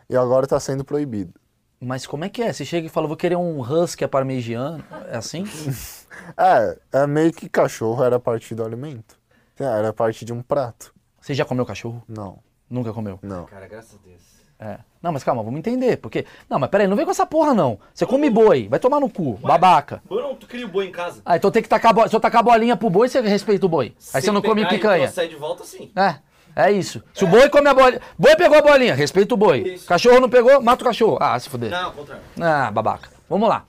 e 0.08 0.16
agora 0.16 0.44
está 0.44 0.58
sendo 0.60 0.84
proibido. 0.84 1.32
Mas 1.80 2.06
como 2.06 2.24
é 2.24 2.28
que 2.28 2.42
é? 2.42 2.52
Você 2.52 2.64
chega 2.64 2.86
e 2.86 2.90
fala, 2.90 3.06
vou 3.06 3.16
querer 3.16 3.36
um 3.36 3.60
husky 3.60 4.06
parmegiano. 4.06 4.84
É 5.10 5.16
assim? 5.16 5.44
É, 6.36 6.78
é 6.92 7.06
meio 7.06 7.30
que 7.30 7.46
cachorro 7.46 8.02
era 8.02 8.18
parte 8.18 8.54
do 8.54 8.64
alimento. 8.64 9.18
Era 9.58 9.92
parte 9.92 10.24
de 10.24 10.32
um 10.32 10.40
prato. 10.42 10.94
Você 11.20 11.34
já 11.34 11.44
comeu 11.44 11.64
cachorro? 11.66 12.02
Não, 12.08 12.38
Nunca 12.70 12.92
comeu? 12.92 13.18
não. 13.22 13.44
Cara, 13.44 13.68
graças 13.68 13.94
a 13.94 13.98
Deus. 14.02 14.22
É. 14.58 14.78
Não, 15.02 15.12
mas 15.12 15.22
calma, 15.22 15.42
vamos 15.42 15.58
entender. 15.58 15.98
Porque. 15.98 16.24
Não, 16.48 16.58
mas 16.58 16.70
peraí, 16.70 16.86
não 16.86 16.96
vem 16.96 17.04
com 17.04 17.10
essa 17.10 17.26
porra, 17.26 17.52
não. 17.52 17.78
Você 17.92 18.06
come 18.06 18.30
boi, 18.30 18.68
vai 18.68 18.78
tomar 18.78 18.98
no 18.98 19.10
cu, 19.10 19.34
babaca. 19.34 20.02
Eu 20.10 20.22
não, 20.22 20.34
tu 20.34 20.46
cria 20.46 20.64
o 20.64 20.68
boi 20.68 20.86
em 20.86 20.90
casa. 20.90 21.20
Ah, 21.24 21.36
então 21.36 21.50
tem 21.50 21.62
que 21.62 21.68
tacar 21.68 21.90
a 21.90 21.94
bola. 21.94 22.08
Se 22.08 22.16
eu 22.16 22.20
tacar 22.20 22.40
a 22.40 22.42
bolinha 22.42 22.76
pro 22.76 22.88
boi, 22.88 23.08
você 23.08 23.20
respeita 23.20 23.66
o 23.66 23.68
boi. 23.68 23.94
Aí 24.14 24.22
você 24.22 24.32
não 24.32 24.40
come 24.40 24.62
pegar 24.62 24.74
e 24.74 24.78
picanha. 24.78 25.08
sair 25.08 25.28
de 25.28 25.36
volta, 25.36 25.64
sim. 25.64 25.92
É, 25.94 26.16
é 26.56 26.72
isso. 26.72 27.02
Se 27.14 27.24
o 27.24 27.28
boi 27.28 27.48
come 27.50 27.68
a 27.68 27.74
bolinha. 27.74 28.00
Boi 28.18 28.34
pegou 28.34 28.56
a 28.58 28.62
bolinha, 28.62 28.94
respeita 28.94 29.34
o 29.34 29.36
boi. 29.36 29.58
Isso. 29.74 29.86
Cachorro 29.86 30.18
não 30.20 30.28
pegou, 30.30 30.60
mata 30.62 30.82
o 30.82 30.86
cachorro. 30.86 31.18
Ah, 31.20 31.38
se 31.38 31.48
fuder. 31.48 31.70
Não, 31.70 31.92
contrário. 31.92 32.22
Ah, 32.40 32.70
babaca. 32.70 33.10
Vamos 33.28 33.48
lá. 33.48 33.64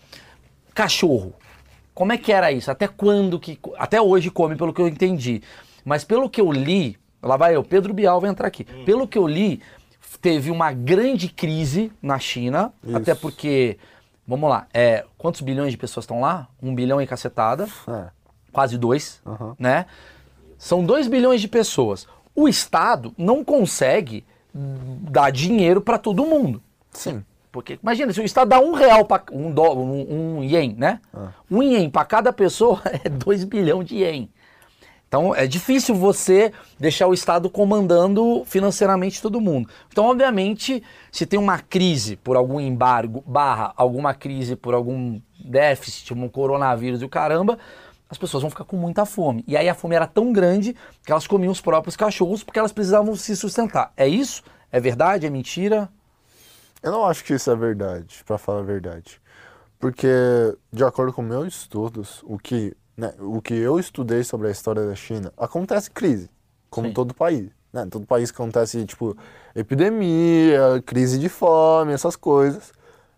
Cachorro. 0.73 1.33
Como 1.93 2.13
é 2.13 2.17
que 2.17 2.31
era 2.31 2.51
isso? 2.51 2.69
Até 2.71 2.87
quando 2.87 3.39
que. 3.39 3.59
Até 3.77 4.01
hoje 4.01 4.29
come, 4.29 4.55
pelo 4.55 4.73
que 4.73 4.81
eu 4.81 4.87
entendi. 4.87 5.41
Mas 5.83 6.03
pelo 6.03 6.29
que 6.29 6.39
eu 6.39 6.51
li, 6.51 6.97
lá 7.21 7.35
vai 7.37 7.55
eu, 7.55 7.63
Pedro 7.63 7.93
Bial 7.93 8.21
vai 8.21 8.29
entrar 8.29 8.47
aqui. 8.47 8.63
Pelo 8.85 9.07
que 9.07 9.17
eu 9.17 9.27
li, 9.27 9.61
teve 10.21 10.51
uma 10.51 10.71
grande 10.71 11.27
crise 11.29 11.91
na 12.01 12.19
China, 12.19 12.71
Isso. 12.83 12.95
até 12.97 13.15
porque. 13.15 13.77
Vamos 14.29 14.49
lá, 14.49 14.67
é, 14.73 15.05
quantos 15.17 15.39
bilhões 15.39 15.71
de 15.71 15.77
pessoas 15.77 16.03
estão 16.03 16.19
lá? 16.19 16.49
Um 16.61 16.75
bilhão 16.75 17.01
e 17.01 17.07
cacetada, 17.07 17.65
É. 17.87 18.07
quase 18.51 18.77
dois, 18.77 19.21
Aham. 19.25 19.55
né? 19.57 19.85
São 20.57 20.83
dois 20.83 21.07
bilhões 21.07 21.39
de 21.39 21.47
pessoas. 21.47 22.05
O 22.37 22.47
Estado 22.47 23.15
não 23.17 23.43
consegue 23.43 24.23
dar 24.53 25.31
dinheiro 25.31 25.81
para 25.81 25.97
todo 25.97 26.23
mundo. 26.23 26.61
Sim. 26.91 27.25
Porque 27.51 27.79
imagina, 27.81 28.13
se 28.13 28.21
o 28.21 28.23
Estado 28.23 28.49
dá 28.49 28.59
um 28.59 28.73
real 28.73 29.05
para 29.05 29.23
um 29.31 29.51
dólar, 29.51 29.79
um, 29.79 30.37
um 30.37 30.43
ien, 30.43 30.75
né? 30.77 31.01
Um 31.49 31.63
ien 31.63 31.89
para 31.89 32.05
cada 32.05 32.31
pessoa 32.31 32.79
é 33.03 33.09
2 33.09 33.43
bilhões 33.45 33.87
de 33.87 33.95
ien. 33.95 34.29
Então 35.07 35.33
é 35.33 35.47
difícil 35.47 35.95
você 35.95 36.53
deixar 36.79 37.07
o 37.07 37.13
Estado 37.13 37.49
comandando 37.49 38.43
financeiramente 38.45 39.19
todo 39.19 39.41
mundo. 39.41 39.67
Então, 39.89 40.05
obviamente, 40.05 40.83
se 41.11 41.25
tem 41.25 41.39
uma 41.39 41.57
crise 41.57 42.17
por 42.17 42.35
algum 42.35 42.59
embargo, 42.59 43.23
barra 43.25 43.73
alguma 43.75 44.13
crise 44.13 44.55
por 44.55 44.75
algum 44.75 45.19
déficit, 45.39 46.13
um 46.13 46.29
coronavírus 46.29 47.01
e 47.01 47.05
o 47.05 47.09
caramba, 47.09 47.57
as 48.09 48.17
pessoas 48.17 48.41
vão 48.41 48.49
ficar 48.49 48.63
com 48.63 48.77
muita 48.77 49.05
fome. 49.05 49.43
E 49.47 49.57
aí 49.57 49.67
a 49.67 49.75
fome 49.75 49.95
era 49.95 50.07
tão 50.07 50.31
grande 50.31 50.75
que 51.03 51.11
elas 51.11 51.27
comiam 51.27 51.51
os 51.51 51.61
próprios 51.61 51.95
cachorros 51.95 52.43
porque 52.43 52.59
elas 52.59 52.71
precisavam 52.71 53.15
se 53.15 53.35
sustentar. 53.35 53.91
É 53.97 54.07
isso? 54.07 54.43
É 54.71 54.79
verdade? 54.79 55.25
É 55.25 55.29
mentira? 55.29 55.89
Eu 56.81 56.91
não 56.91 57.05
acho 57.05 57.23
que 57.23 57.33
isso 57.33 57.49
é 57.49 57.55
verdade, 57.55 58.23
pra 58.25 58.37
falar 58.37 58.59
a 58.59 58.63
verdade. 58.63 59.19
Porque, 59.79 60.07
de 60.71 60.83
acordo 60.83 61.13
com 61.13 61.21
meus 61.21 61.61
estudos, 61.61 62.21
o 62.23 62.37
que, 62.37 62.75
né, 62.95 63.13
o 63.19 63.41
que 63.41 63.53
eu 63.53 63.79
estudei 63.79 64.23
sobre 64.23 64.47
a 64.47 64.51
história 64.51 64.85
da 64.85 64.95
China, 64.95 65.31
acontece 65.37 65.89
crise, 65.91 66.29
como 66.69 66.87
Sim. 66.87 66.93
todo 66.93 67.13
país. 67.13 67.49
Né? 67.71 67.85
Todo 67.89 68.05
país 68.05 68.31
acontece, 68.31 68.85
tipo, 68.85 69.15
epidemia, 69.55 70.81
crise 70.85 71.19
de 71.19 71.29
fome, 71.29 71.93
essas 71.93 72.15
coisas. 72.15 72.71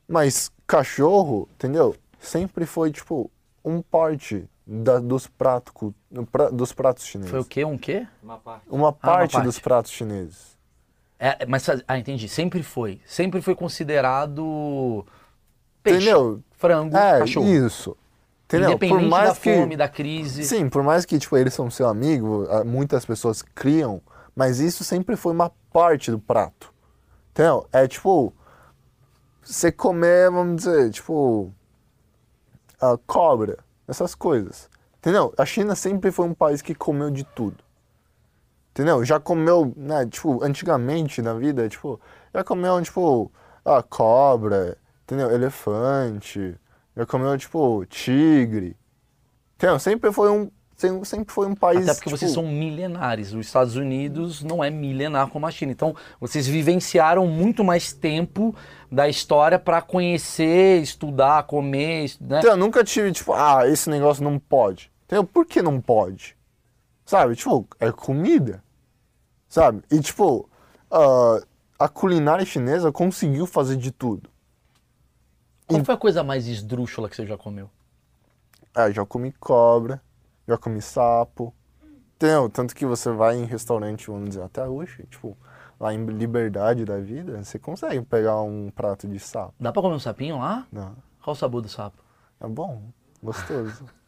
Mas 0.08 0.52
cachorro, 0.66 1.48
entendeu? 1.54 1.96
Sempre 2.20 2.66
foi, 2.66 2.92
tipo, 2.92 3.30
um 3.64 3.82
parte 3.82 4.50
da- 4.72 5.00
dos, 5.00 5.26
prato, 5.26 5.96
pra- 6.32 6.50
dos 6.50 6.72
pratos 6.72 7.06
chineses. 7.06 7.32
Foi 7.32 7.40
o 7.40 7.46
quê? 7.46 7.66
Um 7.66 7.78
quê? 7.78 8.06
Uma 8.22 8.38
parte. 8.38 8.66
Uma 8.70 8.94
parte 8.94 9.32
parte. 9.34 9.46
dos 9.46 9.58
pratos 9.60 9.92
chineses. 9.92 10.58
É, 11.18 11.46
mas, 11.48 11.68
ah, 11.88 11.98
entendi. 11.98 12.30
Sempre 12.30 12.62
foi. 12.62 13.02
Sempre 13.06 13.42
foi 13.42 13.56
considerado 13.56 15.06
peixe, 15.84 15.98
Entendeu? 16.10 16.44
frango, 16.52 16.96
É, 16.96 17.20
cachorro. 17.20 17.48
isso. 17.48 17.98
Entendeu? 18.46 18.70
Independente 18.72 19.00
por 19.02 19.10
mais 19.10 19.30
da 19.30 19.36
que 19.40 19.56
fome, 19.56 19.78
da 19.78 19.88
crise. 19.90 20.44
Sim, 20.44 20.70
por 20.70 20.82
mais 20.84 21.06
que 21.06 21.18
tipo 21.20 21.36
eles 21.38 21.54
são 21.54 21.70
seu 21.70 21.88
amigo, 21.88 22.48
ah, 22.50 22.64
muitas 22.64 23.06
pessoas 23.06 23.42
criam, 23.42 24.02
mas 24.36 24.60
isso 24.60 24.84
sempre 24.84 25.16
foi 25.16 25.34
uma 25.34 25.52
parte 25.72 26.10
do 26.12 26.20
prato. 26.20 26.74
Entendeu? 27.32 27.68
É 27.72 27.88
tipo 27.88 28.34
você 29.44 29.72
comer, 29.72 30.32
vamos 30.32 30.58
dizer, 30.64 30.90
tipo 30.92 31.52
a 32.82 32.98
cobra, 33.06 33.58
essas 33.90 34.16
coisas. 34.16 34.70
Entendeu? 35.00 35.34
A 35.38 35.46
China 35.46 35.76
sempre 35.76 36.12
foi 36.12 36.26
um 36.26 36.34
país 36.34 36.62
que 36.62 36.76
comeu 36.76 37.10
de 37.10 37.24
tudo. 37.24 37.64
Entendeu? 38.72 39.04
Já 39.04 39.20
comeu, 39.20 39.74
né, 39.76 40.06
tipo, 40.06 40.44
antigamente 40.44 41.22
na 41.22 41.34
vida, 41.34 41.68
tipo, 41.68 42.00
já 42.34 42.44
comeu, 42.44 42.82
tipo, 42.82 43.32
a 43.66 43.82
cobra, 43.82 44.78
entendeu? 45.04 45.32
Elefante, 45.32 46.56
já 46.96 47.06
comeu, 47.06 47.38
tipo, 47.38 47.86
tigre. 47.88 48.78
Entendeu? 49.56 49.80
Sempre 49.80 50.12
foi 50.12 50.30
um, 50.30 50.50
sempre 51.04 51.34
foi 51.34 51.48
um 51.48 51.56
país, 51.56 51.84
Até 51.84 51.94
porque 51.94 52.10
tipo, 52.10 52.18
vocês 52.18 52.32
são 52.32 52.44
milenares. 52.44 53.34
Os 53.34 53.46
Estados 53.46 53.76
Unidos 53.76 54.42
não 54.42 54.64
é 54.64 54.70
milenar 54.70 55.28
como 55.28 55.46
a 55.46 55.52
China. 55.52 55.72
Então, 55.72 55.96
vocês 56.20 56.48
vivenciaram 56.48 57.28
muito 57.28 57.64
mais 57.64 57.92
tempo 57.92 58.56
da 58.92 59.10
história 59.10 59.60
para 59.60 59.82
conhecer, 59.82 60.82
estudar, 60.82 61.44
comer, 61.44 62.12
né? 62.22 62.40
Então, 62.40 62.52
eu 62.52 62.58
nunca 62.58 62.84
tive, 62.84 63.12
tipo, 63.12 63.34
ah, 63.34 63.68
esse 63.68 63.90
negócio 63.90 64.24
não 64.24 64.40
pode. 64.40 64.92
Entendeu? 65.06 65.26
Por 65.26 65.46
que 65.46 65.62
não 65.62 65.82
pode? 65.82 66.38
Sabe? 67.06 67.36
Tipo, 67.36 67.68
é 67.80 67.92
comida. 67.92 68.64
Sabe? 69.48 69.84
E, 69.92 70.00
tipo, 70.00 70.50
ah, 70.90 71.42
a 71.78 71.88
culinária 71.90 72.46
chinesa 72.46 72.92
conseguiu 72.92 73.46
fazer 73.46 73.76
de 73.76 73.92
tudo. 73.92 74.30
Qual 75.68 75.84
foi 75.86 75.94
a 75.94 75.98
coisa 75.98 76.24
mais 76.24 76.48
esdrúxula 76.48 77.08
que 77.08 77.16
você 77.16 77.26
já 77.26 77.38
comeu? 77.38 77.70
Ah, 78.74 78.90
já 78.90 79.06
comi 79.06 79.32
cobra, 79.40 80.02
já 80.50 80.58
comi 80.58 80.82
sapo. 80.82 81.54
Entendeu? 82.16 82.50
Tanto 82.50 82.76
que 82.76 82.86
você 82.86 83.12
vai 83.12 83.38
em 83.38 83.46
restaurante, 83.46 84.08
vamos 84.08 84.30
dizer, 84.30 84.44
até 84.44 84.68
hoje, 84.68 85.06
tipo, 85.10 85.38
lá 85.80 85.94
em 85.94 86.06
Liberdade 86.06 86.84
da 86.84 86.98
Vida, 87.00 87.42
você 87.44 87.58
consegue 87.58 88.02
pegar 88.02 88.42
um 88.42 88.70
prato 88.70 89.08
de 89.08 89.20
sapo. 89.20 89.54
Dá 89.60 89.72
pra 89.72 89.82
comer 89.82 89.96
um 89.96 90.00
sapinho 90.00 90.38
lá? 90.40 90.68
Não. 90.72 90.96
Qual 91.24 91.34
o 91.34 91.38
sabor 91.38 91.62
do 91.62 91.70
sapo? 91.70 92.04
É 92.42 92.48
bom, 92.48 92.84
gostoso. 93.24 93.86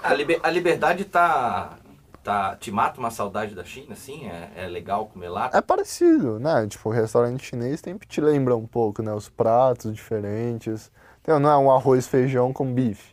A, 0.00 0.14
liber- 0.14 0.38
a 0.44 0.48
liberdade 0.50 1.04
tá, 1.04 1.76
tá. 2.22 2.54
Te 2.54 2.70
mata 2.70 3.00
uma 3.00 3.10
saudade 3.10 3.52
da 3.52 3.64
China, 3.64 3.94
assim? 3.94 4.28
É, 4.28 4.52
é 4.54 4.66
legal 4.68 5.06
comer 5.06 5.28
lá? 5.28 5.50
É 5.52 5.60
parecido, 5.60 6.38
né? 6.38 6.68
Tipo, 6.68 6.88
o 6.88 6.92
restaurante 6.92 7.44
chinês 7.44 7.80
sempre 7.80 8.06
te 8.06 8.20
lembra 8.20 8.56
um 8.56 8.64
pouco, 8.64 9.02
né? 9.02 9.12
Os 9.12 9.28
pratos 9.28 9.92
diferentes. 9.92 10.92
Entendeu? 11.20 11.40
Não 11.40 11.50
é 11.50 11.58
um 11.58 11.68
arroz 11.68 12.06
feijão 12.06 12.52
com 12.52 12.72
bife. 12.72 13.12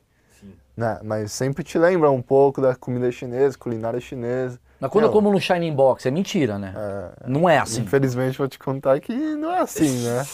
Né? 0.75 0.99
Mas 1.03 1.31
sempre 1.31 1.63
te 1.63 1.77
lembra 1.77 2.09
um 2.11 2.21
pouco 2.21 2.61
da 2.61 2.75
comida 2.75 3.11
chinesa, 3.11 3.57
culinária 3.57 3.99
chinesa. 3.99 4.59
Mas 4.79 4.91
quando 4.91 5.05
eu 5.05 5.07
Entendeu? 5.09 5.21
como 5.23 5.33
no 5.33 5.39
Shining 5.39 5.73
Box, 5.73 6.05
é 6.05 6.11
mentira, 6.11 6.59
né? 6.59 6.73
Não 7.25 7.49
é 7.49 7.57
assim. 7.57 7.81
Infelizmente 7.81 8.38
vou 8.38 8.47
te 8.47 8.59
contar 8.59 8.99
que 8.99 9.13
não 9.13 9.51
é 9.51 9.59
assim, 9.61 10.03
né? 10.03 10.25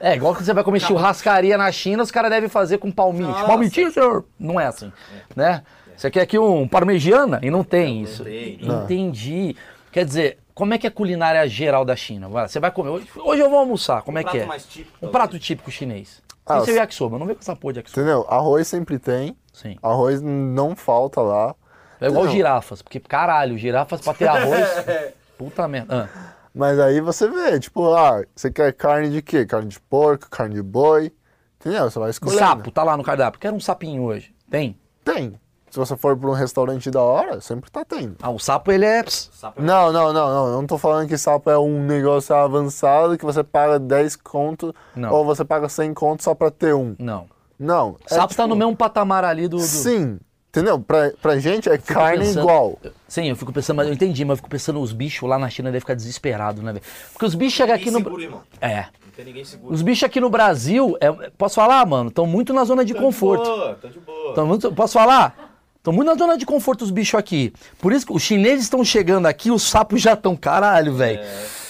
É 0.00 0.14
igual 0.16 0.34
que 0.34 0.42
você 0.42 0.54
vai 0.54 0.64
comer 0.64 0.80
churrascaria 0.80 1.58
na 1.58 1.70
China, 1.70 2.02
os 2.02 2.10
caras 2.10 2.30
devem 2.30 2.48
fazer 2.48 2.78
com 2.78 2.90
palmite. 2.90 3.28
Nossa. 3.28 3.44
Palmitinho, 3.46 3.92
senhor? 3.92 4.24
Não 4.38 4.58
é 4.58 4.66
assim, 4.66 4.90
né? 5.36 5.62
Você 5.94 6.10
quer 6.10 6.22
aqui 6.22 6.38
um 6.38 6.66
parmegiana? 6.66 7.38
E 7.42 7.50
não 7.50 7.62
tem 7.62 7.96
Não, 7.96 8.02
isso. 8.02 8.24
não. 8.62 8.76
Não. 8.76 8.84
Entendi. 8.84 9.54
Quer 9.92 10.06
dizer, 10.06 10.38
como 10.54 10.72
é 10.72 10.78
que 10.78 10.86
é 10.86 10.88
a 10.88 10.92
culinária 10.92 11.46
geral 11.46 11.84
da 11.84 11.94
China? 11.94 12.28
Você 12.28 12.58
vai 12.58 12.70
comer 12.70 12.88
hoje, 12.88 13.06
hoje 13.14 13.42
eu 13.42 13.50
vou 13.50 13.58
almoçar, 13.58 14.00
como 14.02 14.16
é 14.18 14.22
Um 14.22 14.24
que 14.24 14.30
prato 14.30 14.42
é? 14.44 14.46
mais 14.46 14.64
típico, 14.64 14.96
Um 14.96 15.00
talvez. 15.00 15.12
prato 15.12 15.38
típico 15.38 15.70
chinês. 15.70 16.22
Ah, 16.46 16.58
Esse 16.58 16.70
é 16.70 16.74
o 16.74 16.76
yakisoba, 16.78 17.18
não 17.18 17.26
vem 17.26 17.36
com 17.36 17.40
essa 17.42 17.54
porra 17.54 17.74
de 17.74 17.78
yakisoba. 17.80 18.00
Entendeu? 18.00 18.26
Arroz 18.28 18.66
sempre 18.66 18.98
tem. 18.98 19.36
Sim. 19.52 19.76
Arroz 19.82 20.20
não 20.22 20.74
falta 20.74 21.20
lá. 21.20 21.54
É 22.00 22.08
igual 22.08 22.24
Não. 22.24 22.32
girafas, 22.32 22.82
porque 22.82 22.98
caralho, 22.98 23.56
girafas 23.56 24.00
pra 24.00 24.14
ter 24.14 24.26
arroz. 24.26 24.66
puta 25.38 25.68
merda. 25.68 26.08
Ah, 26.12 26.32
Mas 26.54 26.78
aí 26.80 27.00
você 27.00 27.28
vê, 27.28 27.58
tipo, 27.60 27.94
ah, 27.94 28.22
você 28.34 28.50
quer 28.50 28.72
carne 28.72 29.08
de 29.10 29.22
quê? 29.22 29.46
Carne 29.46 29.68
de 29.68 29.78
porco, 29.80 30.28
carne 30.28 30.54
de 30.56 30.62
boi. 30.62 31.12
Entendeu? 31.60 31.88
Você 31.88 31.98
vai 31.98 32.10
escolher. 32.10 32.38
sapo, 32.38 32.70
tá 32.72 32.82
lá 32.82 32.96
no 32.96 33.04
cardápio. 33.04 33.38
Quero 33.40 33.54
um 33.54 33.60
sapinho 33.60 34.02
hoje. 34.02 34.34
Tem? 34.50 34.76
Tem. 35.04 35.38
Se 35.70 35.78
você 35.78 35.96
for 35.96 36.14
para 36.16 36.28
um 36.28 36.32
restaurante 36.34 36.90
da 36.90 37.00
hora, 37.00 37.40
sempre 37.40 37.70
tá 37.70 37.82
tendo. 37.84 38.16
Ah, 38.20 38.28
o 38.30 38.38
sapo 38.38 38.70
ele 38.72 38.84
é. 38.84 39.02
Sapo 39.06 39.60
é- 39.62 39.64
Não, 39.64 39.90
não, 39.92 40.12
não, 40.12 40.28
não. 40.28 40.52
Não 40.60 40.66
tô 40.66 40.76
falando 40.76 41.08
que 41.08 41.16
sapo 41.16 41.48
é 41.48 41.58
um 41.58 41.82
negócio 41.84 42.34
avançado 42.34 43.16
que 43.16 43.24
você 43.24 43.42
paga 43.44 43.78
10 43.78 44.16
conto 44.16 44.74
Não. 44.94 45.10
ou 45.12 45.24
você 45.24 45.44
paga 45.44 45.68
100 45.68 45.94
conto 45.94 46.22
só 46.24 46.34
pra 46.34 46.50
ter 46.50 46.74
um. 46.74 46.94
Não. 46.98 47.26
Não. 47.62 47.96
é 48.10 48.14
Sapo 48.14 48.34
tá 48.34 48.42
tipo- 48.42 48.48
no 48.48 48.56
mesmo 48.56 48.76
patamar 48.76 49.24
ali 49.24 49.48
do. 49.48 49.56
do- 49.56 49.62
Sim. 49.62 50.18
Entendeu? 50.50 50.78
Pra, 50.78 51.10
pra 51.22 51.38
gente 51.38 51.70
é 51.70 51.78
carne 51.78 52.26
pensando- 52.26 52.40
igual. 52.42 52.78
Sim, 53.08 53.28
eu 53.30 53.36
fico 53.36 53.50
pensando, 53.52 53.76
mas 53.78 53.86
eu 53.88 53.94
entendi, 53.94 54.22
mas 54.22 54.32
eu 54.32 54.36
fico 54.36 54.50
pensando, 54.50 54.80
os 54.82 54.92
bichos 54.92 55.26
lá 55.26 55.38
na 55.38 55.48
China 55.48 55.68
devem 55.70 55.80
ficar 55.80 55.94
desesperados, 55.94 56.62
né, 56.62 56.72
velho? 56.74 56.84
Porque 57.12 57.24
os 57.24 57.34
bichos 57.34 57.54
chegam 57.54 57.74
aqui 57.74 57.90
no. 57.90 57.98
segura, 57.98 58.22
irmão. 58.22 58.42
É. 58.60 58.80
Não 58.82 59.12
tem 59.16 59.24
ninguém 59.24 59.44
seguro. 59.46 59.72
Os 59.72 59.80
bichos 59.80 60.04
aqui 60.04 60.20
no 60.20 60.28
Brasil, 60.28 60.94
é, 61.00 61.10
posso 61.38 61.54
falar, 61.54 61.86
mano? 61.86 62.10
Estão 62.10 62.26
muito 62.26 62.52
na 62.52 62.64
zona 62.64 62.84
de 62.84 62.92
Tão 62.92 63.02
conforto. 63.02 63.44
De 63.44 63.48
boa, 63.50 63.78
tão 63.80 63.90
de 63.90 64.00
boa. 64.00 64.34
Tão 64.34 64.46
muito, 64.46 64.72
posso 64.72 64.92
falar? 64.92 65.56
Estão 65.78 65.92
muito 65.92 66.08
na 66.08 66.14
zona 66.16 66.36
de 66.36 66.44
conforto 66.44 66.82
os 66.82 66.90
bichos 66.90 67.18
aqui. 67.18 67.50
Por 67.80 67.90
isso 67.92 68.06
que 68.06 68.12
os 68.12 68.22
chineses 68.22 68.64
estão 68.64 68.84
chegando 68.84 69.26
aqui, 69.26 69.50
os 69.50 69.62
sapos 69.62 70.02
já 70.02 70.12
estão, 70.12 70.36
caralho, 70.36 70.94
velho. 70.94 71.20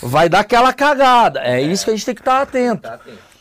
Vai 0.02 0.28
dar 0.28 0.40
aquela 0.40 0.72
cagada. 0.72 1.40
É, 1.40 1.60
isso 1.62 1.84
que 1.84 1.90
a 1.92 1.94
gente 1.94 2.04
tem 2.04 2.14
que 2.16 2.20
estar 2.20 2.42
atento. 2.42 2.82
Tá 2.82 2.94
atento. 2.94 3.31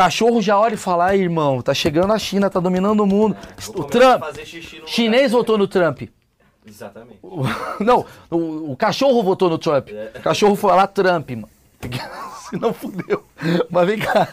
O 0.00 0.02
cachorro 0.02 0.40
já 0.40 0.58
olha 0.58 0.72
e 0.72 0.78
fala, 0.78 1.08
aí, 1.08 1.20
irmão, 1.20 1.60
tá 1.60 1.74
chegando 1.74 2.10
a 2.14 2.18
China, 2.18 2.48
tá 2.48 2.58
dominando 2.58 3.00
o 3.00 3.06
mundo. 3.06 3.36
O 3.74 3.84
Trump, 3.84 4.22
chinês 4.86 5.30
votou 5.30 5.58
no 5.58 5.68
Trump. 5.68 6.04
Exatamente. 6.66 7.18
O- 7.22 7.42
Não, 7.84 8.06
o, 8.30 8.72
o 8.72 8.76
cachorro 8.78 9.22
votou 9.22 9.50
no 9.50 9.58
Trump. 9.58 9.90
É. 9.90 10.12
O 10.18 10.22
cachorro 10.22 10.56
foi 10.56 10.74
lá, 10.74 10.86
Trump, 10.86 11.28
mano. 11.32 11.50
Se 12.48 12.56
não 12.58 12.72
fudeu. 12.72 13.22
Mas 13.68 13.86
vem 13.86 13.98
cá. 13.98 14.28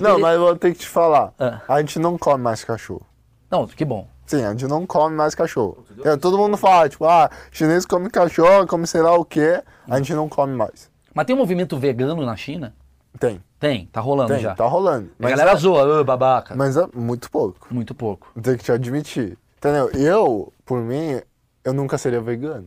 Não, 0.00 0.20
mas 0.20 0.36
eu 0.36 0.40
vou 0.42 0.54
ter 0.54 0.72
que 0.72 0.78
te 0.78 0.88
falar. 0.88 1.32
Ah. 1.36 1.60
A 1.66 1.80
gente 1.80 1.98
não 1.98 2.16
come 2.16 2.44
mais 2.44 2.62
cachorro. 2.62 3.04
Não, 3.50 3.66
que 3.66 3.84
bom. 3.84 4.06
Sim, 4.24 4.44
a 4.44 4.52
gente 4.52 4.68
não 4.68 4.86
come 4.86 5.16
mais 5.16 5.34
cachorro. 5.34 5.84
É, 6.04 6.16
todo 6.16 6.38
mundo 6.38 6.56
fala, 6.56 6.88
tipo, 6.88 7.04
ah, 7.06 7.28
chinês 7.50 7.84
come 7.84 8.08
cachorro, 8.08 8.68
come 8.68 8.86
sei 8.86 9.02
lá 9.02 9.16
o 9.16 9.24
quê. 9.24 9.60
A 9.90 9.96
gente 9.96 10.14
não 10.14 10.28
come 10.28 10.54
mais. 10.54 10.88
Mas 11.12 11.26
tem 11.26 11.34
um 11.34 11.38
movimento 11.40 11.76
vegano 11.76 12.24
na 12.24 12.36
China? 12.36 12.72
Tem, 13.18 13.40
Tem, 13.60 13.86
tá 13.86 14.00
rolando 14.00 14.32
tem, 14.32 14.42
já. 14.42 14.54
tá 14.54 14.66
rolando. 14.66 15.10
a 15.22 15.28
galera 15.28 15.52
é, 15.52 15.56
zoa, 15.56 16.00
"Ô, 16.00 16.04
babaca. 16.04 16.54
mas 16.56 16.76
é 16.76 16.86
muito 16.94 17.30
pouco. 17.30 17.66
Muito 17.70 17.94
pouco. 17.94 18.28
Tenho 18.40 18.58
que 18.58 18.64
te 18.64 18.72
admitir. 18.72 19.38
Entendeu? 19.58 19.88
Eu, 19.92 20.52
por 20.64 20.80
mim, 20.80 21.20
eu 21.64 21.72
nunca 21.72 21.96
seria 21.96 22.20
vegano. 22.20 22.66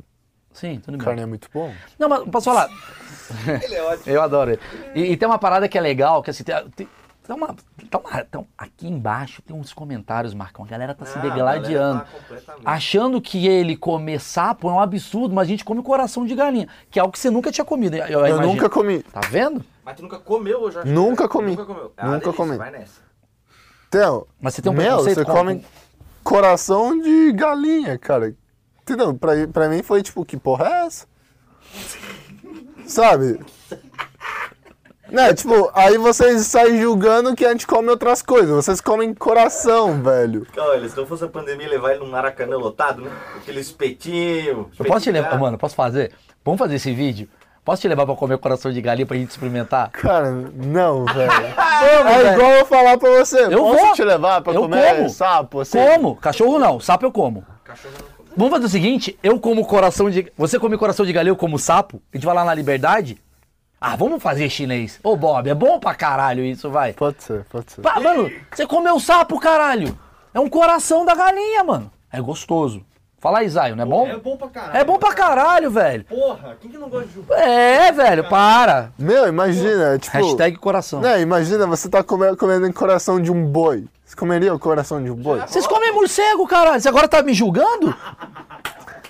Sim, 0.54 0.80
tudo 0.84 0.98
bem. 0.98 1.06
Carne 1.06 1.22
é 1.22 1.26
muito 1.26 1.48
bom. 1.54 1.72
Não, 2.00 2.10
mas 2.10 2.24
posso 2.30 2.46
falar? 2.46 2.70
Ele 3.64 3.76
é 3.76 3.84
ótimo. 3.84 4.04
Eu 4.16 4.22
adoro 4.22 4.52
ele. 4.52 4.60
E, 4.96 5.12
e 5.12 5.18
tem 5.18 5.28
uma 5.28 5.38
parada 5.38 5.68
que 5.68 5.78
é 5.78 5.82
legal, 5.82 6.24
que 6.24 6.30
assim, 6.32 6.44
tem, 6.44 6.56
tem, 6.76 6.88
tem 7.28 7.36
uma, 7.36 7.48
tem 7.78 8.00
uma- 8.00 8.24
tem- 8.24 8.48
aqui 8.58 8.88
embaixo 8.88 9.42
tem 9.42 9.56
uns 9.56 9.74
comentários, 9.74 10.34
Marcão. 10.34 10.64
A 10.64 10.68
galera 10.68 10.96
tá 10.96 11.06
se 11.06 11.18
Ah, 11.20 11.22
degladiando. 11.22 12.00
a 12.02 12.06
galera 12.30 12.42
tá. 12.46 12.56
Achando 12.66 13.22
que 13.22 13.46
ele 13.46 13.76
comer 13.76 14.20
sapo 14.22 14.70
é 14.70 14.72
um 14.74 14.80
absurdo, 14.80 15.36
mas 15.36 15.46
a 15.48 15.50
gente 15.50 15.66
come 15.66 15.84
coração 15.84 16.26
de 16.26 16.34
galinha, 16.34 16.68
que 16.90 16.98
é 16.98 17.02
algo 17.02 17.12
que 17.12 17.20
você 17.20 17.30
nunca 17.30 17.52
tinha 17.52 17.66
comido. 17.66 17.98
Eu, 17.98 18.08
Eu 18.08 18.28
imagino. 18.28 18.48
nunca 18.54 18.70
comi. 18.70 19.04
Tá 19.04 19.20
vendo? 19.30 19.64
Mas 19.88 19.96
tu 19.96 20.02
nunca 20.02 20.20
comeu, 20.20 20.64
eu 20.64 20.70
já 20.72 20.84
Nunca 20.84 21.30
comi. 21.30 21.52
Nunca 21.52 21.66
comeu. 21.66 21.94
É 21.96 22.04
Nunca 22.04 22.20
delícia, 22.20 22.34
comi. 22.34 22.58
Vai 22.58 22.72
nessa. 22.72 23.00
Mas 24.42 24.54
você 24.54 24.62
tem 24.62 24.70
um 24.70 24.76
preconceito 24.76 25.16
você 25.20 25.24
com- 25.24 25.32
come 25.32 25.66
coração 26.26 27.00
de 27.00 27.32
galinha, 27.32 27.98
cara. 27.98 28.36
Entendeu? 28.82 29.14
Pra, 29.14 29.32
pra 29.48 29.70
mim 29.70 29.82
foi 29.82 30.04
tipo, 30.04 30.26
que 30.26 30.36
porra 30.36 30.68
é 30.68 30.86
essa? 30.88 31.08
Sabe? 32.86 33.40
Né, 35.10 35.34
tipo, 35.34 35.72
aí 35.74 35.98
vocês 35.98 36.46
saem 36.48 36.82
julgando 36.82 37.34
que 37.34 37.46
a 37.46 37.52
gente 37.52 37.66
come 37.66 37.88
outras 37.88 38.22
coisas. 38.22 38.54
Vocês 38.54 38.82
comem 38.82 39.14
coração, 39.14 40.04
velho. 40.04 40.46
Olha, 40.58 40.90
se 40.90 40.98
não 40.98 41.06
fosse 41.08 41.24
a 41.24 41.30
pandemia, 41.30 41.70
levar 41.70 41.92
ele 41.92 42.02
num 42.02 42.12
maracanã 42.12 42.58
lotado, 42.58 43.04
né? 43.04 43.12
Aquele 43.38 43.62
espetinho. 43.62 44.70
Eu 44.78 44.86
posso 44.86 45.06
te 45.06 45.12
levar, 45.12 45.28
espetinho. 45.28 45.40
mano, 45.46 45.58
posso 45.58 45.76
fazer? 45.76 46.12
Vamos 46.44 46.60
fazer 46.60 46.76
esse 46.76 46.94
vídeo? 46.94 47.30
Posso 47.68 47.82
te 47.82 47.88
levar 47.90 48.06
pra 48.06 48.16
comer 48.16 48.38
coração 48.38 48.72
de 48.72 48.82
galinha 48.82 49.06
pra 49.06 49.18
gente 49.18 49.30
experimentar? 49.32 49.90
Cara, 49.90 50.32
não, 50.32 51.04
velho. 51.14 51.30
É 51.34 52.34
igual 52.34 52.52
eu 52.52 52.66
falar 52.66 52.98
pra 52.98 53.10
você. 53.10 53.44
Eu 53.44 53.60
posso 53.62 53.86
vou. 53.88 53.94
te 53.94 54.04
levar 54.06 54.42
pra 54.42 54.54
Eu 54.54 54.62
comer 54.62 54.96
como. 54.96 55.10
sapo? 55.10 55.60
Assim? 55.60 55.78
Como? 55.78 56.16
Cachorro 56.16 56.58
não, 56.60 56.80
sapo 56.80 57.06
eu 57.06 57.12
como. 57.12 57.46
Cachorro 57.66 57.94
não. 58.00 58.26
Vamos 58.38 58.54
fazer 58.54 58.66
o 58.68 58.70
seguinte, 58.70 59.20
eu 59.22 59.38
como 59.38 59.66
coração 59.66 60.10
de... 60.10 60.32
Você 60.38 60.58
come 60.58 60.78
coração 60.78 61.06
de 61.06 61.12
galinha, 61.12 61.32
eu 61.32 61.36
como 61.36 61.60
sapo? 61.60 62.02
A 62.14 62.16
gente 62.16 62.26
vai 62.26 62.34
lá 62.34 62.46
na 62.46 62.54
Liberdade? 62.54 63.18
Ah, 63.82 63.98
vamos 63.98 64.24
fazer 64.24 64.50
chinês. 64.50 64.98
Ô, 65.04 65.18
Bob, 65.18 65.50
é 65.50 65.54
bom 65.54 65.78
pra 65.78 65.94
caralho 65.94 66.46
isso, 66.46 66.70
vai. 66.70 66.94
Pode 66.94 67.22
ser, 67.22 67.44
pode 67.52 67.70
ser. 67.70 67.82
Pá, 67.82 68.00
mano, 68.00 68.32
você 68.50 68.66
comeu 68.66 68.98
sapo, 68.98 69.38
caralho. 69.42 70.00
É 70.34 70.40
um 70.40 70.48
coração 70.48 71.04
da 71.04 71.14
galinha, 71.14 71.66
mano. 71.66 71.92
É 72.10 72.22
gostoso. 72.22 72.82
Fala 73.28 73.40
aí, 73.40 73.50
Zaio, 73.50 73.76
não 73.76 73.84
é 73.84 73.86
bom? 73.86 74.08
É 74.08 74.16
bom 74.16 74.38
pra 74.38 74.48
caralho. 74.48 74.78
É 74.78 74.84
bom 74.86 74.98
pra 74.98 75.14
caralho, 75.14 75.70
velho. 75.70 76.06
Porra, 76.06 76.58
quem 76.62 76.72
que 76.72 76.78
não 76.78 76.88
gosta 76.88 77.10
de? 77.10 77.34
É, 77.34 77.92
velho, 77.92 78.24
para. 78.30 78.90
Meu, 78.98 79.28
imagina, 79.28 80.00
tipo... 80.00 80.16
Hashtag 80.16 80.56
coração. 80.56 81.02
Né, 81.02 81.20
imagina 81.20 81.68
você 81.68 81.90
tá 81.90 82.02
comendo, 82.02 82.38
comendo 82.38 82.66
em 82.66 82.72
coração 82.72 83.20
de 83.20 83.30
um 83.30 83.46
boi. 83.46 83.84
Você 84.06 84.16
comeria 84.16 84.54
o 84.54 84.58
coração 84.58 85.04
de 85.04 85.12
um 85.12 85.16
boi? 85.16 85.42
Vocês 85.42 85.68
comem 85.68 85.92
morcego, 85.92 86.48
caralho. 86.48 86.80
Você 86.80 86.88
agora 86.88 87.06
tá 87.06 87.22
me 87.22 87.34
julgando? 87.34 87.94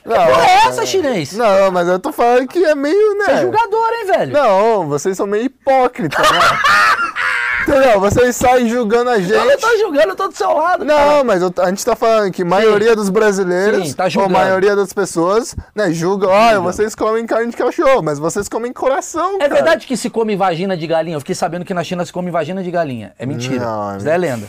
Não, 0.03 0.15
Porra, 0.15 0.45
é 0.47 0.53
essa, 0.65 0.84
chinês? 0.84 1.34
Não, 1.34 1.70
mas 1.72 1.88
eu 1.88 1.99
tô 1.99 2.11
falando 2.11 2.47
que 2.47 2.65
é 2.65 2.74
meio, 2.74 3.20
né? 3.20 3.26
Você 3.26 3.32
é 3.34 3.41
julgador, 3.41 3.89
hein, 3.93 4.05
velho? 4.07 4.34
Não, 4.34 4.88
vocês 4.88 5.15
são 5.15 5.28
meio 5.28 5.43
hipócritas, 5.43 6.28
né? 6.32 6.39
Entendeu? 7.68 7.99
Vocês 7.99 8.36
saem 8.36 8.70
julgando 8.70 9.09
a 9.09 9.18
Eu 9.18 9.22
não 9.22 9.49
gente. 9.49 9.61
tô 9.61 9.78
julgando, 9.78 10.09
eu 10.09 10.15
tô 10.15 10.28
do 10.28 10.36
seu 10.36 10.53
lado. 10.53 10.86
Não, 10.86 11.24
mas 11.24 11.41
eu- 11.41 11.53
a 11.59 11.70
gente 11.70 11.84
tá 11.86 11.95
falando 11.95 12.32
que 12.32 12.41
a 12.41 12.45
maioria 12.45 12.95
dos 12.95 13.09
brasileiros, 13.09 13.89
Sim, 13.89 13.93
tá 13.95 14.05
ou 14.15 14.24
a 14.24 14.30
maioria 14.30 14.76
das 14.76 14.93
pessoas, 14.93 15.55
né, 15.76 15.91
julgam, 15.91 16.30
olha, 16.30 16.59
vocês 16.59 16.95
comem 16.95 17.26
carne 17.26 17.51
de 17.51 17.57
cachorro, 17.57 18.01
mas 18.01 18.20
vocês 18.20 18.47
comem 18.47 18.72
coração, 18.72 19.36
É 19.36 19.39
cara. 19.39 19.53
verdade 19.55 19.86
que 19.88 19.97
se 19.97 20.09
come 20.09 20.36
vagina 20.36 20.78
de 20.78 20.88
galinha? 20.88 21.15
Eu 21.15 21.20
fiquei 21.20 21.36
sabendo 21.36 21.65
que 21.65 21.74
na 21.74 21.84
China 21.84 22.05
se 22.05 22.13
come 22.13 22.32
vagina 22.32 22.63
de 22.63 22.72
galinha. 22.72 23.13
É 23.20 23.26
mentira. 23.26 23.65
Não, 23.65 23.97
Isso 23.97 24.05
daí 24.05 24.15
é 24.15 24.18
lenda. 24.18 24.47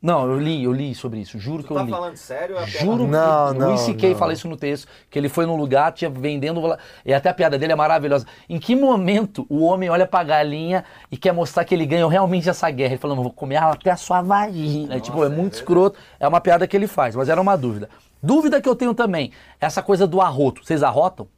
Não, 0.00 0.26
eu 0.30 0.38
li, 0.38 0.64
eu 0.64 0.72
li 0.72 0.94
sobre 0.94 1.20
isso. 1.20 1.38
Juro 1.38 1.62
Tu 1.62 1.66
que 1.68 1.72
eu 1.72 1.76
tá 1.78 1.82
li. 1.84 1.90
falando 1.90 2.16
sério? 2.16 2.56
é 2.58 2.66
Juro 2.66 3.06
Não, 3.06 3.52
que 3.52 3.58
não, 3.58 3.66
o 3.66 3.70
Luiz 3.70 3.80
C.K. 3.82 4.10
não. 4.10 4.16
fala 4.18 4.32
isso 4.32 4.48
no 4.48 4.56
texto, 4.56 4.86
que 5.10 5.18
ele 5.18 5.28
foi 5.28 5.46
num 5.46 5.56
lugar, 5.56 5.92
tinha 5.92 6.10
vendendo, 6.10 6.60
e 7.04 7.14
até 7.14 7.28
a 7.30 7.34
piada 7.34 7.58
dele 7.58 7.72
é 7.72 7.76
maravilhosa. 7.76 8.26
Em 8.48 8.58
que 8.58 8.74
momento 8.74 9.46
o 9.48 9.62
homem 9.64 9.88
olha 9.88 10.06
pra 10.06 10.22
galinha 10.22 10.84
e 11.10 11.16
quer 11.16 11.32
mostrar 11.32 11.64
que 11.64 11.74
ele 11.74 11.86
ganhou 11.86 12.08
realmente 12.10 12.41
essa 12.50 12.70
guerra? 12.70 12.92
Ele 12.94 13.00
falando, 13.00 13.22
vou 13.22 13.32
comer 13.32 13.56
ela 13.56 13.72
até 13.72 13.90
a 13.90 13.96
sua 13.96 14.22
vagina. 14.22 14.96
É, 14.96 15.00
tipo, 15.00 15.24
é 15.24 15.28
muito 15.28 15.54
escroto. 15.54 15.98
É 16.20 16.26
uma 16.28 16.40
piada 16.40 16.66
que 16.66 16.76
ele 16.76 16.86
faz, 16.86 17.14
mas 17.16 17.28
era 17.28 17.40
uma 17.40 17.56
dúvida. 17.56 17.88
Dúvida 18.22 18.60
que 18.60 18.68
eu 18.68 18.76
tenho 18.76 18.94
também, 18.94 19.32
essa 19.60 19.82
coisa 19.82 20.06
do 20.06 20.20
arroto. 20.20 20.64
Vocês 20.64 20.82
arrotam? 20.82 21.28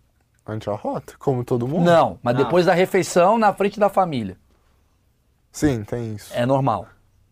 A 0.46 0.52
gente 0.52 0.68
arrota, 0.68 1.14
como 1.18 1.42
todo 1.42 1.66
mundo. 1.66 1.84
Não, 1.84 2.18
mas 2.22 2.36
depois 2.36 2.66
da 2.66 2.74
refeição, 2.74 3.38
na 3.38 3.52
frente 3.54 3.80
da 3.80 3.88
família. 3.88 4.36
Sim, 5.50 5.84
tem 5.84 6.14
isso. 6.14 6.32
É 6.34 6.44
normal. 6.44 6.86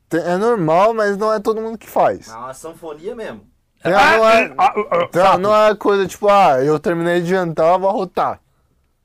Tem- 0.08 0.20
é 0.22 0.36
normal, 0.36 0.94
mas 0.94 1.16
não 1.16 1.32
é 1.32 1.40
todo 1.40 1.60
mundo 1.60 1.76
que 1.76 1.88
faz. 1.90 2.28
É 2.28 2.36
uma 2.36 2.54
sanfonia 2.54 3.14
mesmo. 3.14 3.42
Tem- 3.82 3.92
não, 3.92 4.28
é, 4.28 4.54
ah, 4.56 4.74
não, 5.12 5.38
não 5.38 5.56
é 5.66 5.74
coisa 5.74 6.06
tipo, 6.06 6.28
ah, 6.28 6.62
eu 6.62 6.78
terminei 6.78 7.20
de 7.20 7.28
jantar, 7.30 7.74
eu 7.74 7.80
vou 7.80 7.88
arrotar. 7.90 8.40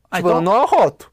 Ah, 0.10 0.18
tipo, 0.18 0.30
então- 0.30 0.38
eu 0.38 0.42
não 0.42 0.62
arroto. 0.62 1.12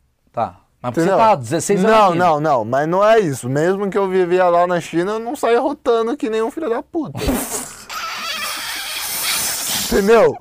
Tá. 0.84 0.92
Mas 0.94 1.04
você 1.04 1.10
tá 1.10 1.34
16 1.34 1.84
anos 1.84 1.96
Não, 1.96 2.08
aqui. 2.08 2.18
não, 2.18 2.40
não, 2.40 2.64
mas 2.64 2.86
não 2.88 3.02
é 3.04 3.18
isso. 3.18 3.48
Mesmo 3.48 3.88
que 3.88 3.96
eu 3.96 4.06
vivia 4.08 4.44
lá 4.48 4.66
na 4.66 4.80
China, 4.80 5.12
eu 5.12 5.18
não 5.18 5.34
saía 5.34 5.58
rotando 5.60 6.14
que 6.16 6.28
nem 6.28 6.42
um 6.42 6.50
filho 6.50 6.68
da 6.68 6.82
puta. 6.82 7.18
Entendeu? 9.86 10.36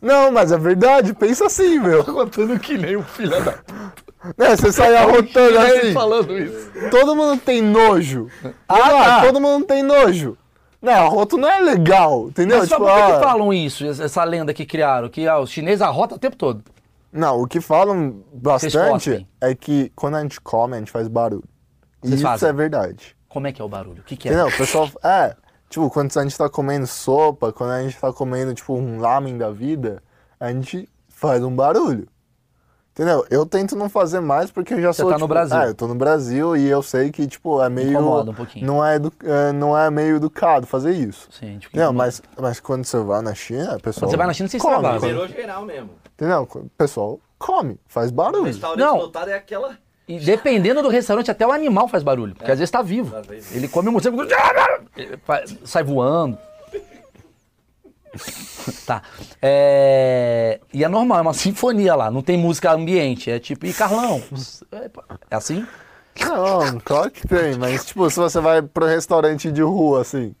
Não, 0.00 0.30
mas 0.30 0.52
é 0.52 0.58
verdade, 0.58 1.14
pensa 1.14 1.46
assim, 1.46 1.80
meu. 1.80 2.04
Contando 2.04 2.58
que 2.60 2.78
nem 2.78 2.96
um 2.96 3.02
filho 3.02 3.42
da... 3.42 3.54
Né, 4.36 4.56
você 4.56 4.72
saia 4.72 5.04
rotando 5.04 5.56
assim. 5.56 5.92
falando 5.92 6.36
isso. 6.36 6.72
Todo 6.90 7.14
mundo 7.14 7.40
tem 7.40 7.62
nojo. 7.62 8.28
Ah, 8.68 8.76
tá. 8.76 9.22
todo 9.22 9.40
mundo 9.40 9.64
tem 9.64 9.84
nojo. 9.84 10.36
Não, 10.82 10.92
arroto 10.92 11.36
não 11.36 11.48
é 11.48 11.60
legal, 11.60 12.26
entendeu? 12.28 12.58
Mas 12.58 12.68
tipo, 12.68 12.80
por 12.80 12.92
que, 12.92 13.00
ah, 13.00 13.14
que 13.14 13.24
falam 13.24 13.52
isso, 13.52 13.86
essa 13.86 14.24
lenda 14.24 14.52
que 14.52 14.66
criaram? 14.66 15.08
Que 15.08 15.28
ah, 15.28 15.38
os 15.38 15.48
chineses 15.50 15.80
arrotam 15.80 16.16
o 16.16 16.20
tempo 16.20 16.34
todo. 16.34 16.60
Não, 17.12 17.40
o 17.40 17.46
que 17.46 17.60
falam 17.60 18.22
bastante 18.32 19.26
é 19.40 19.54
que 19.54 19.90
quando 19.94 20.16
a 20.16 20.22
gente 20.22 20.40
come, 20.40 20.74
a 20.76 20.78
gente 20.78 20.90
faz 20.90 21.08
barulho. 21.08 21.44
E 22.02 22.08
Vocês 22.08 22.20
isso 22.20 22.22
fazem? 22.28 22.48
é 22.48 22.52
verdade. 22.52 23.16
Como 23.28 23.46
é 23.46 23.52
que 23.52 23.60
é 23.60 23.64
o 23.64 23.68
barulho? 23.68 24.00
O 24.00 24.04
que, 24.04 24.16
que 24.16 24.28
é? 24.28 24.32
Entendeu? 24.32 24.48
O 24.48 24.56
pessoal. 24.56 24.88
É, 25.02 25.34
tipo, 25.68 25.88
quando 25.90 26.16
a 26.16 26.22
gente 26.22 26.36
tá 26.36 26.48
comendo 26.48 26.86
sopa, 26.86 27.52
quando 27.52 27.70
a 27.70 27.82
gente 27.82 27.98
tá 27.98 28.12
comendo, 28.12 28.54
tipo, 28.54 28.74
um 28.74 28.98
lamen 29.00 29.36
da 29.38 29.50
vida, 29.50 30.02
a 30.38 30.52
gente 30.52 30.88
faz 31.08 31.42
um 31.42 31.54
barulho. 31.54 32.08
Entendeu? 32.92 33.26
Eu 33.28 33.44
tento 33.44 33.76
não 33.76 33.90
fazer 33.90 34.20
mais 34.20 34.50
porque 34.50 34.72
eu 34.72 34.80
já 34.80 34.90
Você 34.90 35.02
sou. 35.02 35.10
tá 35.10 35.18
no 35.18 35.24
tipo, 35.24 35.28
Brasil. 35.28 35.58
É, 35.58 35.68
eu 35.68 35.74
tô 35.74 35.86
no 35.86 35.94
Brasil 35.94 36.56
e 36.56 36.66
eu 36.66 36.82
sei 36.82 37.10
que, 37.10 37.26
tipo, 37.26 37.62
é 37.62 37.68
meio. 37.68 37.90
Incomoda 37.90 38.30
um 38.30 38.34
pouquinho. 38.34 38.66
Não 38.66 38.82
é, 38.82 38.96
edu, 38.96 39.12
é, 39.22 39.52
não 39.52 39.76
é 39.76 39.90
meio 39.90 40.16
educado 40.16 40.66
fazer 40.66 40.92
isso. 40.92 41.28
Sim, 41.30 41.58
tipo, 41.58 41.76
Não, 41.76 41.92
mas, 41.92 42.22
mas 42.40 42.58
quando 42.58 42.86
você 42.86 42.98
vai 43.00 43.20
na 43.20 43.34
China, 43.34 43.78
pessoal. 43.80 44.04
Quando 44.06 44.10
você 44.12 44.16
vai 44.16 44.26
na 44.26 44.32
China, 44.32 44.48
você 44.48 44.58
come, 44.58 44.74
extravasa. 44.76 45.06
Liberou 45.06 45.28
geral 45.28 45.64
mesmo. 45.66 45.90
Entendeu? 46.16 46.48
O 46.50 46.70
pessoal 46.76 47.20
come, 47.38 47.78
faz 47.86 48.10
O 48.10 48.14
barulho. 48.14 48.44
restaurante 48.44 48.80
Não. 48.80 48.96
lotado 48.96 49.28
é 49.28 49.34
aquela... 49.34 49.78
E 50.08 50.18
dependendo 50.18 50.82
do 50.82 50.88
restaurante, 50.88 51.30
até 51.30 51.46
o 51.46 51.50
animal 51.52 51.88
faz 51.88 52.02
barulho. 52.02 52.34
Porque 52.34 52.50
às 52.50 52.58
vezes 52.58 52.70
tá 52.70 52.80
vivo. 52.80 53.20
Vezes. 53.22 53.54
Ele 53.54 53.66
come 53.66 53.88
um 53.88 53.92
morcego. 53.92 54.16
Sai 55.64 55.82
voando. 55.82 56.38
tá. 58.86 59.02
É... 59.42 60.60
E 60.72 60.84
é 60.84 60.88
normal, 60.88 61.18
é 61.18 61.22
uma 61.22 61.34
sinfonia 61.34 61.96
lá. 61.96 62.10
Não 62.10 62.22
tem 62.22 62.38
música 62.38 62.72
ambiente. 62.72 63.30
É 63.30 63.40
tipo, 63.40 63.66
e 63.66 63.72
Carlão? 63.72 64.22
É 65.28 65.34
assim? 65.34 65.66
Não, 66.20 66.78
claro 66.84 67.10
que 67.10 67.26
tem, 67.26 67.56
mas 67.58 67.84
tipo, 67.84 68.08
se 68.08 68.18
você 68.18 68.40
vai 68.40 68.62
pro 68.62 68.86
restaurante 68.86 69.50
de 69.50 69.60
rua, 69.60 70.00
assim. 70.00 70.34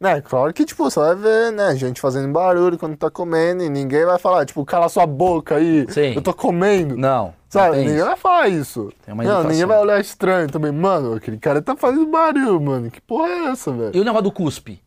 Né, 0.00 0.22
claro 0.22 0.50
que, 0.54 0.64
tipo, 0.64 0.82
você 0.82 0.98
vai 0.98 1.14
ver, 1.14 1.52
né, 1.52 1.76
gente 1.76 2.00
fazendo 2.00 2.32
barulho 2.32 2.78
quando 2.78 2.96
tá 2.96 3.10
comendo 3.10 3.62
e 3.62 3.68
ninguém 3.68 4.06
vai 4.06 4.18
falar, 4.18 4.46
tipo, 4.46 4.64
cala 4.64 4.88
sua 4.88 5.06
boca 5.06 5.56
aí, 5.56 5.84
Sim. 5.90 6.14
eu 6.14 6.22
tô 6.22 6.32
comendo. 6.32 6.96
Não. 6.96 7.34
Sabe, 7.50 7.76
ninguém 7.78 7.96
isso. 7.96 8.06
vai 8.06 8.16
falar 8.16 8.48
isso. 8.48 8.92
Tem 9.04 9.12
uma 9.12 9.24
não, 9.24 9.42
ninguém 9.42 9.66
vai 9.66 9.78
olhar 9.78 10.00
estranho 10.00 10.48
também. 10.48 10.72
Mano, 10.72 11.14
aquele 11.14 11.36
cara 11.36 11.60
tá 11.60 11.76
fazendo 11.76 12.06
barulho, 12.06 12.60
mano. 12.60 12.90
Que 12.90 13.00
porra 13.00 13.28
é 13.28 13.44
essa, 13.48 13.72
velho? 13.72 13.90
E 13.94 14.00
o 14.00 14.04
negócio 14.04 14.22
do 14.22 14.32
cuspe? 14.32 14.80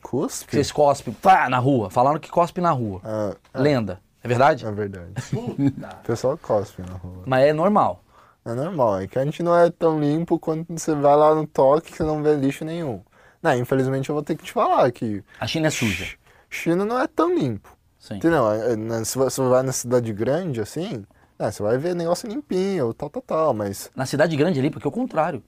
Cuspe? 0.00 0.52
Vocês 0.52 0.70
cospem 0.70 1.12
pá, 1.12 1.48
na 1.50 1.58
rua. 1.58 1.90
Falaram 1.90 2.20
que 2.20 2.30
cospe 2.30 2.60
na 2.60 2.70
rua. 2.70 3.00
Ah, 3.04 3.34
Lenda. 3.52 4.00
É 4.22 4.28
verdade? 4.28 4.64
é 4.64 4.70
verdade. 4.70 5.12
o 5.34 6.06
pessoal 6.06 6.38
cospe 6.38 6.82
na 6.82 6.96
rua. 6.96 7.24
Mas 7.26 7.46
é 7.46 7.52
normal. 7.52 8.02
É 8.44 8.54
normal, 8.54 9.00
é 9.00 9.06
que 9.06 9.18
a 9.18 9.24
gente 9.24 9.42
não 9.42 9.54
é 9.54 9.68
tão 9.70 10.00
limpo 10.00 10.38
quando 10.38 10.64
você 10.68 10.94
vai 10.94 11.14
lá 11.14 11.34
no 11.34 11.46
toque 11.46 11.90
que 11.90 11.96
você 11.98 12.02
não 12.02 12.22
vê 12.22 12.34
lixo 12.34 12.64
nenhum. 12.64 13.02
Não, 13.42 13.54
infelizmente 13.56 14.08
eu 14.08 14.14
vou 14.14 14.22
ter 14.24 14.36
que 14.36 14.44
te 14.44 14.52
falar 14.52 14.90
que 14.90 15.22
A 15.40 15.46
China 15.46 15.68
é 15.68 15.70
suja. 15.70 16.16
China 16.50 16.84
não 16.84 16.98
é 16.98 17.06
tão 17.06 17.34
limpo. 17.34 17.76
Sim. 17.98 18.16
Entendeu? 18.16 18.50
É, 18.50 18.76
né, 18.76 19.04
Se 19.04 19.18
você 19.18 19.40
vai 19.42 19.62
na 19.62 19.72
cidade 19.72 20.12
grande, 20.12 20.60
assim, 20.60 21.04
né, 21.38 21.50
você 21.50 21.62
vai 21.62 21.76
ver 21.78 21.94
negócio 21.94 22.28
limpinho, 22.28 22.92
tal, 22.94 23.10
tal, 23.10 23.22
tal, 23.22 23.54
mas 23.54 23.90
Na 23.94 24.06
cidade 24.06 24.36
grande 24.36 24.58
ali, 24.58 24.70
porque 24.70 24.86
é 24.86 24.90
o 24.90 24.92
contrário. 24.92 25.42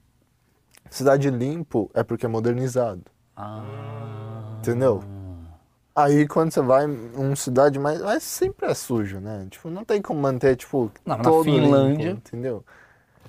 cidade 0.90 1.30
limpo 1.30 1.90
é 1.94 2.02
porque 2.02 2.26
é 2.26 2.28
modernizado, 2.28 3.02
Ah. 3.36 3.62
entendeu? 4.58 5.02
Aí 5.94 6.26
quando 6.26 6.50
você 6.52 6.60
vai 6.62 6.86
em 6.86 7.10
uma 7.16 7.36
cidade 7.36 7.78
mais. 7.78 8.00
Mas 8.00 8.22
sempre 8.22 8.66
é 8.70 8.74
sujo, 8.74 9.18
né? 9.20 9.46
Tipo, 9.50 9.68
não 9.68 9.84
tem 9.84 10.00
como 10.00 10.20
manter, 10.20 10.56
tipo, 10.56 10.90
Não, 11.04 11.18
na 11.18 11.42
Finlândia- 11.44 12.08
limpo, 12.10 12.18
entendeu? 12.28 12.64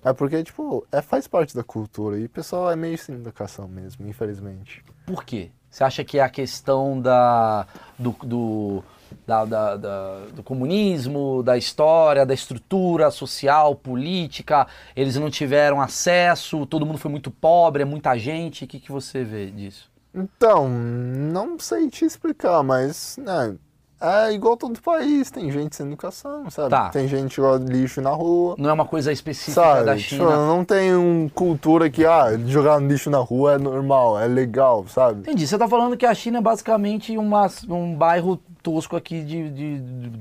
É 0.04 0.12
porque, 0.14 0.44
tipo, 0.44 0.86
é, 0.92 1.02
faz 1.02 1.28
parte 1.28 1.56
da 1.56 1.64
cultura 1.64 2.18
e 2.18 2.26
o 2.26 2.30
pessoal 2.30 2.72
é 2.72 2.76
meio 2.76 2.98
sem 2.98 3.16
educação 3.16 3.68
mesmo, 3.68 4.08
infelizmente. 4.08 4.84
Por 5.06 5.24
quê? 5.24 5.52
Você 5.70 5.84
acha 5.84 6.04
que 6.04 6.18
é 6.18 6.22
a 6.24 6.30
questão 6.30 7.00
da, 7.00 7.66
do, 7.98 8.16
do, 8.24 8.84
da- 9.26 9.46
da- 9.46 9.78
da- 9.78 10.26
do 10.34 10.44
comunismo, 10.44 11.42
da 11.44 11.56
história, 11.58 12.26
da 12.26 12.34
estrutura 12.34 13.10
social, 13.12 13.76
política, 13.76 14.68
eles 14.96 15.16
não 15.16 15.30
tiveram 15.30 15.80
acesso, 15.80 16.66
todo 16.66 16.86
mundo 16.86 16.98
foi 16.98 17.12
muito 17.12 17.30
pobre, 17.32 17.84
é 17.84 17.86
muita 17.86 18.18
gente. 18.18 18.66
O 18.66 18.68
que, 18.68 18.80
que 18.80 18.92
você 18.92 19.24
vê 19.24 19.50
disso? 19.52 19.90
Então, 20.14 20.68
não 20.68 21.58
sei 21.58 21.90
te 21.90 22.04
explicar, 22.04 22.62
mas, 22.64 23.16
né, 23.18 23.56
é 24.02 24.34
igual 24.34 24.58
todo 24.58 24.82
país, 24.82 25.30
tem 25.30 25.52
gente 25.52 25.76
sem 25.76 25.86
educação, 25.86 26.50
sabe? 26.50 26.70
Tá. 26.70 26.90
Tem 26.90 27.08
gente 27.08 27.30
que 27.30 27.36
joga 27.36 27.64
lixo 27.64 28.02
na 28.02 28.10
rua, 28.10 28.56
Não 28.58 28.70
é 28.70 28.74
uma 28.74 28.86
coisa 28.86 29.12
específica 29.12 29.62
sabe? 29.62 29.86
da 29.86 29.96
Tipo, 29.96 30.10
China. 30.10 30.48
não 30.48 30.66
tem 30.66 30.96
uma 30.96 31.30
cultura 31.30 31.90
que, 31.90 32.06
ah, 32.06 32.38
jogar 32.48 32.82
lixo 32.82 33.10
na 33.10 33.20
rua 33.20 33.54
é 33.54 33.58
normal, 33.58 34.20
é 34.20 34.28
legal, 34.28 34.86
sabe? 34.88 35.20
Entendi. 35.22 35.46
Você 35.48 35.56
está 35.56 35.68
falando 35.68 35.96
que 35.96 36.06
a 36.06 36.14
China 36.14 36.40
é 36.40 36.42
basicamente 36.42 37.18
uma, 37.18 37.48
um 37.70 37.96
bairro 37.96 38.38
tosco 38.64 38.96
aqui 38.96 39.22
de, 39.24 39.50
de- 39.50 39.80
de 39.80 40.12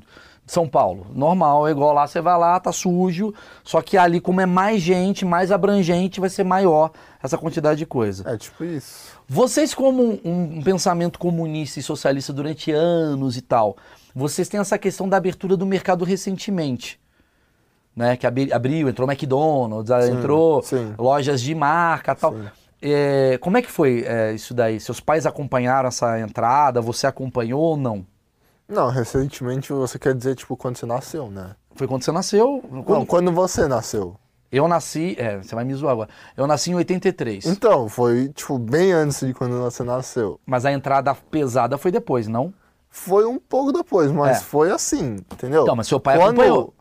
São 0.47 0.67
Paulo. 0.69 1.07
Normal, 1.15 1.69
é 1.69 1.71
igual 1.71 1.93
lá, 1.95 2.07
você 2.07 2.21
vai 2.21 2.37
lá, 2.39 2.59
tá 2.59 2.73
sujo. 2.73 3.33
Só 3.65 3.81
que 3.81 3.97
ali, 3.97 4.21
como 4.21 4.41
é 4.41 4.47
mais 4.47 4.83
gente, 4.83 5.25
mais 5.25 5.53
abrangente, 5.53 6.21
vai 6.21 6.29
ser 6.29 6.45
maior 6.45 6.91
essa 7.23 7.39
quantidade 7.39 7.79
de 7.79 7.87
coisa. 7.87 8.29
É 8.29 8.37
tipo 8.37 8.65
isso. 8.65 9.20
Vocês, 9.33 9.73
como 9.73 10.19
um, 10.25 10.59
um 10.59 10.61
pensamento 10.63 11.17
comunista 11.17 11.79
e 11.79 11.83
socialista 11.85 12.33
durante 12.33 12.73
anos 12.73 13.37
e 13.37 13.41
tal, 13.41 13.77
vocês 14.13 14.49
têm 14.49 14.59
essa 14.59 14.77
questão 14.77 15.09
da 15.09 15.17
abertura 15.17 15.57
do 15.57 15.65
mercado 15.65 16.05
recentemente. 16.05 16.99
Né? 17.95 18.17
Que 18.17 18.27
abri- 18.27 18.53
abriu, 18.53 18.89
entrou 18.89 19.09
McDonald's, 19.09 20.05
Sim, 20.05 20.13
entrou 20.19 20.63
sim. 20.65 20.95
lojas 20.99 21.41
de 21.41 21.55
marca 21.55 22.13
tal. 22.17 22.35
É, 22.83 23.39
como 23.41 23.57
é 23.57 23.63
que 23.63 23.71
foi 23.71 24.03
é, 24.05 24.33
isso 24.33 24.53
daí? 24.53 24.81
Seus 24.81 24.99
pais 24.99 25.25
acompanharam 25.27 25.87
essa 25.87 26.19
entrada? 26.19 26.81
Você 26.81 27.07
acompanhou 27.07 27.61
ou 27.61 27.77
não? 27.77 28.05
Não, 28.69 28.89
recentemente 28.91 29.73
você 29.73 29.97
quer 29.97 30.13
dizer, 30.13 30.35
tipo, 30.35 30.57
quando 30.57 30.77
você 30.77 30.87
nasceu, 30.87 31.31
né? 31.31 31.55
Foi 31.77 31.87
quando 31.87 32.03
você 32.03 32.11
nasceu? 32.11 32.65
Não, 32.69 32.83
Quando- 32.83 33.07
quando 33.07 33.31
você 33.31 33.69
nasceu. 33.69 34.17
Eu 34.53 34.67
nasci. 34.67 35.15
É, 35.19 35.39
você 35.39 35.55
vai 35.55 35.65
me 35.65 35.73
zoar 35.75 35.93
agora. 35.93 36.09
Eu 36.37 36.47
nasci 36.47 36.71
em 36.71 36.75
83. 36.75 37.47
Então, 37.47 37.89
foi, 37.89 38.29
tipo, 38.31 38.59
bem 38.59 38.93
antes 38.93 39.21
de 39.27 39.33
quando 39.33 39.61
você 39.61 39.83
nasceu. 39.85 40.41
Mas 40.45 40.65
a 40.65 40.73
entrada 40.73 41.15
pesada 41.15 41.79
foi 41.79 41.91
depois, 41.93 42.27
não? 42.27 42.53
Foi 42.89 43.25
um 43.25 43.39
pouco 43.39 43.73
depois, 43.73 44.11
mas 44.11 44.39
É. 44.39 44.41
foi 44.41 44.71
assim, 44.73 45.17
entendeu? 45.33 45.63
Então, 45.63 45.77
mas 45.77 45.87
seu 45.87 46.01
pai 46.01 46.17
Quando- 46.19 46.41
acompanhou. 46.41 46.75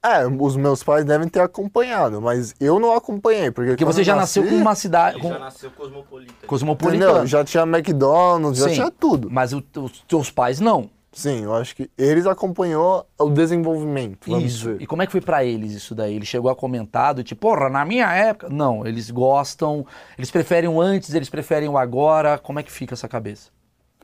É, 0.00 0.24
os 0.26 0.56
meus 0.56 0.82
pais 0.84 1.04
devem 1.04 1.26
ter 1.28 1.40
acompanhado, 1.40 2.20
mas 2.20 2.54
eu 2.60 2.78
não 2.78 2.94
acompanhei, 2.94 3.50
porque 3.50 3.70
Porque 3.70 3.84
você 3.84 4.04
já 4.04 4.14
nasci, 4.14 4.38
nasceu 4.40 4.56
com 4.56 4.62
uma 4.62 4.74
cidade. 4.76 5.18
Com 5.20 5.28
já 5.30 5.38
nasceu 5.40 5.70
cosmopolita. 5.72 6.46
cosmopolitana. 6.46 7.10
Entendeu? 7.10 7.26
Já 7.26 7.44
tinha 7.44 7.64
McDonald's, 7.64 8.60
já 8.60 8.68
Sim, 8.68 8.74
tinha 8.74 8.90
tudo. 8.92 9.28
Mas 9.30 9.52
os 9.52 9.62
teus 10.06 10.30
pais 10.30 10.60
não. 10.60 10.88
Sim, 11.18 11.42
eu 11.42 11.52
acho 11.52 11.74
que 11.74 11.90
eles 11.98 12.26
acompanhou 12.26 13.04
o 13.18 13.28
desenvolvimento, 13.28 14.30
Isso. 14.30 14.68
dizer. 14.68 14.82
E 14.82 14.86
como 14.86 15.02
é 15.02 15.06
que 15.06 15.10
foi 15.10 15.20
pra 15.20 15.44
eles 15.44 15.72
isso 15.72 15.92
daí? 15.92 16.14
Ele 16.14 16.24
chegou 16.24 16.48
a 16.48 16.54
comentar 16.54 17.12
do 17.12 17.24
tipo, 17.24 17.40
porra, 17.40 17.68
na 17.68 17.84
minha 17.84 18.06
época. 18.14 18.48
Não, 18.48 18.86
eles 18.86 19.10
gostam. 19.10 19.84
Eles 20.16 20.30
preferem 20.30 20.70
o 20.70 20.80
antes, 20.80 21.12
eles 21.12 21.28
preferem 21.28 21.68
o 21.68 21.76
agora. 21.76 22.38
Como 22.38 22.60
é 22.60 22.62
que 22.62 22.70
fica 22.70 22.94
essa 22.94 23.08
cabeça? 23.08 23.50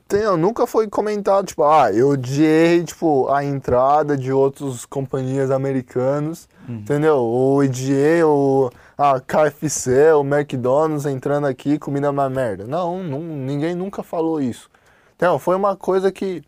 Entendeu? 0.03 0.35
Nunca 0.35 0.67
foi 0.67 0.89
comentado, 0.89 1.45
tipo, 1.47 1.63
ah, 1.63 1.89
eu 1.93 2.09
odiei, 2.09 2.83
tipo, 2.83 3.29
a 3.29 3.45
entrada 3.45 4.17
de 4.17 4.31
outras 4.33 4.85
companhias 4.85 5.49
americanas, 5.49 6.49
Uhum. 6.67 6.75
entendeu? 6.75 7.15
Ou 7.17 7.59
odiei 7.59 8.21
o 8.23 8.69
a 8.97 9.21
KFC, 9.21 10.11
o 10.11 10.21
McDonald's 10.21 11.05
entrando 11.05 11.47
aqui, 11.47 11.79
comida 11.79 12.09
uma 12.11 12.29
merda. 12.29 12.65
Não, 12.67 13.01
não, 13.01 13.19
ninguém 13.21 13.73
nunca 13.73 14.03
falou 14.03 14.41
isso. 14.41 14.69
Então, 15.15 15.39
foi 15.39 15.55
uma 15.55 15.75
coisa 15.77 16.11
que 16.11 16.43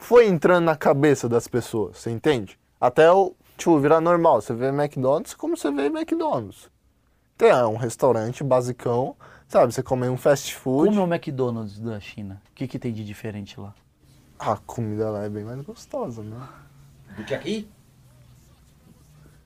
foi 0.00 0.26
entrando 0.26 0.64
na 0.64 0.74
cabeça 0.74 1.28
das 1.28 1.46
pessoas, 1.46 1.98
você 1.98 2.10
entende? 2.10 2.58
Até 2.80 3.12
o, 3.12 3.34
tipo, 3.56 3.78
virar 3.78 4.00
normal. 4.00 4.40
Você 4.40 4.54
vê 4.54 4.68
McDonald's 4.68 5.34
como 5.34 5.56
você 5.56 5.70
vê 5.70 5.86
McDonald's. 5.86 6.68
Então, 7.36 7.48
é 7.48 7.66
um 7.66 7.76
restaurante 7.76 8.42
basicão, 8.42 9.14
sabe? 9.46 9.72
Você 9.72 9.82
come 9.82 10.08
um 10.08 10.16
fast 10.16 10.54
food. 10.56 10.88
Como 10.88 11.00
é 11.00 11.04
o 11.04 11.14
McDonald's 11.14 11.78
da 11.78 12.00
China? 12.00 12.40
O 12.50 12.54
que, 12.54 12.66
que 12.66 12.78
tem 12.78 12.92
de 12.92 13.04
diferente 13.04 13.60
lá? 13.60 13.74
A 14.38 14.56
comida 14.56 15.10
lá 15.10 15.24
é 15.24 15.28
bem 15.28 15.44
mais 15.44 15.60
gostosa, 15.60 16.22
né? 16.22 16.48
Do 17.16 17.24
que 17.24 17.34
aqui? 17.34 17.68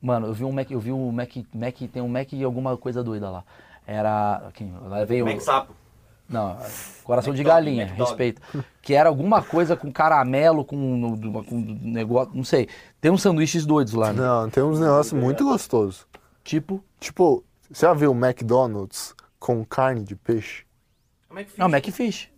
Mano, 0.00 0.28
eu 0.28 0.34
vi 0.34 0.44
um 0.44 0.52
Mac, 0.52 0.70
eu 0.70 0.78
vi 0.78 0.92
um 0.92 1.11
Mac, 1.11 1.30
Mac 1.52 1.76
tem 1.92 2.02
um 2.02 2.09
Mac 2.09 2.32
e 2.32 2.44
alguma 2.44 2.76
coisa 2.76 3.02
doida 3.02 3.28
lá. 3.28 3.44
Era, 3.86 4.36
aqui, 4.48 4.72
lá 4.82 5.05
veio 5.05 5.26
Mac 5.26 5.40
Sapo. 5.40 5.74
Não, 6.29 6.59
coração 7.05 7.35
de 7.35 7.45
galinha, 7.45 7.87
respeito. 7.87 8.41
Que 8.81 8.95
era 8.95 9.09
alguma 9.09 9.43
coisa 9.43 9.77
com 9.77 9.93
caramelo, 9.93 10.64
com, 10.64 11.18
com 11.45 11.79
negócio, 11.83 12.35
não 12.35 12.45
sei. 12.45 12.68
Tem 13.01 13.11
uns 13.11 13.22
sanduíches 13.22 13.66
doidos 13.66 13.93
lá, 13.93 14.12
né? 14.12 14.22
Não, 14.22 14.49
tem 14.49 14.62
uns 14.62 14.81
negócios 14.81 15.12
muito 15.12 15.45
gostosos. 15.45 16.07
Tipo, 16.43 16.83
Tipo, 17.05 17.45
você 17.70 17.85
já 17.85 17.93
viu 17.93 18.12
McDonald's 18.12 19.14
com 19.39 19.62
carne 19.62 20.03
de 20.03 20.16
peixe? 20.16 20.64
É 21.37 21.47
não, 21.59 21.68
Macfish. 21.68 22.31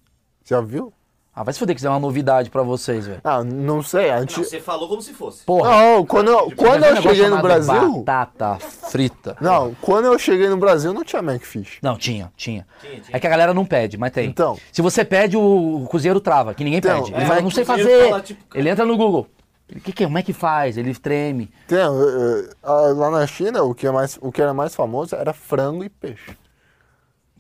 Já 0.45 0.61
viu? 0.61 0.93
Ah, 1.39 1.43
vai 1.43 1.53
se 1.53 1.61
foder 1.61 1.75
que 1.75 1.81
isso 1.81 1.87
é 1.87 1.91
uma 1.91 2.01
novidade 2.01 2.49
pra 2.49 2.63
vocês, 2.63 3.07
velho. 3.07 3.21
Ah, 3.23 3.45
não 3.45 3.83
sei. 3.83 4.09
A 4.09 4.21
Não, 4.21 4.27
você 4.27 4.59
falou 4.59 4.89
como 4.89 5.03
se 5.03 5.13
fosse. 5.13 5.45
Porra, 5.45 5.69
Não, 5.69 6.07
quando 6.07 6.29
eu, 6.31 6.51
quando 6.57 6.83
um 6.83 6.87
eu 6.87 7.03
cheguei 7.03 7.29
no 7.29 7.43
Brasil. 7.43 8.03
Batata 8.03 8.59
frita. 8.59 9.37
Não, 9.39 9.77
quando 9.83 10.07
eu 10.07 10.19
cheguei 10.19 10.49
no 10.49 10.57
Brasil 10.57 10.95
não 10.95 11.05
tinha 11.05 11.21
McFish. 11.21 11.77
Não, 11.83 11.99
tinha, 11.99 12.33
tinha. 12.35 12.67
Tinha, 12.81 13.01
tinha. 13.03 13.15
É 13.15 13.21
que 13.21 13.27
a 13.27 13.31
galera 13.31 13.53
não 13.53 13.67
pede, 13.67 13.99
mas 13.99 14.13
tem. 14.13 14.27
Então. 14.31 14.59
Se 14.73 14.81
você 14.81 15.05
pede, 15.05 15.37
o, 15.37 15.83
o 15.83 15.87
cozinheiro 15.87 16.21
trava, 16.21 16.55
que 16.55 16.65
ninguém 16.65 16.79
Então, 16.79 17.03
pede. 17.03 17.15
Ele 17.15 17.25
é, 17.25 17.27
fala, 17.27 17.43
não 17.43 17.51
sei 17.51 17.67
fazer. 17.67 18.09
fala, 18.09 18.23
tipo, 18.23 18.43
Ele 18.57 18.71
entra 18.71 18.87
no 18.87 18.97
Google. 18.97 19.27
O 19.71 19.81
que, 19.81 19.93
que 19.93 20.05
é? 20.05 20.07
Como 20.07 20.17
é 20.17 20.23
que 20.23 20.33
faz? 20.33 20.79
Ele 20.79 20.95
treme. 20.95 21.51
Tem, 21.69 21.77
eh, 21.77 21.83
eh, 21.85 22.93
lá 22.95 23.11
na 23.11 23.27
China, 23.27 23.63
o 23.63 23.75
que, 23.75 23.87
é 23.87 23.91
mais, 23.91 24.17
o 24.23 24.33
que 24.33 24.41
era 24.41 24.55
mais 24.55 24.75
famoso 24.75 25.15
era 25.15 25.35
frango 25.35 25.85
e 25.85 25.91
peixe. 25.91 26.35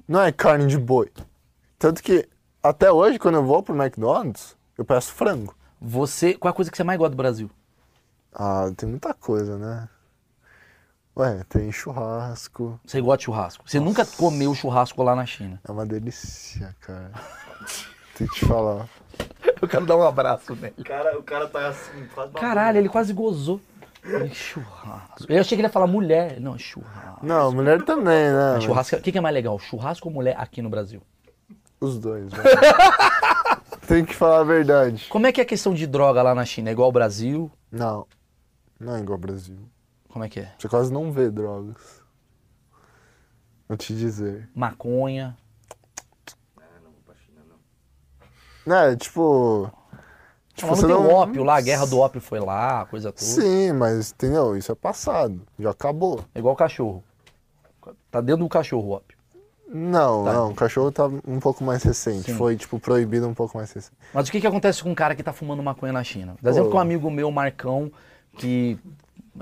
Não 0.07 0.21
é 0.21 0.31
carne 0.33 0.67
de 0.67 0.77
boi. 0.77 1.09
Tanto 1.79 2.03
que, 2.03 2.29
até 2.63 2.91
hoje, 2.91 3.19
quando 3.19 3.37
eu 3.37 3.45
vou 3.45 3.63
pro 3.63 3.77
McDonald's, 3.77 4.57
eu 4.77 4.85
peço 4.85 5.13
frango. 5.13 5.55
Você. 5.81 6.35
Qual 6.35 6.51
é 6.51 6.53
a 6.53 6.55
coisa 6.55 6.71
que 6.71 6.77
você 6.77 6.85
mais 6.85 6.99
gosta 6.99 7.11
do 7.11 7.17
Brasil? 7.17 7.51
Ah, 8.35 8.71
tem 8.77 8.89
muita 8.89 9.15
coisa, 9.15 9.57
né? 9.57 9.89
Ué, 11.17 11.45
tem 11.49 11.73
churrasco. 11.73 12.79
Você 12.85 13.01
gosta 13.01 13.19
de 13.19 13.25
churrasco. 13.25 13.65
Você 13.67 13.81
nunca 13.81 14.05
comeu 14.05 14.55
churrasco 14.55 15.03
lá 15.03 15.17
na 15.17 15.25
China. 15.25 15.59
É 15.67 15.73
uma 15.73 15.87
delícia, 15.87 16.77
cara. 16.81 17.13
Tem 18.17 18.27
que 18.27 18.35
te 18.35 18.45
falar. 18.45 18.87
Eu 19.61 19.67
quero 19.67 19.87
dar 19.87 19.97
um 19.97 20.03
abraço 20.03 20.55
nele. 20.55 20.75
O 20.77 20.85
cara, 20.85 21.19
o 21.19 21.23
cara 21.23 21.49
tá 21.49 21.69
assim, 21.69 22.07
quase 22.15 22.33
Caralho, 22.33 22.77
ele 22.77 22.89
quase 22.91 23.15
gozou. 23.15 23.59
Ele, 24.05 24.33
churrasco. 24.35 25.25
Eu 25.33 25.41
achei 25.41 25.57
que 25.57 25.61
ele 25.63 25.69
ia 25.69 25.73
falar 25.73 25.87
mulher. 25.87 26.39
Não, 26.39 26.59
churrasco. 26.59 27.25
Não, 27.25 27.51
mulher 27.51 27.83
também, 27.83 28.31
né? 28.31 28.61
Churrasco. 28.61 28.97
O 28.97 29.01
que, 29.01 29.11
que 29.11 29.19
é 29.19 29.21
mais 29.21 29.35
legal? 29.35 29.59
Churrasco 29.59 30.09
ou 30.09 30.15
mulher 30.15 30.37
aqui 30.39 30.61
no 30.61 30.69
Brasil? 30.69 31.03
Os 31.81 31.99
dois, 31.99 32.33
né? 32.33 32.39
Tem 33.87 34.05
que 34.05 34.15
falar 34.15 34.41
a 34.41 34.45
verdade. 34.45 35.07
Como 35.09 35.27
é 35.27 35.33
que 35.33 35.41
é 35.41 35.45
a 35.45 35.47
questão 35.47 35.73
de 35.73 35.87
droga 35.87 36.23
lá 36.23 36.35
na 36.35 36.45
China? 36.45 36.71
É 36.71 36.73
igual 36.73 36.87
ao 36.87 36.93
Brasil? 36.93 37.51
Não, 37.71 38.07
não 38.81 38.97
é 38.97 39.01
igual 39.01 39.15
ao 39.15 39.21
Brasil. 39.21 39.59
Como 40.09 40.25
é 40.25 40.29
que 40.29 40.41
é? 40.41 40.53
Você 40.59 40.69
quase 40.69 40.93
não 40.93 41.13
vê 41.13 41.31
drogas. 41.31 42.03
Vou 43.69 43.77
te 43.77 43.95
dizer. 43.95 44.49
Maconha. 44.55 45.37
não 46.83 46.91
vou 46.91 47.01
pra 47.05 47.15
China, 47.17 47.43
não. 48.67 48.75
É, 48.75 48.97
tipo. 48.97 49.71
Tipo, 50.55 50.75
Tipo, 50.75 50.89
não 50.89 50.89
tem 50.89 50.97
o 50.97 51.15
ópio 51.15 51.45
lá, 51.45 51.57
a 51.59 51.61
guerra 51.61 51.85
do 51.87 51.99
ópio 51.99 52.19
foi 52.19 52.41
lá, 52.41 52.87
coisa 52.87 53.13
toda. 53.13 53.27
Sim, 53.27 53.73
mas 53.73 54.11
entendeu? 54.11 54.57
Isso 54.57 54.73
é 54.73 54.75
passado. 54.75 55.47
Já 55.59 55.71
acabou. 55.71 56.25
É 56.35 56.39
igual 56.39 56.57
cachorro. 56.57 57.05
Tá 58.11 58.23
dentro 58.23 58.43
do 58.45 58.49
cachorro 58.49 58.89
o 58.89 58.91
ópio. 58.93 59.16
Não, 59.69 60.25
Tá. 60.25 60.33
não, 60.33 60.51
o 60.51 60.55
cachorro 60.55 60.93
tá 60.93 61.07
um 61.27 61.41
pouco 61.41 61.65
mais 61.65 61.83
recente. 61.83 62.31
Sim. 62.31 62.37
Foi, 62.39 62.57
tipo, 62.57 62.79
proibido 62.79 63.27
um 63.29 63.35
pouco 63.35 63.57
mais 63.59 63.73
recente. 63.73 63.97
Mas 64.15 64.29
o 64.29 64.33
que, 64.33 64.41
que 64.41 64.47
acontece 64.47 64.83
com 64.83 64.91
um 64.91 64.95
cara 64.95 65.15
que 65.15 65.23
tá 65.23 65.33
fumando 65.33 65.63
maconha 65.63 65.93
na 65.93 66.05
China? 66.05 66.37
Dá 66.41 66.51
exemplo 66.51 66.71
com 66.71 66.77
um 66.77 66.81
amigo 66.81 67.11
meu, 67.11 67.31
Marcão, 67.31 67.91
que 68.39 68.79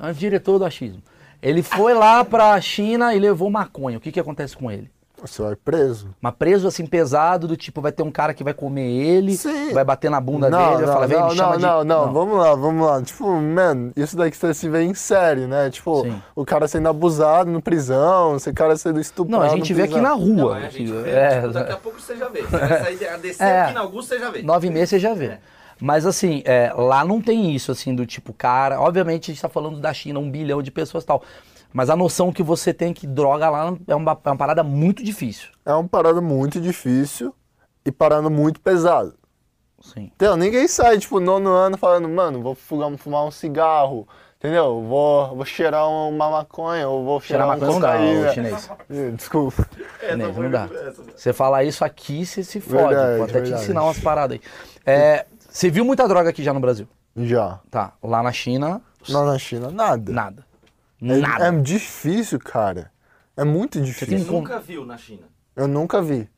é 0.02 0.12
diretor 0.12 0.58
do 0.58 0.64
achismo. 0.64 1.02
Ele 1.42 1.62
foi 1.62 1.92
lá 1.92 2.24
pra 2.24 2.58
China 2.60 3.14
e 3.14 3.18
levou 3.18 3.50
maconha. 3.50 3.98
O 3.98 4.00
que, 4.00 4.10
que 4.10 4.18
acontece 4.20 4.56
com 4.56 4.70
ele? 4.70 4.90
Você 5.20 5.40
vai 5.42 5.56
preso. 5.56 6.14
Mas 6.20 6.34
preso 6.34 6.66
assim, 6.68 6.84
pesado, 6.84 7.46
do 7.48 7.56
tipo, 7.56 7.80
vai 7.80 7.92
ter 7.92 8.02
um 8.02 8.10
cara 8.10 8.34
que 8.34 8.44
vai 8.44 8.52
comer 8.52 8.90
ele, 8.90 9.36
Sim. 9.36 9.72
vai 9.72 9.84
bater 9.84 10.10
na 10.10 10.20
bunda 10.20 10.50
não, 10.50 10.58
dele, 10.58 10.74
vai 10.76 10.86
não, 10.86 10.92
falar, 10.92 11.06
vem, 11.06 11.18
não, 11.18 11.28
me 11.28 11.36
chama 11.36 11.50
não, 11.52 11.56
de... 11.56 11.62
não, 11.64 12.06
não, 12.06 12.12
vamos 12.12 12.38
lá, 12.38 12.54
vamos 12.54 12.86
lá. 12.86 13.02
Tipo, 13.02 13.30
mano, 13.40 13.92
isso 13.96 14.16
daqui 14.16 14.36
você 14.36 14.52
se 14.52 14.68
vê 14.68 14.82
em 14.82 14.92
série, 14.92 15.46
né? 15.46 15.70
Tipo, 15.70 16.02
Sim. 16.02 16.20
o 16.34 16.44
cara 16.44 16.68
sendo 16.68 16.88
abusado 16.88 17.50
no 17.50 17.62
prisão, 17.62 18.36
esse 18.36 18.52
cara 18.52 18.76
sendo 18.76 19.00
estuprado 19.00 19.40
Não, 19.44 19.50
a 19.52 19.56
gente 19.56 19.70
no 19.72 19.76
vê 19.76 19.82
aqui 19.84 19.94
prisão. 19.94 20.10
na 20.10 20.16
Não, 20.16 20.44
rua. 20.44 20.56
a 20.56 20.60
gente 20.68 20.84
vê, 20.92 21.10
É, 21.10 21.40
tipo, 21.40 21.52
daqui 21.52 21.72
a 21.72 21.76
pouco 21.76 22.00
você 22.00 22.16
já 22.16 22.28
vê. 22.28 22.42
Você 22.42 22.56
vai 22.58 22.68
sair, 22.82 23.08
a 23.08 23.16
descer 23.16 23.42
É. 23.46 23.60
aqui 23.62 23.74
na 23.74 23.80
Augusta, 23.80 24.14
você 24.14 24.20
já 24.20 24.30
vê. 24.30 24.42
Nove 24.42 24.68
meses 24.68 24.90
você 24.90 24.98
já 24.98 25.14
vê. 25.14 25.38
Mas 25.80 26.06
assim, 26.06 26.42
é, 26.44 26.72
lá 26.76 27.04
não 27.04 27.20
tem 27.20 27.54
isso, 27.54 27.72
assim, 27.72 27.94
do 27.94 28.04
tipo, 28.04 28.32
cara. 28.32 28.80
Obviamente 28.80 29.30
a 29.30 29.34
gente 29.34 29.42
tá 29.42 29.48
falando 29.48 29.80
da 29.80 29.92
China, 29.92 30.18
um 30.20 30.30
bilhão 30.30 30.62
de 30.62 30.70
pessoas 30.70 31.02
e 31.04 31.06
tal. 31.06 31.22
Mas 31.74 31.90
a 31.90 31.96
noção 31.96 32.32
que 32.32 32.40
você 32.40 32.72
tem 32.72 32.94
que 32.94 33.04
droga 33.04 33.50
lá 33.50 33.76
é 33.88 33.94
uma, 33.96 34.16
é 34.24 34.30
uma 34.30 34.36
parada 34.36 34.62
muito 34.62 35.02
difícil. 35.02 35.48
É 35.66 35.74
uma 35.74 35.88
parada 35.88 36.20
muito 36.20 36.60
difícil 36.60 37.34
e 37.84 37.90
parada 37.90 38.30
muito 38.30 38.60
pesado. 38.60 39.14
Sim. 39.82 40.04
Entendeu? 40.14 40.36
Ninguém 40.36 40.68
sai, 40.68 40.98
tipo, 40.98 41.18
nono 41.18 41.50
ano 41.50 41.76
falando, 41.76 42.08
mano, 42.08 42.40
vou 42.40 42.54
fumar, 42.54 42.96
fumar 42.96 43.24
um 43.26 43.30
cigarro, 43.32 44.06
entendeu? 44.38 44.84
Vou, 44.84 45.34
vou 45.34 45.44
cheirar 45.44 45.88
uma 45.90 46.30
maconha, 46.30 46.88
ou 46.88 47.04
vou 47.04 47.20
Cheirar 47.20 47.48
cheirar, 47.48 47.58
maconha 47.60 47.70
um 47.70 47.80
não 48.06 48.22
dá, 48.22 48.32
chinês. 48.32 48.70
Desculpa. 49.16 49.68
Chinês, 49.98 50.36
não 50.36 50.50
dá. 50.50 50.68
Você 51.16 51.32
falar 51.32 51.64
isso 51.64 51.84
aqui, 51.84 52.24
você 52.24 52.44
se 52.44 52.60
fode. 52.60 52.94
Verdade, 52.94 53.16
Vou 53.16 53.24
até 53.24 53.32
te 53.32 53.40
verdade. 53.42 53.62
ensinar 53.64 53.82
umas 53.82 53.98
paradas 53.98 54.38
aí. 54.38 54.42
É, 54.86 55.26
você 55.50 55.68
viu 55.68 55.84
muita 55.84 56.06
droga 56.06 56.30
aqui 56.30 56.44
já 56.44 56.54
no 56.54 56.60
Brasil? 56.60 56.86
Já. 57.16 57.58
Tá. 57.68 57.94
Lá 58.00 58.22
na 58.22 58.30
China, 58.30 58.80
Lá 59.08 59.24
na 59.26 59.38
China, 59.38 59.70
nada. 59.72 60.12
nada. 60.12 60.46
É, 61.04 61.16
Nada. 61.18 61.46
é 61.48 61.52
difícil, 61.52 62.38
cara. 62.38 62.90
É 63.36 63.44
muito 63.44 63.80
difícil. 63.80 64.16
tem- 64.18 64.24
Nunca 64.24 64.58
viu 64.60 64.84
na 64.86 64.96
China. 64.96 65.22
Eu 65.54 65.68
nunca 65.68 66.00
vi. 66.00 66.28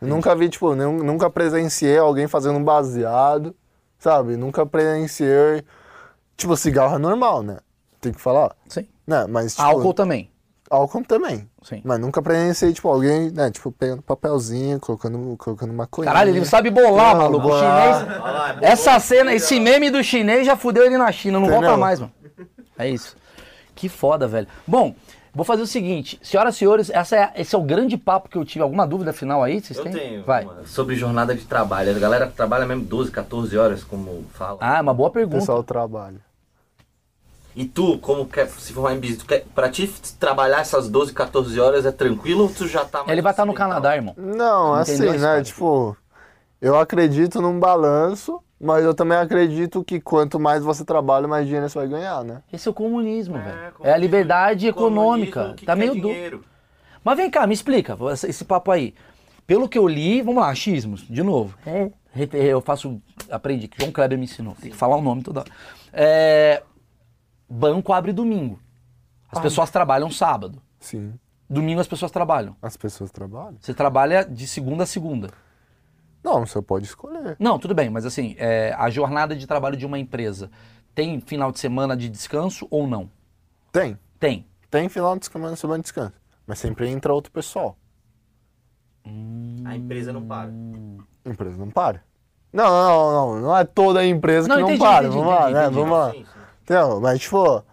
Eu 0.00 0.08
nunca 0.08 0.34
vi, 0.34 0.48
tipo, 0.48 0.74
nem- 0.74 0.92
nunca 0.98 1.30
presenciei 1.30 1.96
alguém 1.98 2.26
fazendo 2.26 2.58
um 2.58 2.64
baseado, 2.64 3.54
sabe? 3.98 4.36
Nunca 4.36 4.66
presenciei. 4.66 5.62
Tipo, 6.36 6.56
cigarro 6.56 6.96
é 6.96 6.98
normal, 6.98 7.42
né? 7.42 7.58
Tem 8.00 8.12
que 8.12 8.20
falar. 8.20 8.54
Sim. 8.68 8.86
Né? 9.06 9.26
Mas, 9.28 9.52
tipo, 9.54 9.62
Álcool 9.66 9.94
também. 9.94 10.30
álcool 10.70 11.04
também. 11.04 11.48
Sim. 11.62 11.80
Mas 11.84 11.98
nunca 12.00 12.20
presenciei, 12.20 12.72
tipo, 12.72 12.88
alguém, 12.88 13.30
né, 13.30 13.50
tipo, 13.50 13.70
pegando 13.70 14.02
papelzinho, 14.02 14.80
colocando, 14.80 15.36
colocando 15.38 15.72
maconha. 15.72 16.06
Caralho, 16.06 16.30
ele 16.30 16.38
não 16.40 16.46
sabe 16.46 16.68
bolar, 16.70 17.14
Não, 17.14 17.22
maluco. 17.22 17.48
Chinês. 17.48 18.20
Lá, 18.20 18.58
Essa 18.60 18.98
cena, 18.98 19.32
esse 19.32 19.58
meme 19.60 19.90
do 19.90 20.02
chinês 20.02 20.44
já 20.44 20.56
fudeu 20.56 20.84
ele 20.84 20.98
na 20.98 21.10
China, 21.12 21.38
não 21.38 21.46
volta 21.46 21.58
Entendeu? 21.66 21.78
mais, 21.78 22.00
mano. 22.00 22.12
É 22.76 22.90
isso. 22.90 23.16
Que 23.74 23.88
foda, 23.88 24.26
velho. 24.28 24.46
Bom, 24.66 24.94
vou 25.34 25.44
fazer 25.44 25.62
o 25.62 25.66
seguinte, 25.66 26.18
senhoras 26.22 26.54
e 26.54 26.58
senhores, 26.58 26.90
essa 26.90 27.16
é, 27.16 27.32
esse 27.36 27.54
é 27.54 27.58
o 27.58 27.62
grande 27.62 27.96
papo 27.96 28.28
que 28.28 28.38
eu 28.38 28.44
tive. 28.44 28.62
Alguma 28.62 28.86
dúvida 28.86 29.12
final 29.12 29.42
aí? 29.42 29.60
Vocês 29.60 29.76
Eu 29.78 29.84
têm? 29.84 29.92
tenho. 29.92 30.24
Vai. 30.24 30.44
uma. 30.44 30.64
Sobre 30.66 30.94
jornada 30.96 31.34
de 31.34 31.44
trabalho. 31.44 31.90
A 31.94 31.98
galera 31.98 32.26
trabalha 32.26 32.64
mesmo 32.66 32.84
12, 32.84 33.10
14 33.10 33.56
horas, 33.58 33.82
como 33.84 34.24
fala. 34.32 34.58
Ah, 34.60 34.78
é 34.78 34.80
uma 34.80 34.94
boa 34.94 35.08
O 35.08 35.12
pergunta. 35.12 35.38
pessoal 35.38 35.62
trabalha. 35.64 36.18
E 37.56 37.64
tu, 37.64 37.98
como 37.98 38.26
quer 38.26 38.48
se 38.48 38.72
formar 38.72 38.94
em 38.94 38.98
business, 38.98 39.18
tu 39.18 39.26
quer, 39.26 39.44
pra 39.54 39.68
ti 39.70 39.88
trabalhar 40.18 40.60
essas 40.60 40.88
12, 40.88 41.12
14 41.12 41.60
horas 41.60 41.86
é 41.86 41.92
tranquilo 41.92 42.42
ou 42.44 42.48
tu 42.48 42.66
já 42.66 42.84
tá 42.84 42.98
mais 42.98 43.10
Ele 43.10 43.22
vai 43.22 43.32
estar 43.32 43.44
no 43.44 43.52
ocidental? 43.52 43.68
Canadá, 43.80 43.94
irmão. 43.94 44.12
Não, 44.16 44.74
assim, 44.74 44.94
Entendeu 44.94 45.14
a 45.30 45.36
né, 45.36 45.42
tipo, 45.44 45.96
eu 46.60 46.76
acredito 46.76 47.40
num 47.40 47.60
balanço, 47.60 48.40
mas 48.60 48.84
eu 48.84 48.94
também 48.94 49.18
acredito 49.18 49.82
que 49.84 50.00
quanto 50.00 50.38
mais 50.38 50.62
você 50.62 50.84
trabalha, 50.84 51.26
mais 51.28 51.46
dinheiro 51.46 51.68
você 51.68 51.78
vai 51.78 51.88
ganhar, 51.88 52.24
né? 52.24 52.42
Esse 52.52 52.68
é 52.68 52.70
o 52.70 52.74
comunismo, 52.74 53.36
É, 53.36 53.40
velho. 53.40 53.56
É 53.56 53.60
a 53.60 53.72
comunismo, 53.72 53.98
liberdade 53.98 54.72
comunismo 54.72 54.96
econômica. 54.96 55.54
que 55.54 55.66
Tá 55.66 55.76
meio 55.76 55.94
duro. 56.00 56.44
Mas 57.02 57.16
vem 57.16 57.30
cá, 57.30 57.46
me 57.46 57.52
explica 57.54 57.96
esse 58.26 58.44
papo 58.44 58.70
aí. 58.70 58.94
Pelo 59.46 59.68
que 59.68 59.78
eu 59.78 59.86
li, 59.86 60.22
vamos 60.22 60.42
lá, 60.42 60.48
achismos, 60.48 61.02
de 61.02 61.22
novo. 61.22 61.56
É. 61.66 61.90
Eu 62.32 62.60
faço, 62.60 63.02
aprendi, 63.30 63.68
que 63.68 63.78
João 63.78 63.92
Kleber 63.92 64.16
me 64.16 64.24
ensinou. 64.24 64.56
Tem 64.60 64.70
que 64.70 64.76
falar 64.76 64.96
o 64.96 65.02
nome 65.02 65.22
toda 65.22 65.40
hora. 65.40 65.50
É, 65.92 66.62
banco 67.48 67.92
abre 67.92 68.12
domingo. 68.12 68.58
As 69.30 69.40
pessoas 69.40 69.70
trabalham 69.70 70.10
sábado. 70.10 70.62
Sim. 70.78 71.12
Domingo 71.50 71.80
as 71.80 71.86
pessoas 71.88 72.10
trabalham. 72.10 72.56
As 72.62 72.76
pessoas 72.76 73.10
trabalham? 73.10 73.56
Você 73.60 73.74
trabalha 73.74 74.24
de 74.24 74.46
segunda 74.46 74.84
a 74.84 74.86
segunda. 74.86 75.28
Não, 76.24 76.46
você 76.46 76.60
pode 76.62 76.86
escolher. 76.86 77.36
Não, 77.38 77.58
tudo 77.58 77.74
bem, 77.74 77.90
mas 77.90 78.06
assim, 78.06 78.34
é, 78.38 78.74
a 78.78 78.88
jornada 78.88 79.36
de 79.36 79.46
trabalho 79.46 79.76
de 79.76 79.84
uma 79.84 79.98
empresa 79.98 80.50
tem 80.94 81.20
final 81.20 81.52
de 81.52 81.58
semana 81.58 81.94
de 81.96 82.08
descanso 82.08 82.66
ou 82.70 82.86
não? 82.86 83.10
Tem. 83.70 83.98
Tem. 84.18 84.46
Tem 84.70 84.88
final 84.88 85.18
de 85.18 85.26
semana, 85.26 85.54
semana 85.54 85.78
de 85.78 85.82
descanso. 85.84 86.14
Mas 86.46 86.58
sempre 86.58 86.88
entra 86.88 87.12
outro 87.12 87.30
pessoal. 87.30 87.76
A 89.66 89.76
empresa 89.76 90.12
não 90.12 90.22
para. 90.24 90.50
A 91.24 91.28
empresa 91.28 91.56
não 91.58 91.70
para. 91.70 92.02
Não, 92.52 92.64
não, 92.64 93.12
não, 93.12 93.34
não. 93.34 93.40
Não 93.42 93.56
é 93.56 93.64
toda 93.64 94.00
a 94.00 94.06
empresa 94.06 94.48
Não, 94.48 94.56
que 94.56 94.62
não 94.62 94.68
entendi, 94.70 94.82
para. 94.84 95.06
entendi, 95.06 95.16
vamos 95.16 95.32
lá, 95.34 95.40
entendi, 95.42 95.54
né? 95.54 95.62
entendi. 95.64 95.74
Vamos 95.80 95.90
lá. 95.98 96.10
Sim, 96.12 96.24
sim. 96.24 96.40
Entendeu? 96.62 97.00
Mas, 97.00 97.20
tipo, 97.20 97.64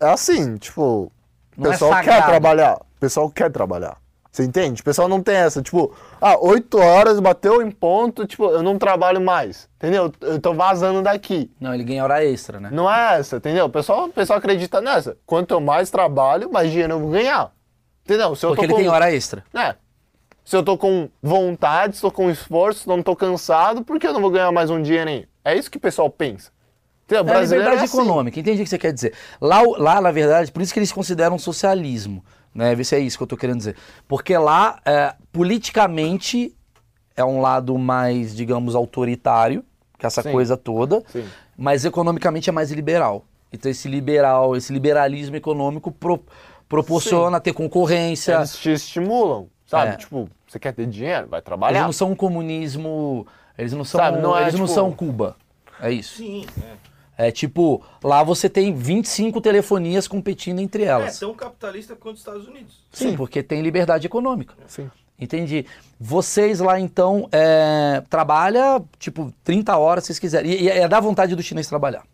é 0.00 0.10
assim, 0.10 0.56
tipo, 0.58 0.82
o 0.82 1.12
Não 1.56 1.66
é 1.66 1.72
pessoal 1.72 1.90
quer 1.92 2.04
sagrado. 2.04 2.26
trabalhar. 2.26 2.74
O 2.76 3.00
pessoal 3.00 3.30
quer 3.30 3.50
trabalhar. 3.50 3.96
Você 4.30 4.44
entende? 4.44 4.80
O 4.80 4.84
pessoal 4.84 5.08
não 5.08 5.20
tem 5.20 5.34
essa, 5.34 5.60
tipo, 5.60 5.92
ah, 6.20 6.38
oito 6.38 6.78
horas, 6.78 7.18
bateu 7.18 7.60
em 7.60 7.70
ponto, 7.70 8.26
tipo, 8.26 8.44
eu 8.46 8.62
não 8.62 8.78
trabalho 8.78 9.20
mais. 9.20 9.68
Entendeu? 9.76 10.12
Eu 10.20 10.40
tô 10.40 10.54
vazando 10.54 11.02
daqui. 11.02 11.50
Não, 11.60 11.74
ele 11.74 11.82
ganha 11.82 12.04
hora 12.04 12.24
extra, 12.24 12.60
né? 12.60 12.70
Não 12.72 12.92
é 12.92 13.18
essa, 13.18 13.38
entendeu? 13.38 13.66
O 13.66 13.70
pessoal, 13.70 14.06
o 14.06 14.12
pessoal 14.12 14.38
acredita 14.38 14.80
nessa. 14.80 15.16
Quanto 15.26 15.52
eu 15.52 15.60
mais 15.60 15.90
trabalho, 15.90 16.50
mais 16.52 16.70
dinheiro 16.70 16.92
eu 16.92 17.00
vou 17.00 17.10
ganhar. 17.10 17.52
Entendeu? 18.04 18.36
Se 18.36 18.46
eu 18.46 18.50
Porque 18.50 18.66
ele 18.66 18.72
com... 18.72 18.78
tem 18.78 18.88
hora 18.88 19.12
extra. 19.12 19.44
É. 19.52 19.74
Se 20.44 20.56
eu 20.56 20.62
tô 20.62 20.78
com 20.78 21.08
vontade, 21.22 22.00
tô 22.00 22.10
com 22.10 22.30
esforço, 22.30 22.88
não 22.88 23.02
tô 23.02 23.16
cansado, 23.16 23.84
por 23.84 23.98
que 23.98 24.06
eu 24.06 24.12
não 24.12 24.20
vou 24.20 24.30
ganhar 24.30 24.50
mais 24.52 24.70
um 24.70 24.80
dinheirinho? 24.80 25.26
É 25.44 25.56
isso 25.56 25.70
que 25.70 25.76
o 25.76 25.80
pessoal 25.80 26.08
pensa. 26.08 26.50
Entendeu? 27.04 27.18
É 27.18 27.20
a 27.20 27.34
Brasileiro 27.34 27.64
liberdade 27.64 27.80
é 27.80 27.84
assim. 27.84 28.00
econômica, 28.00 28.38
entendi 28.38 28.60
o 28.60 28.64
que 28.64 28.70
você 28.70 28.78
quer 28.78 28.92
dizer. 28.92 29.12
Lá, 29.40 29.60
lá, 29.78 30.00
na 30.00 30.12
verdade, 30.12 30.52
por 30.52 30.62
isso 30.62 30.72
que 30.72 30.78
eles 30.78 30.92
consideram 30.92 31.38
socialismo, 31.38 32.24
né? 32.54 32.74
Vê 32.74 32.84
se 32.84 32.94
é 32.94 32.98
isso 32.98 33.16
que 33.16 33.22
eu 33.22 33.26
tô 33.26 33.36
querendo 33.36 33.58
dizer. 33.58 33.76
Porque 34.08 34.36
lá, 34.36 34.78
é, 34.84 35.14
politicamente, 35.32 36.54
é 37.16 37.24
um 37.24 37.40
lado 37.40 37.76
mais, 37.78 38.34
digamos, 38.34 38.74
autoritário, 38.74 39.64
que 39.98 40.06
essa 40.06 40.22
Sim. 40.22 40.32
coisa 40.32 40.56
toda, 40.56 41.02
Sim. 41.08 41.24
mas 41.56 41.84
economicamente 41.84 42.48
é 42.48 42.52
mais 42.52 42.70
liberal. 42.70 43.24
Então 43.52 43.70
esse 43.70 43.88
liberal, 43.88 44.56
esse 44.56 44.72
liberalismo 44.72 45.36
econômico 45.36 45.90
pro- 45.92 46.24
proporciona 46.68 47.40
ter 47.40 47.52
concorrência. 47.52 48.36
Eles 48.36 48.56
te 48.56 48.70
estimulam, 48.72 49.48
sabe? 49.66 49.92
É. 49.92 49.96
Tipo, 49.96 50.28
você 50.46 50.58
quer 50.58 50.72
ter 50.72 50.86
dinheiro? 50.86 51.26
Vai 51.28 51.38
Eles 51.38 51.44
trabalhar. 51.44 51.82
não 51.84 51.92
são 51.92 52.12
um 52.12 52.14
comunismo, 52.16 53.26
eles 53.58 53.72
não 53.72 53.84
são, 53.84 54.00
Sabe, 54.00 54.20
não 54.20 54.36
é, 54.36 54.42
eles 54.42 54.54
não 54.54 54.66
tipo- 54.66 54.74
são 54.74 54.92
Cuba. 54.92 55.36
É 55.80 55.90
isso. 55.90 56.16
Sim, 56.18 56.46
é. 56.62 56.89
É 57.22 57.30
tipo, 57.30 57.82
lá 58.02 58.22
você 58.22 58.48
tem 58.48 58.74
25 58.74 59.42
telefonias 59.42 60.08
competindo 60.08 60.58
entre 60.58 60.84
É 60.84 60.86
elas. 60.86 61.18
tão 61.18 61.34
capitalista 61.34 61.94
quanto 61.94 62.14
os 62.14 62.20
Estados 62.22 62.48
Unidos. 62.48 62.82
Sim, 62.90 63.10
Sim. 63.10 63.16
porque 63.16 63.42
tem 63.42 63.60
liberdade 63.60 64.06
econômica. 64.06 64.54
Sim. 64.66 64.90
Entendi. 65.18 65.66
Vocês 66.00 66.60
lá 66.60 66.80
então 66.80 67.28
é, 67.30 68.02
trabalha 68.08 68.82
tipo 68.98 69.30
30 69.44 69.76
horas 69.76 70.04
se 70.04 70.06
vocês 70.08 70.18
quiserem. 70.18 70.50
E, 70.50 70.62
e 70.62 70.68
é 70.70 70.88
da 70.88 70.98
vontade 70.98 71.36
do 71.36 71.42
chinês 71.42 71.68
trabalhar. 71.68 72.04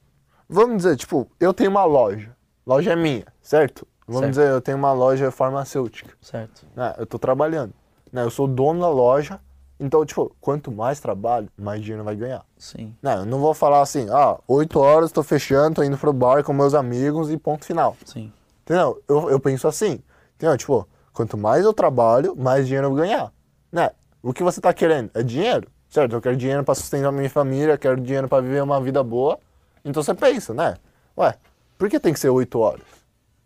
Vamos 0.49 0.79
dizer, 0.79 0.97
tipo, 0.97 1.31
eu 1.39 1.55
tenho 1.55 1.71
uma 1.71 1.85
loja. 1.85 2.35
Loja 2.67 2.93
é 2.93 2.97
minha, 2.97 3.27
certo? 3.41 3.87
Vamos 4.09 4.23
Certo. 4.23 4.31
dizer, 4.35 4.49
eu 4.51 4.61
tenho 4.61 4.77
uma 4.77 4.93
loja 4.93 5.31
farmacêutica. 5.31 6.15
Certo. 6.21 6.65
Né? 6.75 6.95
Eu 6.99 7.07
tô 7.07 7.17
trabalhando. 7.17 7.73
Né? 8.13 8.23
Eu 8.25 8.31
sou 8.31 8.49
dono 8.49 8.81
da 8.81 8.89
loja. 8.89 9.39
Então, 9.79 10.05
tipo, 10.07 10.35
quanto 10.41 10.73
mais 10.73 11.01
trabalho, 11.01 11.51
mais 11.57 11.83
dinheiro 11.83 12.03
vai 12.03 12.17
ganhar. 12.17 12.45
Sim. 12.57 12.95
Né? 13.03 13.15
Eu 13.15 13.27
não 13.27 13.39
vou 13.39 13.53
falar 13.53 13.83
assim, 13.83 14.07
ah, 14.11 14.39
8 14.49 14.79
horas, 14.79 15.13
tô 15.13 15.23
fechando, 15.23 15.77
tô 15.77 15.83
indo 15.83 15.99
pro 15.99 16.13
bar 16.13 16.43
com 16.43 16.53
meus 16.53 16.75
amigos 16.75 17.31
e 17.31 17.37
ponto 17.37 17.65
final. 17.65 17.97
Sim. 18.05 18.33
Entendeu? 18.63 19.03
Eu, 19.07 19.31
eu 19.31 19.39
penso 19.39 19.69
assim, 19.69 20.03
entendeu? 20.35 20.57
Tipo, 20.57 20.89
quanto 21.13 21.37
mais 21.37 21.65
eu 21.65 21.75
trabalho, 21.75 22.35
mais 22.37 22.67
dinheiro 22.67 22.87
eu 22.87 22.91
vou 22.91 22.99
ganhar. 22.99 23.33
Né? 23.71 23.91
O 24.23 24.33
que 24.33 24.43
você 24.43 24.61
tá 24.61 24.73
querendo? 24.73 25.11
É 25.13 25.23
dinheiro, 25.23 25.69
certo? 25.91 26.15
Eu 26.15 26.23
quero 26.23 26.37
dinheiro 26.37 26.65
para 26.65 26.75
sustentar 26.75 27.13
minha 27.13 27.29
família, 27.29 27.77
quero 27.77 28.01
dinheiro 28.01 28.29
para 28.29 28.43
viver 28.43 28.63
uma 28.63 28.81
vida 28.81 29.03
boa. 29.03 29.39
Então 29.85 30.03
você 30.03 30.15
pensa, 30.15 30.55
né? 30.55 30.77
Ué, 31.19 31.35
por 31.77 31.91
que 31.91 32.01
tem 32.01 32.13
que 32.13 32.19
ser 32.19 32.31
8 32.31 32.59
horas? 32.59 32.83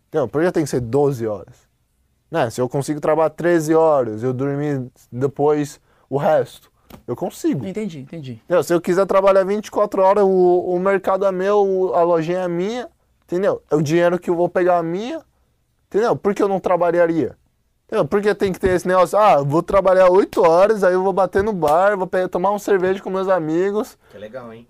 Entendeu? 0.07 0.27
Por 0.27 0.43
que 0.43 0.51
tem 0.51 0.63
que 0.63 0.69
ser 0.69 0.79
12 0.79 1.27
horas? 1.27 1.55
Né? 2.31 2.49
Se 2.49 2.61
eu 2.61 2.69
consigo 2.69 3.01
trabalhar 3.01 3.29
13 3.29 3.75
horas, 3.75 4.23
eu 4.23 4.33
dormir 4.33 4.89
depois 5.11 5.79
o 6.11 6.17
resto, 6.17 6.69
eu 7.07 7.15
consigo. 7.15 7.65
Entendi, 7.65 7.99
entendi. 7.99 8.33
Entendeu? 8.43 8.61
Se 8.61 8.73
eu 8.73 8.81
quiser 8.81 9.05
trabalhar 9.05 9.45
24 9.45 10.01
horas, 10.01 10.23
o, 10.25 10.75
o 10.75 10.77
mercado 10.77 11.25
é 11.25 11.31
meu, 11.31 11.93
a 11.95 12.03
lojinha 12.03 12.39
é 12.39 12.47
minha, 12.49 12.89
entendeu? 13.23 13.63
É 13.71 13.75
o 13.77 13.81
dinheiro 13.81 14.19
que 14.19 14.29
eu 14.29 14.35
vou 14.35 14.49
pegar 14.49 14.77
a 14.77 14.83
minha, 14.83 15.21
entendeu? 15.87 16.13
Por 16.17 16.35
que 16.35 16.43
eu 16.43 16.49
não 16.49 16.59
trabalharia? 16.59 17.37
Entendeu? 17.87 18.05
Porque 18.05 18.35
tem 18.35 18.51
que 18.51 18.59
ter 18.59 18.71
esse 18.71 18.85
negócio, 18.85 19.17
ah, 19.17 19.41
vou 19.41 19.63
trabalhar 19.63 20.11
8 20.11 20.41
horas, 20.41 20.83
aí 20.83 20.93
eu 20.93 21.01
vou 21.01 21.13
bater 21.13 21.41
no 21.41 21.53
bar, 21.53 21.97
vou 21.97 22.07
pegar, 22.07 22.27
tomar 22.27 22.51
um 22.51 22.59
cerveja 22.59 23.01
com 23.01 23.09
meus 23.09 23.29
amigos. 23.29 23.97
Que 24.09 24.17
é 24.17 24.19
legal, 24.19 24.51
hein? 24.51 24.67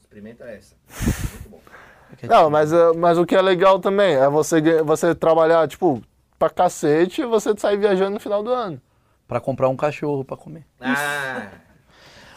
Experimenta 0.00 0.44
essa. 0.44 0.74
Muito 0.88 1.50
bom. 1.50 1.60
Não, 2.24 2.50
mas, 2.50 2.72
eh, 2.72 2.92
mas 2.96 3.16
o 3.16 3.24
que 3.24 3.36
é 3.36 3.40
legal 3.40 3.78
também 3.78 4.16
é 4.16 4.28
você, 4.28 4.60
você 4.82 5.14
trabalhar, 5.14 5.68
tipo, 5.68 6.02
pra 6.36 6.50
cacete 6.50 7.22
e 7.22 7.26
você 7.26 7.56
sair 7.56 7.76
viajando 7.76 8.14
no 8.14 8.20
final 8.20 8.42
do 8.42 8.50
ano. 8.50 8.80
Pra 9.30 9.38
comprar 9.38 9.68
um 9.68 9.76
cachorro 9.76 10.24
pra 10.24 10.36
comer. 10.36 10.64
Ah, 10.80 11.50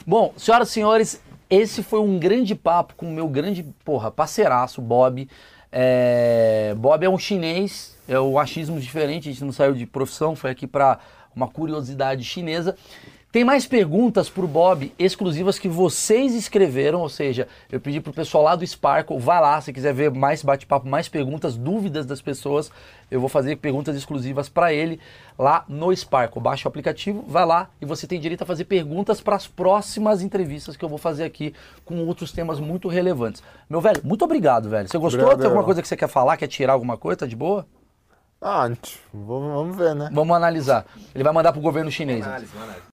Bom, 0.06 0.32
senhoras 0.38 0.70
e 0.70 0.72
senhores, 0.72 1.22
esse 1.50 1.82
foi 1.82 2.00
um 2.00 2.20
grande 2.20 2.54
papo 2.54 2.94
com 2.94 3.08
o 3.08 3.12
meu 3.12 3.28
grande, 3.28 3.64
porra, 3.84 4.12
parceiraço, 4.12 4.80
Bob. 4.80 5.28
É, 5.72 6.76
Bob 6.78 7.04
é 7.04 7.10
um 7.10 7.18
chinês, 7.18 7.98
é 8.08 8.20
o 8.20 8.38
achismo 8.38 8.80
diferente, 8.80 9.28
a 9.28 9.32
gente 9.32 9.44
não 9.44 9.52
saiu 9.52 9.74
de 9.74 9.88
profissão, 9.88 10.36
foi 10.36 10.52
aqui 10.52 10.68
para 10.68 11.00
uma 11.36 11.48
curiosidade 11.48 12.24
chinesa. 12.24 12.76
Tem 13.34 13.44
mais 13.44 13.66
perguntas 13.66 14.30
pro 14.30 14.48
Bob 14.48 14.94
exclusivas 15.00 15.58
que 15.58 15.68
vocês 15.68 16.36
escreveram, 16.36 17.02
ou 17.02 17.10
seja, 17.10 17.48
eu 17.72 17.82
pedi 17.82 18.00
pro 18.00 18.14
pessoal 18.14 18.44
lá 18.44 18.56
do 18.56 18.64
Sparkle, 18.64 19.18
vai 19.18 19.42
lá 19.42 19.60
se 19.60 19.74
quiser 19.74 19.92
ver 19.92 20.12
mais 20.12 20.44
bate-papo, 20.44 20.88
mais 20.88 21.10
perguntas, 21.10 21.58
dúvidas 21.58 22.06
das 22.06 22.22
pessoas, 22.22 22.72
eu 23.10 23.20
vou 23.20 23.28
fazer 23.28 23.56
perguntas 23.56 23.96
exclusivas 23.96 24.50
para 24.50 24.72
ele 24.72 25.00
lá 25.36 25.66
no 25.68 25.92
Sparkle. 25.96 26.40
Baixa 26.40 26.68
o 26.68 26.70
aplicativo, 26.70 27.26
vai 27.28 27.44
lá 27.44 27.72
e 27.82 27.88
você 27.88 28.06
tem 28.06 28.20
direito 28.20 28.44
a 28.44 28.46
fazer 28.46 28.66
perguntas 28.66 29.20
para 29.20 29.36
as 29.36 29.48
próximas 29.48 30.22
entrevistas 30.22 30.78
que 30.78 30.86
eu 30.86 30.90
vou 30.90 31.00
fazer 31.00 31.24
aqui 31.24 31.56
com 31.84 32.06
outros 32.06 32.32
temas 32.32 32.60
muito 32.60 32.88
relevantes. 32.88 33.42
Meu 33.68 33.82
velho, 33.82 34.00
muito 34.04 34.24
obrigado, 34.24 34.70
velho. 34.70 34.88
Você 34.88 35.00
gostou? 35.00 35.22
Obrigado, 35.22 35.40
Tem 35.40 35.48
alguma 35.48 35.66
coisa 35.66 35.82
que 35.82 35.88
você 35.88 35.98
quer 35.98 36.08
falar? 36.08 36.38
Quer 36.38 36.46
tirar 36.50 36.74
alguma 36.74 36.98
coisa? 36.98 37.22
Tá 37.22 37.26
de 37.26 37.36
boa? 37.36 37.66
Ah, 38.40 38.70
vamos 39.12 39.76
ver, 39.76 39.96
né? 39.96 40.10
Vamos 40.14 40.36
analisar. 40.36 40.86
Ele 41.16 41.24
vai 41.24 41.34
mandar 41.34 41.52
pro 41.52 41.62
governo 41.62 41.90
chinês. 41.90 42.24
análise, 42.24 42.54
uma 42.54 42.66
análise. 42.66 42.86